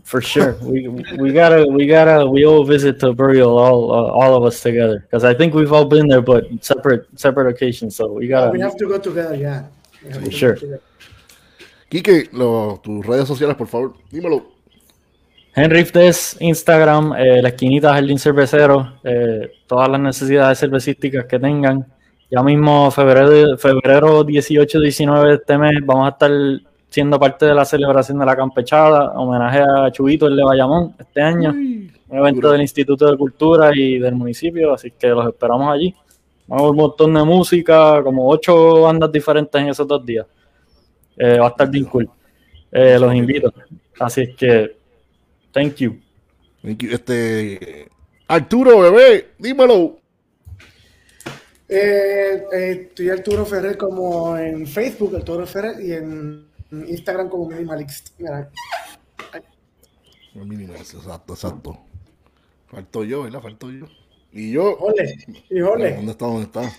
For 0.04 0.20
sure, 0.20 0.56
we 0.62 0.86
we 1.18 1.32
gotta 1.32 1.66
we 1.66 1.86
gotta 1.86 2.26
we 2.26 2.44
all 2.44 2.64
visit 2.64 2.98
to 3.00 3.12
burial 3.14 3.56
all 3.58 3.90
uh, 3.92 4.12
all 4.12 4.34
of 4.36 4.44
us 4.44 4.60
together 4.60 5.00
because 5.00 5.24
I 5.24 5.34
think 5.34 5.54
we've 5.54 5.72
all 5.72 5.86
been 5.86 6.08
there, 6.08 6.20
but 6.22 6.44
separate 6.60 7.06
separate 7.16 7.48
occasions. 7.48 7.96
So 7.96 8.12
we 8.12 8.28
gotta. 8.28 8.50
we 8.52 8.60
have 8.60 8.76
to 8.76 8.86
go 8.86 8.98
together, 8.98 9.34
yeah. 9.36 9.64
To 10.12 10.20
go 10.20 10.30
Sure. 10.30 10.54
together. 10.54 10.80
Quique, 11.90 12.28
lo- 12.32 12.78
tus 12.84 13.04
redes 13.06 13.26
sociales, 13.28 13.56
por 13.56 13.66
favor. 13.66 13.94
Dímelo. 14.12 14.42
Henry 15.54 15.84
Fdes, 15.84 16.36
Instagram, 16.40 17.14
eh, 17.18 17.40
la 17.42 17.48
esquinita 17.48 17.92
Jardín 17.94 18.18
Cervecero, 18.18 18.92
eh, 19.02 19.50
todas 19.66 19.88
las 19.88 20.00
necesidades 20.00 20.58
cervecísticas 20.58 21.24
que 21.24 21.38
tengan. 21.38 21.86
Ya 22.30 22.42
mismo, 22.42 22.90
febrero, 22.90 23.56
febrero 23.56 24.22
18-19 24.24 25.28
de 25.28 25.34
este 25.36 25.56
mes, 25.58 25.72
vamos 25.84 26.06
a 26.06 26.10
estar 26.10 26.30
siendo 26.88 27.18
parte 27.18 27.46
de 27.46 27.54
la 27.54 27.64
celebración 27.64 28.18
de 28.18 28.26
la 28.26 28.36
campechada, 28.36 29.12
homenaje 29.12 29.60
a 29.60 29.90
Chubito, 29.92 30.26
el 30.26 30.36
de 30.36 30.44
Bayamón, 30.44 30.94
este 30.98 31.20
año. 31.20 31.50
Uy, 31.50 31.92
un 32.08 32.18
evento 32.18 32.40
duro. 32.40 32.52
del 32.52 32.62
Instituto 32.62 33.10
de 33.10 33.16
Cultura 33.16 33.70
y 33.74 33.98
del 33.98 34.14
municipio, 34.14 34.72
así 34.72 34.90
que 34.92 35.08
los 35.08 35.26
esperamos 35.26 35.72
allí. 35.72 35.94
Vamos 36.46 36.62
a 36.62 36.64
ver 36.64 36.70
un 36.70 36.76
montón 36.76 37.14
de 37.14 37.24
música, 37.24 38.02
como 38.02 38.28
ocho 38.28 38.82
bandas 38.82 39.12
diferentes 39.12 39.60
en 39.60 39.68
esos 39.68 39.86
dos 39.86 40.04
días. 40.04 40.26
Eh, 41.16 41.38
va 41.38 41.46
a 41.46 41.50
estar 41.50 41.70
bien 41.70 41.84
cool. 41.84 42.08
Eh, 42.72 42.98
los 42.98 43.14
invito. 43.14 43.52
Así 44.00 44.22
es 44.22 44.36
que, 44.36 44.76
thank 45.52 45.74
you. 45.76 45.98
Thank 46.62 46.82
you. 46.82 46.90
Este. 46.92 47.88
Arturo, 48.26 48.80
bebé, 48.80 49.28
dímelo. 49.38 49.98
Eh, 51.68 52.44
eh, 52.50 52.70
estoy 52.88 53.10
Arturo 53.10 53.44
Ferrer 53.44 53.76
como 53.76 54.36
en 54.38 54.66
Facebook, 54.66 55.16
Arturo 55.16 55.46
Ferrer, 55.46 55.84
y 55.84 55.92
en 55.92 56.47
Instagram 56.70 57.28
como 57.28 57.48
Minimalist. 57.48 58.10
Mira, 58.18 58.50
mínimo, 60.34 60.74
exacto, 60.74 61.32
exacto. 61.34 61.78
Faltó 62.66 63.04
yo, 63.04 63.22
¿verdad? 63.22 63.40
Faltó 63.40 63.70
yo. 63.70 63.86
Y 64.32 64.52
yo. 64.52 64.76
ole, 64.78 65.24
y 65.50 65.60
ole. 65.60 65.96
¿Dónde 65.96 66.12
está? 66.12 66.26
¿Dónde 66.26 66.42
está? 66.44 66.72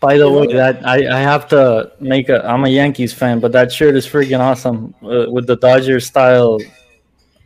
By 0.00 0.18
the 0.18 0.28
way, 0.28 0.46
that 0.48 0.84
I, 0.84 1.08
I 1.08 1.20
have 1.22 1.48
to 1.48 1.90
make 2.00 2.28
a. 2.28 2.44
I'm 2.46 2.64
a 2.64 2.68
Yankees 2.68 3.12
fan, 3.12 3.40
but 3.40 3.50
that 3.52 3.72
shirt 3.72 3.96
is 3.96 4.06
freaking 4.06 4.40
awesome 4.40 4.94
uh, 5.02 5.26
with 5.30 5.46
the 5.46 5.56
Dodger 5.56 6.00
style 6.00 6.58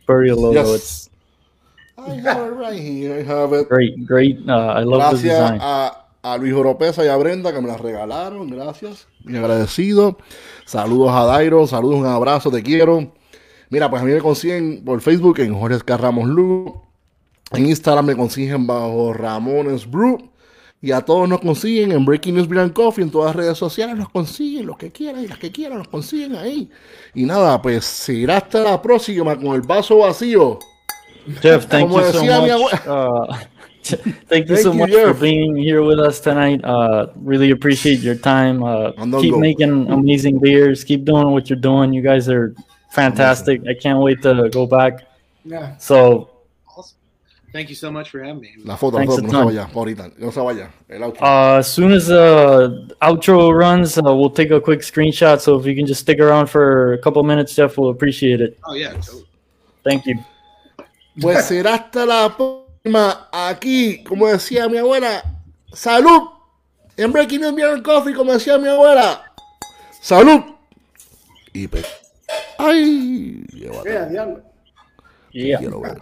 burial 0.05 0.37
logo. 0.37 0.59
Yes. 0.59 0.75
It's 0.75 1.09
I 1.97 2.15
have 2.19 2.47
it 2.47 2.55
right 2.55 2.79
here. 2.79 3.19
I 3.19 3.23
have 3.23 3.53
it. 3.53 3.69
great, 3.69 4.05
great. 4.05 4.37
Uh, 4.47 4.51
I 4.51 4.83
love 4.83 5.17
the 5.17 5.27
Gracias 5.27 5.39
design. 5.39 5.59
a, 5.61 6.05
a 6.23 6.37
Luis 6.37 6.53
Oropesa 6.53 7.03
y 7.05 7.07
a 7.07 7.15
Brenda 7.15 7.53
que 7.53 7.61
me 7.61 7.67
las 7.67 7.79
regalaron. 7.79 8.49
Gracias. 8.49 9.07
Muy 9.23 9.37
agradecido. 9.37 10.17
Saludos 10.65 11.11
a 11.11 11.25
Dairo. 11.25 11.67
Saludos, 11.67 11.99
un 11.99 12.05
abrazo. 12.05 12.51
Te 12.51 12.63
quiero. 12.63 13.13
Mira, 13.69 13.89
pues 13.89 14.01
a 14.01 14.05
mí 14.05 14.11
me 14.11 14.19
consiguen 14.19 14.83
por 14.83 15.01
Facebook 15.01 15.39
en 15.39 15.57
Jorge 15.57 15.79
Carramos 15.85 16.27
Lugo. 16.27 16.87
En 17.51 17.67
Instagram 17.67 18.05
me 18.05 18.15
consiguen 18.15 18.67
bajo 18.67 19.13
Ramones 19.13 19.89
Brew. 19.89 20.29
Y 20.83 20.91
a 20.91 21.01
todos 21.01 21.29
nos 21.29 21.41
consiguen 21.41 21.91
en 21.91 22.03
Breaking 22.03 22.35
News 22.35 22.47
Beer 22.47 22.63
and 22.63 22.73
Coffee. 22.73 23.03
En 23.03 23.11
todas 23.11 23.35
las 23.35 23.45
redes 23.45 23.57
sociales 23.57 23.95
nos 23.95 24.09
consiguen. 24.09 24.65
Los 24.65 24.77
que 24.77 24.91
quieran 24.91 25.23
y 25.23 25.27
las 25.27 25.37
que 25.37 25.51
quieran 25.51 25.77
nos 25.77 25.87
consiguen 25.87 26.35
ahí. 26.35 26.69
Y 27.13 27.23
nada, 27.25 27.61
pues 27.61 27.85
seguirá 27.85 28.37
hasta 28.37 28.61
la 28.61 28.81
próxima 28.81 29.35
con 29.35 29.53
el 29.53 29.61
vaso 29.61 29.99
vacío. 29.99 30.57
Jeff, 31.41 31.67
thank 31.67 31.83
Como 31.83 31.99
you 31.99 32.11
so 32.11 32.19
decía 32.19 32.57
much. 32.57 32.73
Uh, 32.87 33.33
thank 34.27 34.49
you 34.49 34.55
Thank 34.55 34.59
so 34.59 34.71
you, 34.71 34.79
much 34.79 34.91
Jeff. 34.91 35.15
for 35.15 35.21
being 35.21 35.55
here 35.55 35.81
with 35.83 35.99
us 35.99 36.19
tonight. 36.19 36.63
Uh, 36.63 37.07
really 37.15 37.51
appreciate 37.51 37.99
your 37.99 38.15
time. 38.15 38.63
Uh, 38.63 38.91
keep 39.19 39.31
go. 39.33 39.39
making 39.39 39.89
amazing 39.91 40.39
beers. 40.39 40.83
Keep 40.83 41.05
doing 41.05 41.31
what 41.31 41.49
you're 41.49 41.59
doing. 41.59 41.93
You 41.93 42.01
guys 42.01 42.29
are 42.29 42.53
fantastic. 42.91 43.61
I 43.67 43.73
can't 43.73 43.99
wait 43.99 44.21
to 44.23 44.49
go 44.49 44.65
back. 44.65 45.03
Mira, 45.43 45.75
So 45.79 46.29
Awesome. 46.77 46.97
Thank 47.51 47.69
you 47.69 47.75
so 47.75 47.91
much 47.91 48.09
for 48.09 48.23
having 48.23 48.41
me. 48.41 48.53
La 48.63 48.77
foto, 48.77 48.93
la 48.93 48.99
Thanks 48.99 49.15
foto, 49.15 49.25
a 49.25 49.27
que 49.27 49.33
no 49.33 49.49
se 49.49 49.55
vaya. 49.55 49.67
Ahorita, 49.73 50.19
no 50.19 50.31
se 50.31 50.39
vaya. 50.41 50.69
El 50.89 51.01
outro. 51.01 51.21
uh, 51.21 51.57
as 51.59 51.71
soon 51.73 51.91
as 51.91 52.07
the 52.07 52.95
outro 53.01 53.51
runs, 53.53 53.97
uh, 53.97 54.03
we'll 54.03 54.29
take 54.29 54.51
a 54.51 54.61
quick 54.61 54.79
screenshot. 54.81 55.39
So 55.41 55.59
if 55.59 55.65
you 55.65 55.75
can 55.75 55.85
just 55.85 55.99
stick 56.01 56.19
around 56.19 56.47
for 56.47 56.93
a 56.93 56.97
couple 56.99 57.21
minutes, 57.23 57.53
Jeff, 57.55 57.77
we'll 57.77 57.89
appreciate 57.89 58.39
it. 58.41 58.57
Oh 58.65 58.73
yeah, 58.73 58.93
totally. 58.93 59.25
Thank 59.83 60.05
you. 60.05 60.19
Pues 61.19 61.45
será 61.45 61.73
hasta 61.73 62.05
la 62.05 62.29
próxima 62.37 62.60
aquí, 63.31 64.03
como 64.03 64.27
decía 64.27 64.67
mi 64.67 64.77
abuela. 64.77 65.23
¡Salud! 65.73 66.29
En 66.97 67.11
Breaking 67.11 67.41
News 67.41 67.55
Beer 67.55 67.73
and 67.73 67.83
Coffee, 67.83 68.13
como 68.13 68.33
decía 68.33 68.57
mi 68.57 68.67
abuela. 68.67 69.31
¡Salud! 70.01 70.41
Y 71.53 71.67
pe... 71.67 71.83
¡Ay! 72.57 73.43
mira, 73.51 74.05
diablo. 74.05 74.41
Yeah. 75.31 75.59
quiero 75.59 75.81
ver. 75.81 75.97